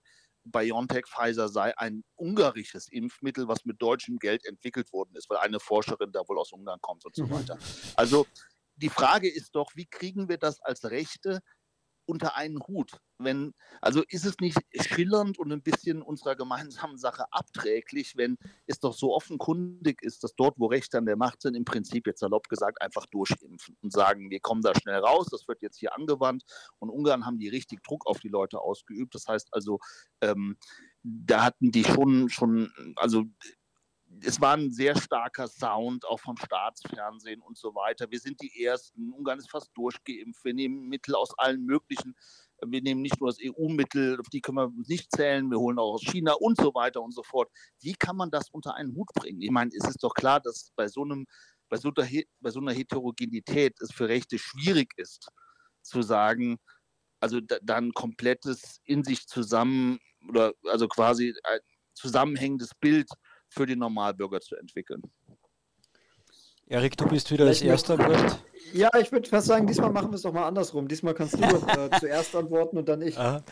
[0.45, 5.61] BioNTech Pfizer sei ein ungarisches Impfmittel, was mit deutschem Geld entwickelt worden ist, weil eine
[5.61, 7.31] Forscherin da wohl aus Ungarn kommt und so mhm.
[7.31, 7.59] weiter.
[7.95, 8.27] Also
[8.77, 11.41] die Frage ist doch, wie kriegen wir das als Rechte
[12.11, 13.01] unter einen Hut.
[13.19, 18.81] Wenn, also ist es nicht schillernd und ein bisschen unserer gemeinsamen Sache abträglich, wenn es
[18.81, 22.21] doch so offenkundig ist, dass dort, wo Rechte an der Macht sind, im Prinzip jetzt
[22.21, 25.95] salopp gesagt einfach durchimpfen und sagen, wir kommen da schnell raus, das wird jetzt hier
[25.95, 26.45] angewandt.
[26.79, 29.15] Und Ungarn haben die richtig Druck auf die Leute ausgeübt.
[29.15, 29.79] Das heißt also,
[30.23, 30.57] ähm,
[31.03, 33.25] da hatten die schon, schon, also
[34.25, 38.11] es war ein sehr starker Sound, auch vom Staatsfernsehen und so weiter.
[38.11, 39.13] Wir sind die Ersten.
[39.13, 40.45] Ungarn ist fast durchgeimpft.
[40.45, 42.15] Wir nehmen Mittel aus allen möglichen.
[42.67, 45.51] Wir nehmen nicht nur das EU-Mittel, auf die können wir nicht zählen.
[45.51, 47.51] Wir holen auch aus China und so weiter und so fort.
[47.81, 49.41] Wie kann man das unter einen Hut bringen?
[49.41, 51.27] Ich meine, es ist doch klar, dass bei so, einem,
[51.69, 52.07] bei so, einer,
[52.41, 55.31] bei so einer Heterogenität es für Rechte schwierig ist,
[55.83, 56.59] zu sagen,
[57.21, 59.99] also da, ein komplettes in sich zusammen
[60.29, 61.61] oder also quasi ein
[61.95, 63.09] zusammenhängendes Bild
[63.51, 65.03] für den Normalbürger zu entwickeln.
[66.67, 68.45] Erik, du bist wieder als Erster am Wort.
[68.73, 70.87] Ja, ich würde fast sagen, diesmal machen wir es doch mal andersrum.
[70.87, 73.17] Diesmal kannst du äh, zuerst antworten und dann ich.
[73.17, 73.43] Ja,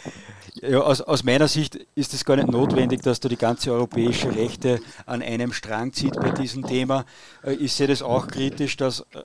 [0.80, 4.80] aus, aus, meiner Sicht ist es gar nicht notwendig, dass du die ganze europäische Rechte
[5.06, 7.04] an einem Strang zieht bei diesem Thema.
[7.42, 9.22] Äh, ich sehe das auch kritisch, dass äh,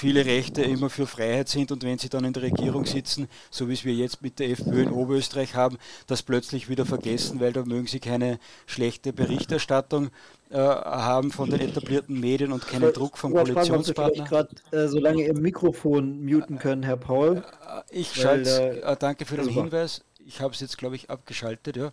[0.00, 3.68] viele Rechte immer für Freiheit sind und wenn sie dann in der Regierung sitzen, so
[3.68, 7.52] wie es wir jetzt mit der FPÖ in Oberösterreich haben, das plötzlich wieder vergessen, weil
[7.52, 10.08] da mögen sie keine schlechte Berichterstattung
[10.48, 14.24] äh, haben von den etablierten Medien und keinen Druck vom Koalitionspartner.
[14.24, 17.44] gerade äh, so lange Ihr Mikrofon muten können, Herr Paul.
[17.66, 19.64] Äh, ich schalte, äh, danke für den super.
[19.64, 20.02] Hinweis.
[20.24, 21.92] Ich habe es jetzt, glaube ich, abgeschaltet, ja.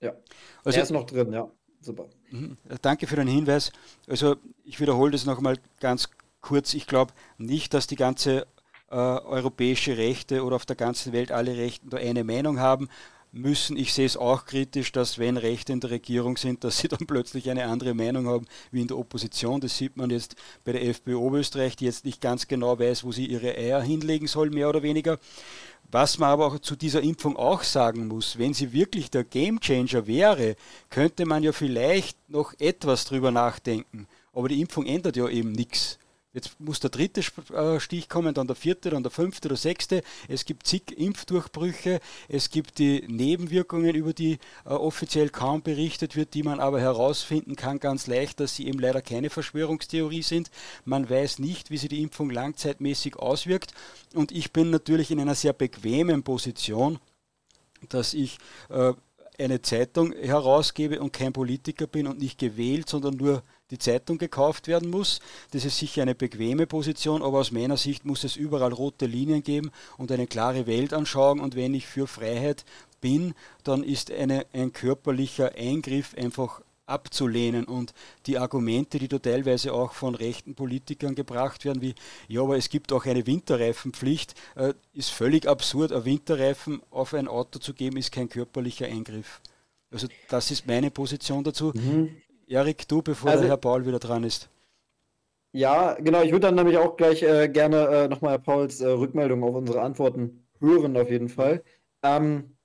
[0.00, 0.12] Ja,
[0.62, 1.50] also, er ist noch drin, ja.
[1.80, 2.06] Super.
[2.30, 2.58] Mhm.
[2.82, 3.72] Danke für den Hinweis.
[4.06, 6.10] Also ich wiederhole das nochmal ganz
[6.48, 8.46] kurz, ich glaube nicht, dass die ganze
[8.90, 12.88] äh, europäische Rechte oder auf der ganzen Welt alle Rechten da eine Meinung haben
[13.32, 13.76] müssen.
[13.76, 17.06] Ich sehe es auch kritisch, dass wenn Rechte in der Regierung sind, dass sie dann
[17.06, 19.60] plötzlich eine andere Meinung haben wie in der Opposition.
[19.60, 23.12] Das sieht man jetzt bei der FPÖ Oberösterreich, die jetzt nicht ganz genau weiß, wo
[23.12, 25.18] sie ihre Eier hinlegen soll, mehr oder weniger.
[25.90, 30.06] Was man aber auch zu dieser Impfung auch sagen muss, wenn sie wirklich der Gamechanger
[30.06, 30.56] wäre,
[30.88, 34.06] könnte man ja vielleicht noch etwas drüber nachdenken.
[34.32, 35.98] Aber die Impfung ändert ja eben nichts.
[36.34, 37.22] Jetzt muss der dritte
[37.54, 40.02] äh, Stich kommen, dann der vierte, dann der fünfte, der sechste.
[40.28, 46.34] Es gibt zig Impfdurchbrüche, es gibt die Nebenwirkungen, über die äh, offiziell kaum berichtet wird,
[46.34, 50.50] die man aber herausfinden kann ganz leicht, dass sie eben leider keine Verschwörungstheorie sind.
[50.84, 53.72] Man weiß nicht, wie sich die Impfung langzeitmäßig auswirkt.
[54.14, 56.98] Und ich bin natürlich in einer sehr bequemen Position,
[57.88, 58.36] dass ich
[58.68, 58.92] äh,
[59.38, 64.66] eine Zeitung herausgebe und kein Politiker bin und nicht gewählt, sondern nur die Zeitung gekauft
[64.68, 65.20] werden muss.
[65.50, 69.42] Das ist sicher eine bequeme Position, aber aus meiner Sicht muss es überall rote Linien
[69.42, 71.40] geben und eine klare Weltanschauung.
[71.40, 72.64] Und wenn ich für Freiheit
[73.00, 73.34] bin,
[73.64, 77.64] dann ist eine, ein körperlicher Eingriff einfach abzulehnen.
[77.64, 77.92] Und
[78.26, 81.94] die Argumente, die da teilweise auch von rechten Politikern gebracht werden, wie,
[82.26, 85.92] ja, aber es gibt auch eine Winterreifenpflicht, äh, ist völlig absurd.
[85.92, 89.40] Ein Winterreifen auf ein Auto zu geben, ist kein körperlicher Eingriff.
[89.90, 91.72] Also das ist meine Position dazu.
[91.74, 92.16] Mhm.
[92.48, 94.48] Erik, du, bevor also, der Herr Paul wieder dran ist.
[95.52, 96.22] Ja, genau.
[96.22, 99.54] Ich würde dann nämlich auch gleich äh, gerne äh, nochmal Herr Pauls äh, Rückmeldung auf
[99.54, 101.62] unsere Antworten hören, auf jeden Fall.
[102.02, 102.56] Ähm,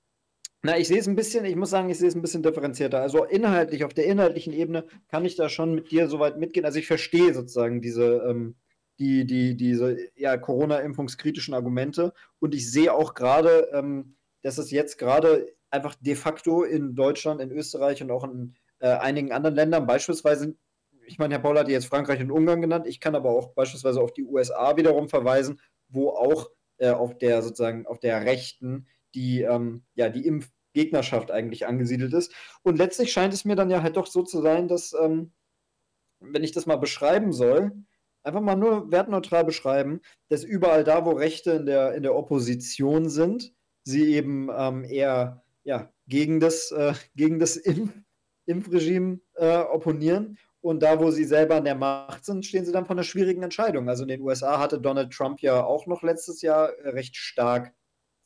[0.61, 3.01] na, ich sehe es ein bisschen, ich muss sagen, ich sehe es ein bisschen differenzierter.
[3.01, 6.65] Also inhaltlich, auf der inhaltlichen Ebene kann ich da schon mit dir soweit mitgehen.
[6.65, 8.55] Also ich verstehe sozusagen diese, ähm,
[8.99, 12.13] die, die, diese ja, Corona-impfungskritischen Argumente.
[12.39, 17.41] Und ich sehe auch gerade, ähm, dass es jetzt gerade einfach de facto in Deutschland,
[17.41, 20.55] in Österreich und auch in äh, einigen anderen Ländern, beispielsweise,
[21.05, 24.01] ich meine, Herr Paul hat jetzt Frankreich und Ungarn genannt, ich kann aber auch beispielsweise
[24.01, 26.49] auf die USA wiederum verweisen, wo auch
[26.79, 32.33] äh, auf der sozusagen auf der rechten die, ähm, ja, die Impfgegnerschaft eigentlich angesiedelt ist.
[32.61, 35.31] Und letztlich scheint es mir dann ja halt doch so zu sein, dass, ähm,
[36.19, 37.71] wenn ich das mal beschreiben soll,
[38.23, 43.07] einfach mal nur wertneutral beschreiben, dass überall da, wo Rechte in der, in der Opposition
[43.07, 43.53] sind,
[43.85, 47.93] sie eben ähm, eher ja, gegen das, äh, gegen das Impf
[48.45, 50.37] Impfregime äh, opponieren.
[50.61, 53.43] Und da, wo sie selber an der Macht sind, stehen sie dann vor einer schwierigen
[53.43, 53.89] Entscheidung.
[53.89, 57.73] Also in den USA hatte Donald Trump ja auch noch letztes Jahr äh, recht stark,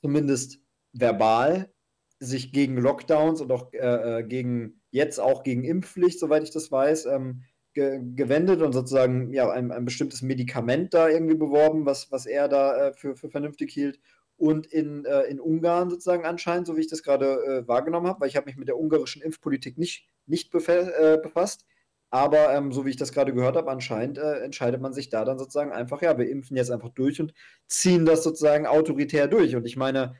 [0.01, 0.59] zumindest
[0.93, 1.71] verbal
[2.19, 6.71] sich gegen Lockdowns und auch äh, äh, gegen jetzt auch gegen Impfpflicht, soweit ich das
[6.71, 12.11] weiß, ähm, ge gewendet und sozusagen ja ein, ein, bestimmtes Medikament da irgendwie beworben, was,
[12.11, 13.99] was er da äh, für, für vernünftig hielt.
[14.37, 18.21] Und in, äh, in Ungarn sozusagen anscheinend, so wie ich das gerade äh, wahrgenommen habe,
[18.21, 21.65] weil ich habe mich mit der ungarischen Impfpolitik nicht, nicht äh, befasst.
[22.09, 25.37] Aber ähm, so wie ich das gerade gehört habe, anscheinend entscheidet man sich da dann
[25.37, 27.33] sozusagen einfach, ja, wir impfen jetzt einfach durch und
[27.67, 29.57] ziehen das sozusagen autoritär durch.
[29.57, 30.15] Und ich meine,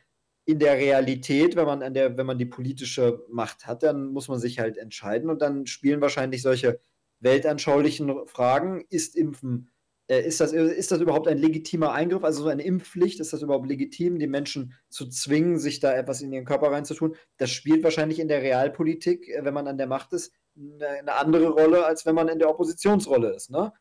[0.48, 4.30] in der Realität, wenn man, an der, wenn man die politische Macht hat, dann muss
[4.30, 6.80] man sich halt entscheiden und dann spielen wahrscheinlich solche
[7.20, 9.77] weltanschaulichen Fragen, ist Impfen, äh,
[10.08, 13.68] ist, das, ist das überhaupt ein legitimer Eingriff, also so eine Impfpflicht, ist das überhaupt
[13.68, 17.16] legitim, die Menschen zu zwingen, sich da etwas in ihren Körper reinzutun?
[17.38, 21.50] Das spielt wahrscheinlich in der Realpolitik, äh, wenn man an der Macht ist, eine andere
[21.50, 23.52] Rolle, als wenn man in der Oppositionsrolle ist.
[23.52, 23.74] Ne?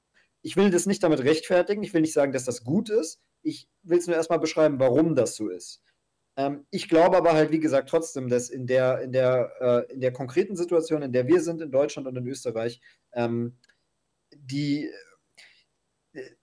[0.42, 3.68] Ich will das nicht damit rechtfertigen, ich will nicht sagen, dass das gut ist, ich
[3.82, 5.80] will es nur erstmal beschreiben, warum das so ist.
[6.36, 10.00] Ähm, ich glaube aber halt, wie gesagt, trotzdem, dass in der, in, der, äh, in
[10.00, 12.80] der konkreten Situation, in der wir sind in Deutschland und in Österreich,
[13.12, 13.56] ähm,
[14.34, 14.90] die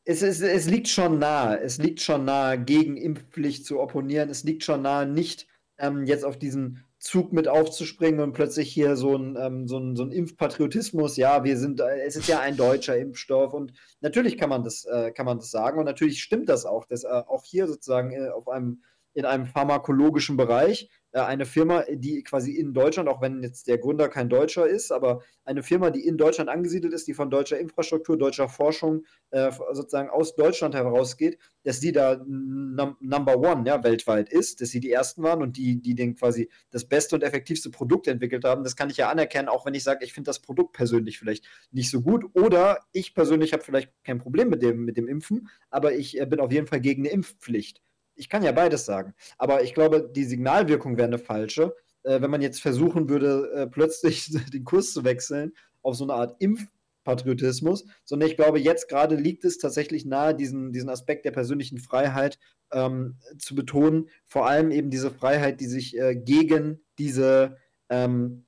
[0.05, 4.29] es, es, es liegt schon nahe, es liegt schon nahe, gegen Impfpflicht zu opponieren.
[4.29, 5.47] Es liegt schon nahe, nicht
[5.77, 9.95] ähm, jetzt auf diesen Zug mit aufzuspringen und plötzlich hier so ein, ähm, so ein,
[9.95, 14.37] so ein Impfpatriotismus, ja, wir sind, äh, es ist ja ein deutscher Impfstoff und natürlich
[14.37, 17.07] kann man das, äh, kann man das sagen und natürlich stimmt das auch, dass äh,
[17.07, 18.83] auch hier sozusagen äh, auf einem
[19.13, 20.89] in einem pharmakologischen Bereich.
[21.13, 24.91] Äh, eine Firma, die quasi in Deutschland, auch wenn jetzt der Gründer kein Deutscher ist,
[24.91, 29.51] aber eine Firma, die in Deutschland angesiedelt ist, die von deutscher Infrastruktur, deutscher Forschung äh,
[29.73, 34.79] sozusagen aus Deutschland herausgeht, dass die da num Number One ja, weltweit ist, dass sie
[34.79, 38.63] die Ersten waren und die, die den quasi das beste und effektivste Produkt entwickelt haben.
[38.63, 41.45] Das kann ich ja anerkennen, auch wenn ich sage, ich finde das Produkt persönlich vielleicht
[41.71, 42.25] nicht so gut.
[42.33, 46.25] Oder ich persönlich habe vielleicht kein Problem mit dem, mit dem Impfen, aber ich äh,
[46.25, 47.81] bin auf jeden Fall gegen eine Impfpflicht
[48.15, 49.13] ich kann ja beides sagen.
[49.37, 53.67] Aber ich glaube, die Signalwirkung wäre eine falsche, äh, wenn man jetzt versuchen würde, äh,
[53.67, 59.15] plötzlich den Kurs zu wechseln auf so eine Art Impfpatriotismus, sondern ich glaube, jetzt gerade
[59.15, 62.39] liegt es tatsächlich nahe, diesen, diesen Aspekt der persönlichen Freiheit
[62.71, 64.09] ähm, zu betonen.
[64.25, 67.57] Vor allem eben diese Freiheit, die sich äh, gegen diese,
[67.89, 68.45] ähm,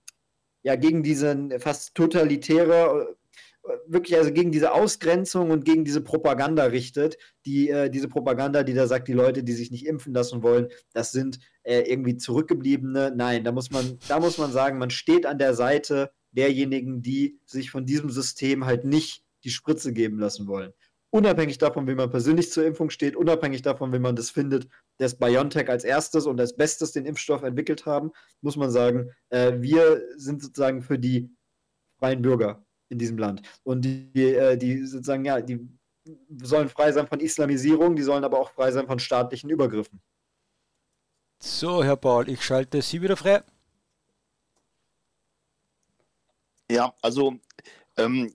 [0.63, 3.15] ja, gegen diese fast totalitäre
[3.87, 8.73] wirklich also gegen diese Ausgrenzung und gegen diese Propaganda richtet, die äh, diese Propaganda, die
[8.73, 13.13] da sagt, die Leute, die sich nicht impfen lassen wollen, das sind äh, irgendwie zurückgebliebene.
[13.15, 17.39] Nein, da muss man, da muss man sagen, man steht an der Seite derjenigen, die
[17.45, 20.73] sich von diesem System halt nicht die Spritze geben lassen wollen.
[21.11, 24.67] Unabhängig davon, wie man persönlich zur Impfung steht, unabhängig davon, wie man das findet,
[24.97, 28.11] dass BioNTech als erstes und als bestes den Impfstoff entwickelt haben,
[28.41, 31.29] muss man sagen, äh, wir sind sozusagen für die
[31.99, 33.41] freien Bürger in diesem Land.
[33.63, 35.67] Und die, äh, die sozusagen, ja, die
[36.41, 40.01] sollen frei sein von Islamisierung, die sollen aber auch frei sein von staatlichen Übergriffen.
[41.39, 43.43] So, Herr Paul, ich schalte Sie wieder frei.
[46.69, 47.35] Ja, also
[47.97, 48.33] ähm,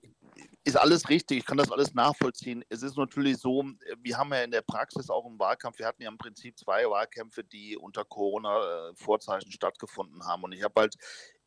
[0.63, 2.63] ist alles richtig, ich kann das alles nachvollziehen.
[2.69, 3.65] Es ist natürlich so,
[3.97, 6.87] wir haben ja in der Praxis auch im Wahlkampf, wir hatten ja im Prinzip zwei
[6.89, 10.43] Wahlkämpfe, die unter Corona-Vorzeichen stattgefunden haben.
[10.43, 10.95] Und ich habe halt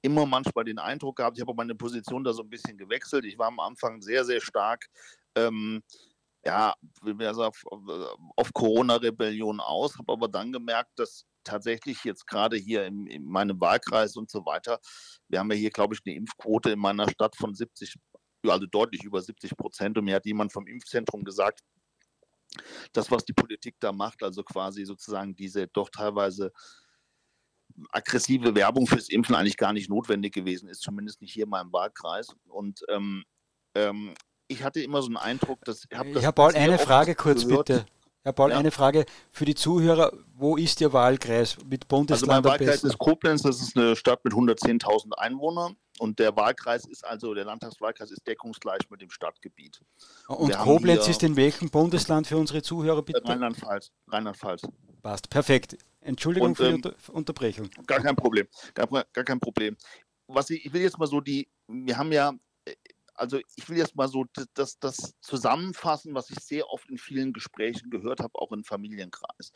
[0.04, 3.24] immer manchmal den Eindruck gehabt, ich habe meine Position da so ein bisschen gewechselt.
[3.24, 4.86] Ich war am Anfang sehr, sehr stark,
[5.34, 5.82] ähm,
[6.44, 6.74] ja,
[7.36, 7.62] auf,
[8.36, 13.58] auf Corona-Rebellion aus, habe aber dann gemerkt, dass tatsächlich jetzt gerade hier in, in, meinem
[13.60, 14.78] Wahlkreis und so weiter,
[15.28, 17.96] wir haben ja hier, glaube ich, eine Impfquote in meiner Stadt von 70,
[18.46, 19.96] also deutlich über 70 Prozent.
[19.96, 21.60] Und mir hat jemand vom Impfzentrum gesagt,
[22.92, 26.52] das, was die Politik da macht, also quasi sozusagen diese doch teilweise
[27.90, 31.72] aggressive Werbung fürs Impfen eigentlich gar nicht notwendig gewesen ist, zumindest nicht hier in meinem
[31.72, 32.28] Wahlkreis.
[32.48, 33.24] Und ähm,
[33.74, 34.14] ähm,
[34.48, 35.84] ich hatte immer so einen Eindruck, dass.
[35.90, 37.66] Ich habe Herr Paul, eine Frage kurz gehört.
[37.66, 37.86] bitte.
[38.22, 38.58] Herr Paul, ja.
[38.58, 40.10] eine Frage für die Zuhörer.
[40.34, 42.32] Wo ist Ihr Wahlkreis mit Bundesland?
[42.32, 46.86] Also mein Wahlkreis ist Koblenz, das ist eine Stadt mit 110.000 Einwohnern und der Wahlkreis
[46.86, 49.80] ist also, der Landtagswahlkreis ist deckungsgleich mit dem Stadtgebiet.
[50.26, 53.22] Und Wir Koblenz ist in welchem Bundesland für unsere Zuhörer bitte?
[53.24, 53.90] Rheinland-Pfalz.
[54.08, 54.62] Rheinland-Pfalz.
[55.04, 55.76] Passt, perfekt.
[56.00, 57.68] Entschuldigung und, für die ähm, Unterbrechung.
[57.86, 59.76] Gar kein Problem, gar, gar kein Problem.
[60.28, 62.32] Was ich, ich will jetzt mal so die, wir haben ja
[63.14, 64.24] also ich will jetzt mal so
[64.54, 69.52] das, das zusammenfassen, was ich sehr oft in vielen Gesprächen gehört habe, auch im Familienkreis.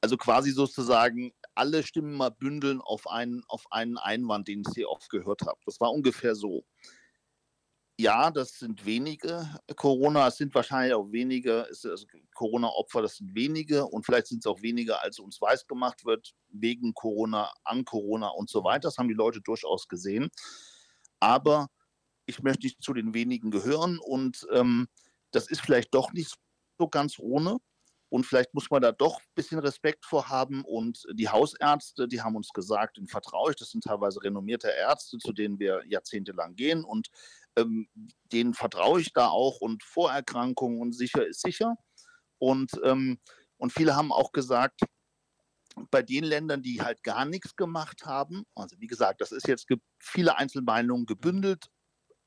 [0.00, 4.90] Also quasi sozusagen alle Stimmen mal bündeln auf einen, auf einen Einwand, den ich sehr
[4.90, 5.60] oft gehört habe.
[5.66, 6.64] Das war ungefähr so.
[7.96, 13.86] Ja, das sind wenige Corona, es sind wahrscheinlich auch wenige also Corona-Opfer, das sind wenige
[13.86, 18.28] und vielleicht sind es auch weniger, als uns weiß gemacht wird, wegen Corona, an Corona
[18.30, 18.88] und so weiter.
[18.88, 20.28] Das haben die Leute durchaus gesehen.
[21.20, 21.68] Aber
[22.26, 24.88] ich möchte nicht zu den wenigen gehören und ähm,
[25.30, 26.34] das ist vielleicht doch nicht
[26.78, 27.58] so ganz ohne.
[28.08, 30.64] Und vielleicht muss man da doch ein bisschen Respekt vor haben.
[30.64, 35.18] Und die Hausärzte, die haben uns gesagt, den vertraue ich, das sind teilweise renommierte Ärzte,
[35.18, 36.84] zu denen wir jahrzehntelang gehen.
[36.84, 37.08] Und
[37.56, 37.88] ähm,
[38.32, 39.60] denen vertraue ich da auch.
[39.60, 41.76] Und Vorerkrankungen und sicher ist sicher.
[42.38, 43.18] Und, ähm,
[43.56, 44.80] und viele haben auch gesagt,
[45.90, 49.66] bei den Ländern, die halt gar nichts gemacht haben, also wie gesagt, das ist jetzt
[49.98, 51.66] viele Einzelmeinungen gebündelt,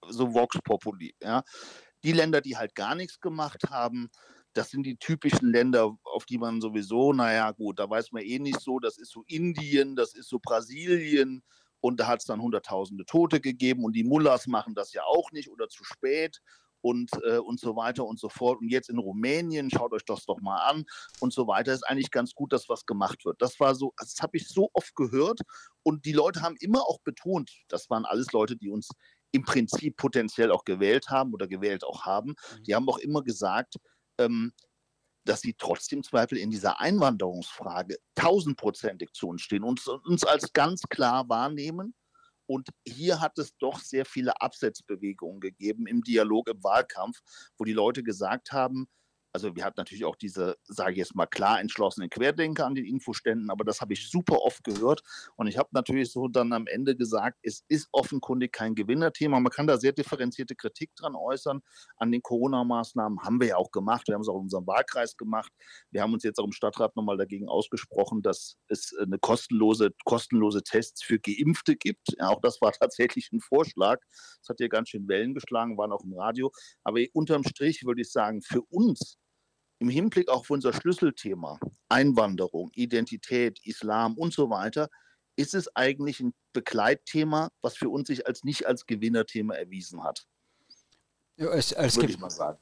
[0.10, 1.16] so Vox Populi.
[1.22, 1.44] Ja.
[2.04, 4.10] Die Länder, die halt gar nichts gemacht haben,
[4.54, 8.40] das sind die typischen Länder, auf die man sowieso, naja, gut, da weiß man eh
[8.40, 11.44] nicht so, das ist so Indien, das ist so Brasilien
[11.82, 15.32] und da hat es dann hunderttausende Tote gegeben und die Mullahs machen das ja auch
[15.32, 16.42] nicht oder zu spät
[16.82, 18.60] und, äh, und so weiter und so fort.
[18.60, 20.86] Und jetzt in Rumänien, schaut euch das doch mal an
[21.20, 23.42] und so weiter, ist eigentlich ganz gut, dass was gemacht wird.
[23.42, 25.42] Das war so, das habe ich so oft gehört
[25.84, 28.90] und die Leute haben immer auch betont, das waren alles Leute, die uns
[29.32, 32.64] im Prinzip potenziell auch gewählt haben oder gewählt auch haben, mhm.
[32.64, 33.76] die haben auch immer gesagt,
[34.20, 34.54] ähm,
[35.28, 40.84] dass sie trotzdem Zweifel in dieser Einwanderungsfrage tausendprozentig zu uns stehen und uns als ganz
[40.84, 41.94] klar wahrnehmen.
[42.46, 47.20] Und hier hat es doch sehr viele Absetzbewegungen gegeben im Dialog, im Wahlkampf,
[47.58, 48.88] wo die Leute gesagt haben,
[49.34, 52.86] also wir hatten natürlich auch diese, sage ich jetzt mal, klar entschlossenen Querdenker an den
[52.86, 55.02] Infoständen, aber das habe ich super oft gehört.
[55.36, 59.40] Und ich habe natürlich so dann am Ende gesagt, es ist offenkundig kein Gewinnerthema.
[59.40, 61.62] Man kann da sehr differenzierte Kritik dran äußern.
[61.98, 64.08] An den Corona-Maßnahmen haben wir ja auch gemacht.
[64.08, 65.52] Wir haben es auch in unserem Wahlkreis gemacht.
[65.92, 70.64] Wir haben uns jetzt auch im Stadtrat nochmal dagegen ausgesprochen, dass es eine kostenlose, kostenlose
[70.64, 72.16] Tests für Geimpfte gibt.
[72.18, 74.00] Ja, auch das war tatsächlich ein Vorschlag.
[74.42, 76.52] Das hat hier ganz schön Wellen geschlagen, waren auch im Radio.
[76.84, 79.18] Aber unterm Strich würde ich sagen, für uns
[79.80, 81.60] im Hinblick auf unser Schlüsselthema
[81.90, 84.90] Einwanderung, Identität, Islam und so weiter,
[85.36, 90.26] ist es eigentlich ein Begleitthema, was für uns sich als nicht als Gewinnerthema erwiesen hat.
[91.40, 92.18] Ja, als, als, Ge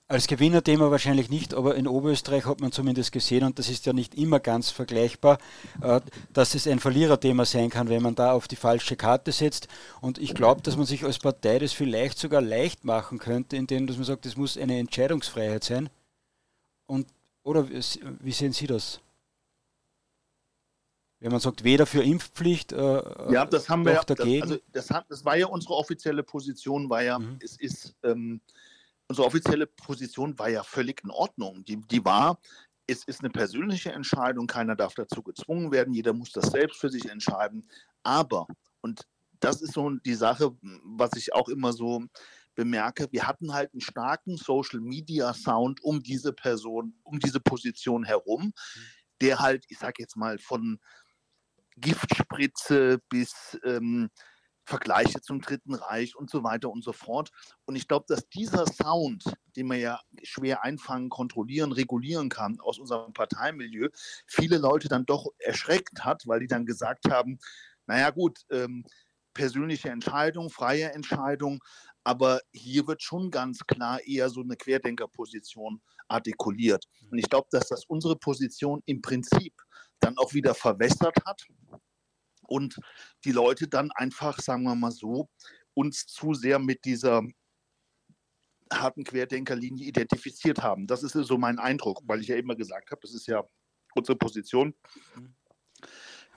[0.10, 3.94] als, Gewinnerthema wahrscheinlich nicht, aber in Oberösterreich hat man zumindest gesehen, und das ist ja
[3.94, 5.38] nicht immer ganz vergleichbar,
[5.82, 6.02] äh,
[6.34, 9.70] dass es ein Verliererthema sein kann, wenn man da auf die falsche Karte setzt.
[10.02, 13.88] Und ich glaube, dass man sich als Partei das vielleicht sogar leicht machen könnte, indem
[13.88, 15.90] dass man sagt, es muss eine Entscheidungsfreiheit sein.
[16.88, 17.08] Und,
[17.44, 19.02] oder wie sehen Sie das?
[21.20, 24.42] Wenn man sagt, weder für Impfpflicht, äh, ja, das haben wir dagegen.
[24.42, 27.40] Das, also das, hat, das war ja unsere offizielle Position, war ja, mhm.
[27.42, 28.42] es ist, ähm,
[29.08, 31.64] unsere offizielle Position war ja völlig in Ordnung.
[31.66, 32.40] Die, die war,
[32.86, 36.90] es ist eine persönliche Entscheidung, keiner darf dazu gezwungen werden, jeder muss das selbst für
[36.90, 37.68] sich entscheiden.
[38.04, 38.46] Aber,
[38.82, 39.08] und
[39.40, 42.04] das ist so die Sache, was ich auch immer so
[42.56, 48.04] bemerke, wir hatten halt einen starken Social Media Sound um diese Person, um diese Position
[48.04, 48.54] herum,
[49.22, 50.80] der halt, ich sage jetzt mal, von
[51.78, 54.10] Giftspritze bis ähm,
[54.66, 57.30] Vergleiche zum Dritten Reich und so weiter und so fort.
[57.66, 59.24] Und ich glaube, dass dieser Sound,
[59.56, 63.90] den man ja schwer einfangen, kontrollieren, regulieren kann aus unserem Parteimilieu,
[64.26, 67.38] viele Leute dann doch erschreckt hat, weil die dann gesagt haben,
[67.86, 68.86] naja gut, ähm,
[69.34, 71.60] persönliche Entscheidung, freie Entscheidung,
[72.06, 76.86] aber hier wird schon ganz klar eher so eine Querdenkerposition artikuliert.
[77.10, 79.54] Und ich glaube, dass das unsere Position im Prinzip
[80.00, 81.48] dann auch wieder verwässert hat
[82.44, 82.80] und
[83.24, 85.30] die Leute dann einfach, sagen wir mal so,
[85.74, 87.24] uns zu sehr mit dieser
[88.72, 90.86] harten Querdenkerlinie identifiziert haben.
[90.86, 93.44] Das ist so mein Eindruck, weil ich ja immer gesagt habe, das ist ja
[93.96, 94.76] unsere Position.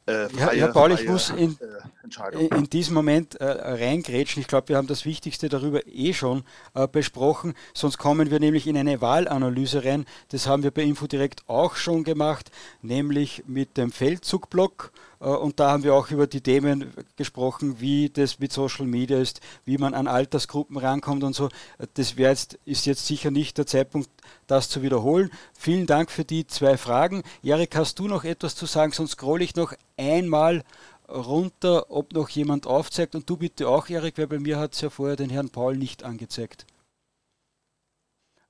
[0.08, 4.40] Äh, freie, Herr Paul, ich muss in, äh, in diesem Moment äh, reingrätschen.
[4.40, 6.44] Ich glaube, wir haben das Wichtigste darüber eh schon
[6.74, 7.52] äh, besprochen.
[7.74, 10.06] Sonst kommen wir nämlich in eine Wahlanalyse rein.
[10.30, 14.92] Das haben wir bei Infodirekt auch schon gemacht, nämlich mit dem Feldzugblock.
[15.20, 19.18] Äh, und da haben wir auch über die Themen gesprochen, wie das mit Social Media
[19.18, 21.48] ist, wie man an Altersgruppen rankommt und so.
[21.94, 24.08] Das jetzt, ist jetzt sicher nicht der Zeitpunkt,
[24.46, 25.30] das zu wiederholen.
[25.58, 27.22] Vielen Dank für die zwei Fragen.
[27.42, 28.92] Erik, hast du noch etwas zu sagen?
[28.92, 30.64] Sonst scroll ich noch einmal
[31.08, 33.14] runter, ob noch jemand aufzeigt.
[33.14, 35.76] Und du bitte auch, Erik, weil bei mir hat es ja vorher den Herrn Paul
[35.76, 36.66] nicht angezeigt.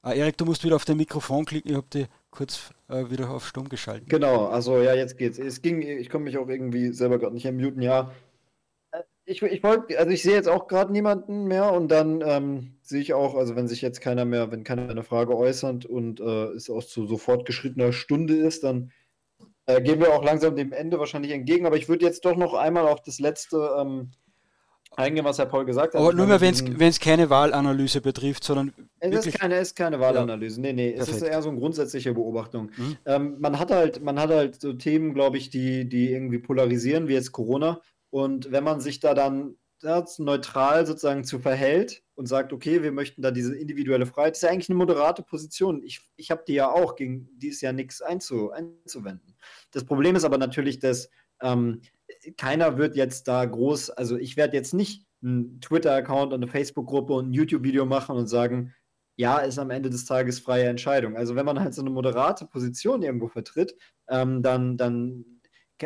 [0.02, 1.70] Ah, Erik, du musst wieder auf dein Mikrofon klicken.
[1.70, 2.06] Ich habe die
[2.38, 4.08] kurz äh, wieder auf Stumm geschaltet.
[4.08, 5.40] Genau, also ja, jetzt geht's.
[5.40, 7.82] Es ging, ich komme mich auch irgendwie selber gerade nicht muten.
[7.82, 8.12] Ja,
[9.24, 13.00] ich, ich wollte, also ich sehe jetzt auch gerade niemanden mehr und dann ähm, sehe
[13.00, 16.52] ich auch, also wenn sich jetzt keiner mehr, wenn keiner eine Frage äußert und äh,
[16.52, 18.92] es auch zu sofort geschrittener Stunde ist, dann
[19.66, 21.66] äh, gehen wir auch langsam dem Ende wahrscheinlich entgegen.
[21.66, 24.12] Aber ich würde jetzt doch noch einmal auf das letzte ähm,
[24.98, 26.00] eingehen, was Herr Paul gesagt hat.
[26.00, 28.72] Aber nur mehr, wenn es keine Wahlanalyse betrifft, sondern.
[29.00, 30.56] Es ist keine, ist keine Wahlanalyse.
[30.56, 30.62] Ja.
[30.62, 31.16] Nee, nee, Perfekt.
[31.16, 32.70] es ist eher so eine grundsätzliche Beobachtung.
[32.76, 32.96] Mhm.
[33.06, 37.08] Ähm, man hat halt, man hat halt so Themen, glaube ich, die, die irgendwie polarisieren,
[37.08, 37.80] wie jetzt Corona.
[38.10, 43.22] Und wenn man sich da dann neutral sozusagen zu verhält und sagt, okay, wir möchten
[43.22, 45.82] da diese individuelle Freiheit, das ist ja eigentlich eine moderate Position.
[45.84, 49.36] Ich, ich habe die ja auch, gegen die ist ja nichts einzu, einzuwenden.
[49.70, 51.10] Das Problem ist aber natürlich, dass
[51.42, 51.82] ähm,
[52.36, 57.12] keiner wird jetzt da groß, also ich werde jetzt nicht einen Twitter-Account und eine Facebook-Gruppe
[57.12, 58.74] und ein YouTube-Video machen und sagen,
[59.16, 61.16] ja, ist am Ende des Tages freie Entscheidung.
[61.16, 63.74] Also wenn man halt so eine moderate Position irgendwo vertritt,
[64.08, 65.24] ähm, dann, dann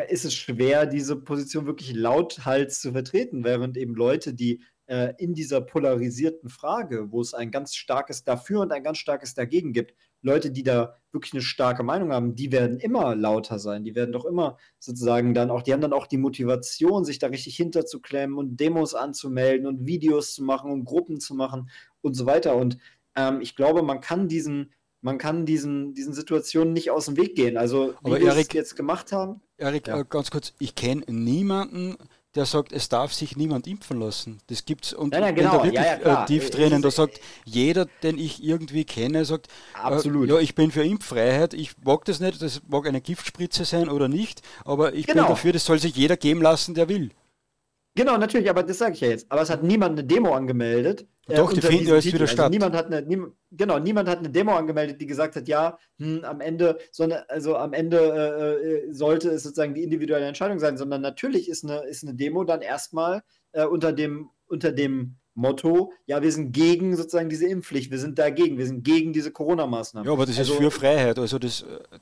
[0.09, 5.33] ist es schwer, diese Position wirklich lauthals zu vertreten, während eben Leute, die äh, in
[5.33, 9.95] dieser polarisierten Frage, wo es ein ganz starkes Dafür und ein ganz starkes Dagegen gibt,
[10.23, 13.85] Leute, die da wirklich eine starke Meinung haben, die werden immer lauter sein.
[13.85, 17.27] Die werden doch immer sozusagen dann auch, die haben dann auch die Motivation, sich da
[17.27, 21.69] richtig hinterzuklemmen und Demos anzumelden und Videos zu machen und Gruppen zu machen
[22.01, 22.57] und so weiter.
[22.57, 22.79] Und
[23.15, 24.73] ähm, ich glaube, man kann diesen
[25.05, 27.57] man kann diesen, diesen Situationen nicht aus dem Weg gehen.
[27.57, 29.41] Also, wie wir es jetzt gemacht haben.
[29.57, 29.99] Erik, ja.
[29.99, 31.97] Äh, ganz kurz, ich kenne niemanden,
[32.35, 34.39] der sagt, es darf sich niemand impfen lassen.
[34.47, 35.53] Das gibt's und nein, nein, genau.
[35.53, 39.49] wenn da wirklich ja, äh, tief drinnen, da sagt jeder, den ich irgendwie kenne, sagt,
[39.75, 40.29] äh, Absolut.
[40.29, 43.89] Äh, ja, ich bin für Impffreiheit, ich mag das nicht, das mag eine Giftspritze sein
[43.89, 45.25] oder nicht, aber ich genau.
[45.25, 47.11] bin dafür, das soll sich jeder geben lassen, der will.
[47.95, 49.31] Genau, natürlich, aber das sage ich ja jetzt.
[49.31, 51.07] Aber es hat niemand eine Demo angemeldet.
[51.29, 52.51] Äh, Doch, die finden ja wieder also statt.
[52.51, 53.19] Niemand hat eine, nie,
[53.53, 57.57] genau, niemand hat eine Demo angemeldet, die gesagt hat, ja, hm, am Ende, sondern, also
[57.57, 61.85] am Ende äh, äh, sollte es sozusagen die individuelle Entscheidung sein, sondern natürlich ist eine,
[61.85, 63.23] ist eine Demo dann erstmal
[63.53, 68.19] äh, unter dem, unter dem Motto, ja, wir sind gegen sozusagen diese Impfpflicht, wir sind
[68.19, 70.07] dagegen, wir sind gegen diese Corona-Maßnahmen.
[70.07, 71.99] Ja, aber das also, ist für Freiheit, also das äh,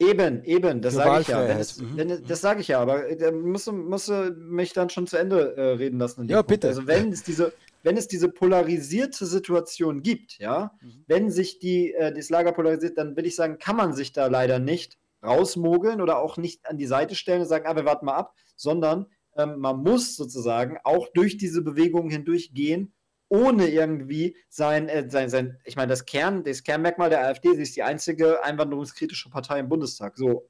[0.00, 1.44] Eben, eben, das sage ich ja.
[1.44, 1.96] Es, mhm.
[1.96, 5.62] wenn, das sage ich ja, aber der muss, muss mich dann schon zu Ende äh,
[5.72, 6.28] reden lassen.
[6.28, 6.68] Ja, bitte.
[6.68, 7.52] Also wenn es diese,
[7.82, 11.04] wenn es diese polarisierte Situation gibt, ja, mhm.
[11.06, 14.26] wenn sich die, äh, das Lager polarisiert, dann will ich sagen, kann man sich da
[14.26, 18.06] leider nicht rausmogeln oder auch nicht an die Seite stellen und sagen, ah, wir warten
[18.06, 19.06] mal ab, sondern
[19.36, 22.92] ähm, man muss sozusagen auch durch diese Bewegungen hindurch gehen
[23.28, 27.62] ohne irgendwie sein, äh, sein, sein ich meine, das Kern, das Kernmerkmal der AfD, sie
[27.62, 30.16] ist die einzige einwanderungskritische Partei im Bundestag.
[30.16, 30.48] So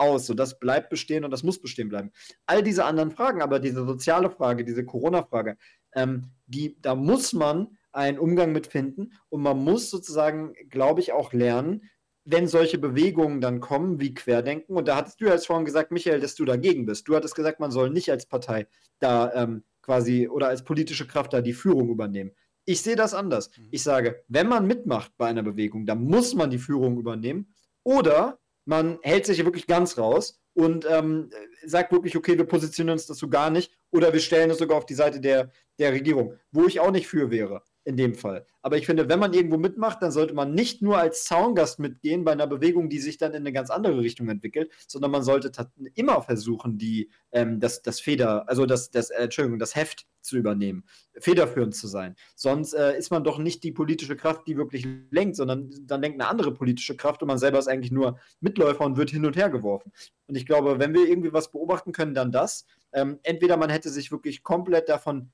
[0.00, 0.26] aus.
[0.26, 2.10] So, das bleibt bestehen und das muss bestehen bleiben.
[2.46, 5.56] All diese anderen Fragen, aber diese soziale Frage, diese Corona-Frage,
[5.94, 11.12] ähm, die, da muss man einen Umgang mit finden und man muss sozusagen, glaube ich,
[11.12, 11.82] auch lernen,
[12.24, 15.90] wenn solche Bewegungen dann kommen wie Querdenken, und da hattest du ja jetzt vorhin gesagt,
[15.90, 17.08] Michael, dass du dagegen bist.
[17.08, 18.66] Du hattest gesagt, man soll nicht als Partei
[18.98, 22.32] da ähm, quasi oder als politische Kraft da die Führung übernehmen.
[22.66, 23.50] Ich sehe das anders.
[23.56, 23.68] Mhm.
[23.70, 28.38] Ich sage, wenn man mitmacht bei einer Bewegung, dann muss man die Führung übernehmen oder
[28.70, 31.28] man hält sich wirklich ganz raus und ähm,
[31.66, 34.86] sagt wirklich, okay, wir positionieren uns dazu gar nicht oder wir stellen es sogar auf
[34.86, 38.46] die Seite der, der Regierung, wo ich auch nicht für wäre in dem Fall.
[38.62, 42.24] Aber ich finde, wenn man irgendwo mitmacht, dann sollte man nicht nur als Zaungast mitgehen
[42.24, 45.50] bei einer Bewegung, die sich dann in eine ganz andere Richtung entwickelt, sondern man sollte
[45.94, 50.36] immer versuchen, die, ähm, das, das Feder, also das, das, äh, Entschuldigung, das Heft zu
[50.36, 50.84] übernehmen,
[51.18, 52.16] federführend zu sein.
[52.34, 56.20] Sonst äh, ist man doch nicht die politische Kraft, die wirklich lenkt, sondern dann lenkt
[56.20, 59.36] eine andere politische Kraft und man selber ist eigentlich nur Mitläufer und wird hin und
[59.36, 59.92] her geworfen.
[60.26, 62.66] Und ich glaube, wenn wir irgendwie was beobachten können, dann das.
[62.92, 65.32] Ähm, entweder man hätte sich wirklich komplett davon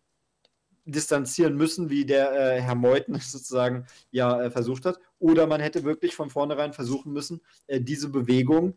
[0.86, 5.84] distanzieren müssen, wie der äh, Herr Meuthen sozusagen ja äh, versucht hat, oder man hätte
[5.84, 8.74] wirklich von vornherein versuchen müssen, äh, diese Bewegung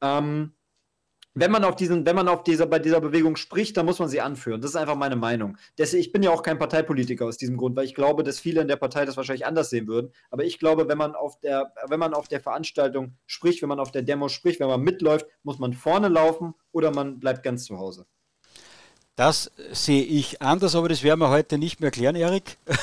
[0.00, 0.52] ähm,
[1.40, 4.08] wenn man auf diesen, wenn man auf dieser, bei dieser Bewegung spricht, dann muss man
[4.08, 4.60] sie anführen.
[4.60, 5.56] Das ist einfach meine Meinung.
[5.76, 8.60] Deswegen, ich bin ja auch kein Parteipolitiker aus diesem Grund, weil ich glaube, dass viele
[8.60, 10.10] in der Partei das wahrscheinlich anders sehen würden.
[10.30, 13.78] Aber ich glaube, wenn man auf der, wenn man auf der Veranstaltung spricht, wenn man
[13.78, 17.64] auf der Demo spricht, wenn man mitläuft, muss man vorne laufen oder man bleibt ganz
[17.64, 18.06] zu Hause.
[19.18, 22.56] Das sehe ich anders, aber das werden wir heute nicht mehr klären, Erik.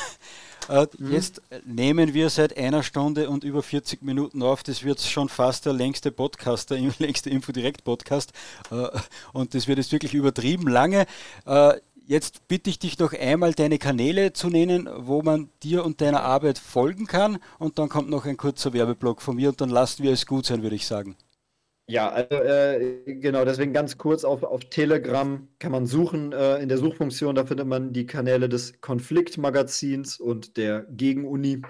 [0.68, 1.12] Äh, mhm.
[1.12, 4.64] Jetzt nehmen wir seit einer Stunde und über 40 Minuten auf.
[4.64, 8.34] Das wird schon fast der längste Podcast, der längste Infodirect-Podcast.
[8.72, 8.88] Äh,
[9.32, 11.06] und das wird jetzt wirklich übertrieben lange.
[11.45, 11.74] Äh,
[12.07, 16.24] jetzt bitte ich dich noch einmal deine Kanäle zu nennen, wo man dir und deiner
[16.24, 17.38] Arbeit folgen kann.
[17.60, 20.48] Und dann kommt noch ein kurzer Werbeblock von mir und dann lassen wir es gut
[20.48, 21.16] sein, würde ich sagen.
[21.88, 26.34] Ja, also äh, genau, deswegen ganz kurz auf, auf Telegram kann man suchen.
[26.34, 31.62] Äh, in der Suchfunktion, da findet man die Kanäle des Konfliktmagazins und der Gegenuni.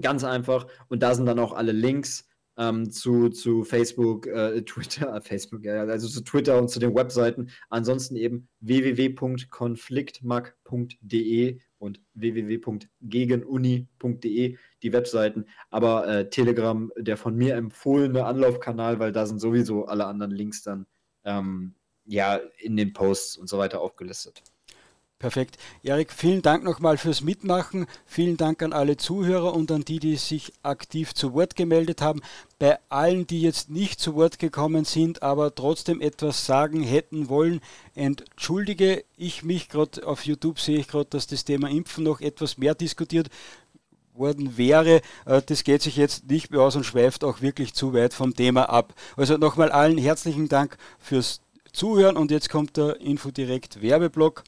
[0.00, 0.66] Ganz einfach.
[0.88, 5.84] Und da sind dann auch alle Links ähm, zu, zu Facebook, äh, Twitter, Facebook, ja,
[5.84, 7.50] also zu Twitter und zu den Webseiten.
[7.70, 15.46] Ansonsten eben www.konfliktmag.de und www.gegenuni.de, die Webseiten.
[15.70, 20.62] Aber äh, Telegram, der von mir empfohlene Anlaufkanal, weil da sind sowieso alle anderen Links
[20.62, 20.86] dann
[21.24, 24.42] ähm, ja in den Posts und so weiter aufgelistet.
[25.18, 25.58] Perfekt.
[25.82, 27.86] Erik, vielen Dank nochmal fürs Mitmachen.
[28.06, 32.20] Vielen Dank an alle Zuhörer und an die, die sich aktiv zu Wort gemeldet haben.
[32.60, 37.60] Bei allen, die jetzt nicht zu Wort gekommen sind, aber trotzdem etwas sagen hätten wollen,
[37.96, 40.06] entschuldige ich mich gerade.
[40.06, 43.28] Auf YouTube sehe ich gerade, dass das Thema Impfen noch etwas mehr diskutiert
[44.14, 45.00] worden wäre.
[45.26, 48.34] Äh, das geht sich jetzt nicht mehr aus und schweift auch wirklich zu weit vom
[48.34, 48.94] Thema ab.
[49.16, 51.40] Also nochmal allen herzlichen Dank fürs
[51.72, 54.44] Zuhören und jetzt kommt der Infodirekt Werbeblock.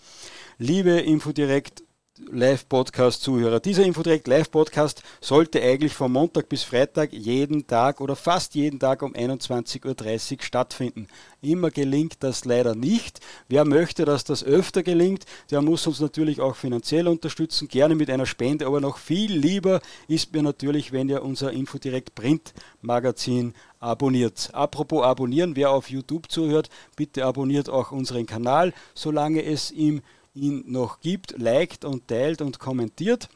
[0.62, 1.84] Liebe Infodirekt
[2.30, 3.60] Live-Podcast-Zuhörer.
[3.60, 9.00] Dieser Infodirect Live-Podcast sollte eigentlich von Montag bis Freitag jeden Tag oder fast jeden Tag
[9.00, 11.06] um 21.30 Uhr stattfinden.
[11.40, 13.20] Immer gelingt das leider nicht.
[13.48, 18.10] Wer möchte, dass das öfter gelingt, der muss uns natürlich auch finanziell unterstützen, gerne mit
[18.10, 24.50] einer Spende, aber noch viel lieber ist mir natürlich, wenn ihr unser Infodirect Print-Magazin abonniert.
[24.52, 30.02] Apropos abonnieren, wer auf YouTube zuhört, bitte abonniert auch unseren Kanal, solange es im
[30.34, 33.28] ihn noch gibt, liked und teilt und kommentiert.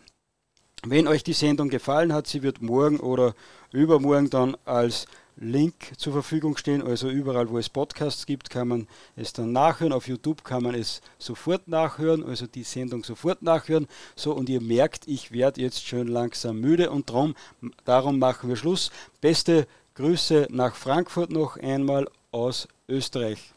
[0.86, 3.34] Wenn euch die Sendung gefallen hat, sie wird morgen oder
[3.72, 5.06] übermorgen dann als
[5.36, 6.82] Link zur Verfügung stehen.
[6.82, 9.92] Also überall, wo es Podcasts gibt, kann man es dann nachhören.
[9.92, 13.88] Auf YouTube kann man es sofort nachhören, also die Sendung sofort nachhören.
[14.14, 17.34] So, und ihr merkt, ich werde jetzt schön langsam müde und darum,
[17.84, 18.90] darum machen wir Schluss.
[19.20, 23.54] Beste Grüße nach Frankfurt noch einmal aus Österreich.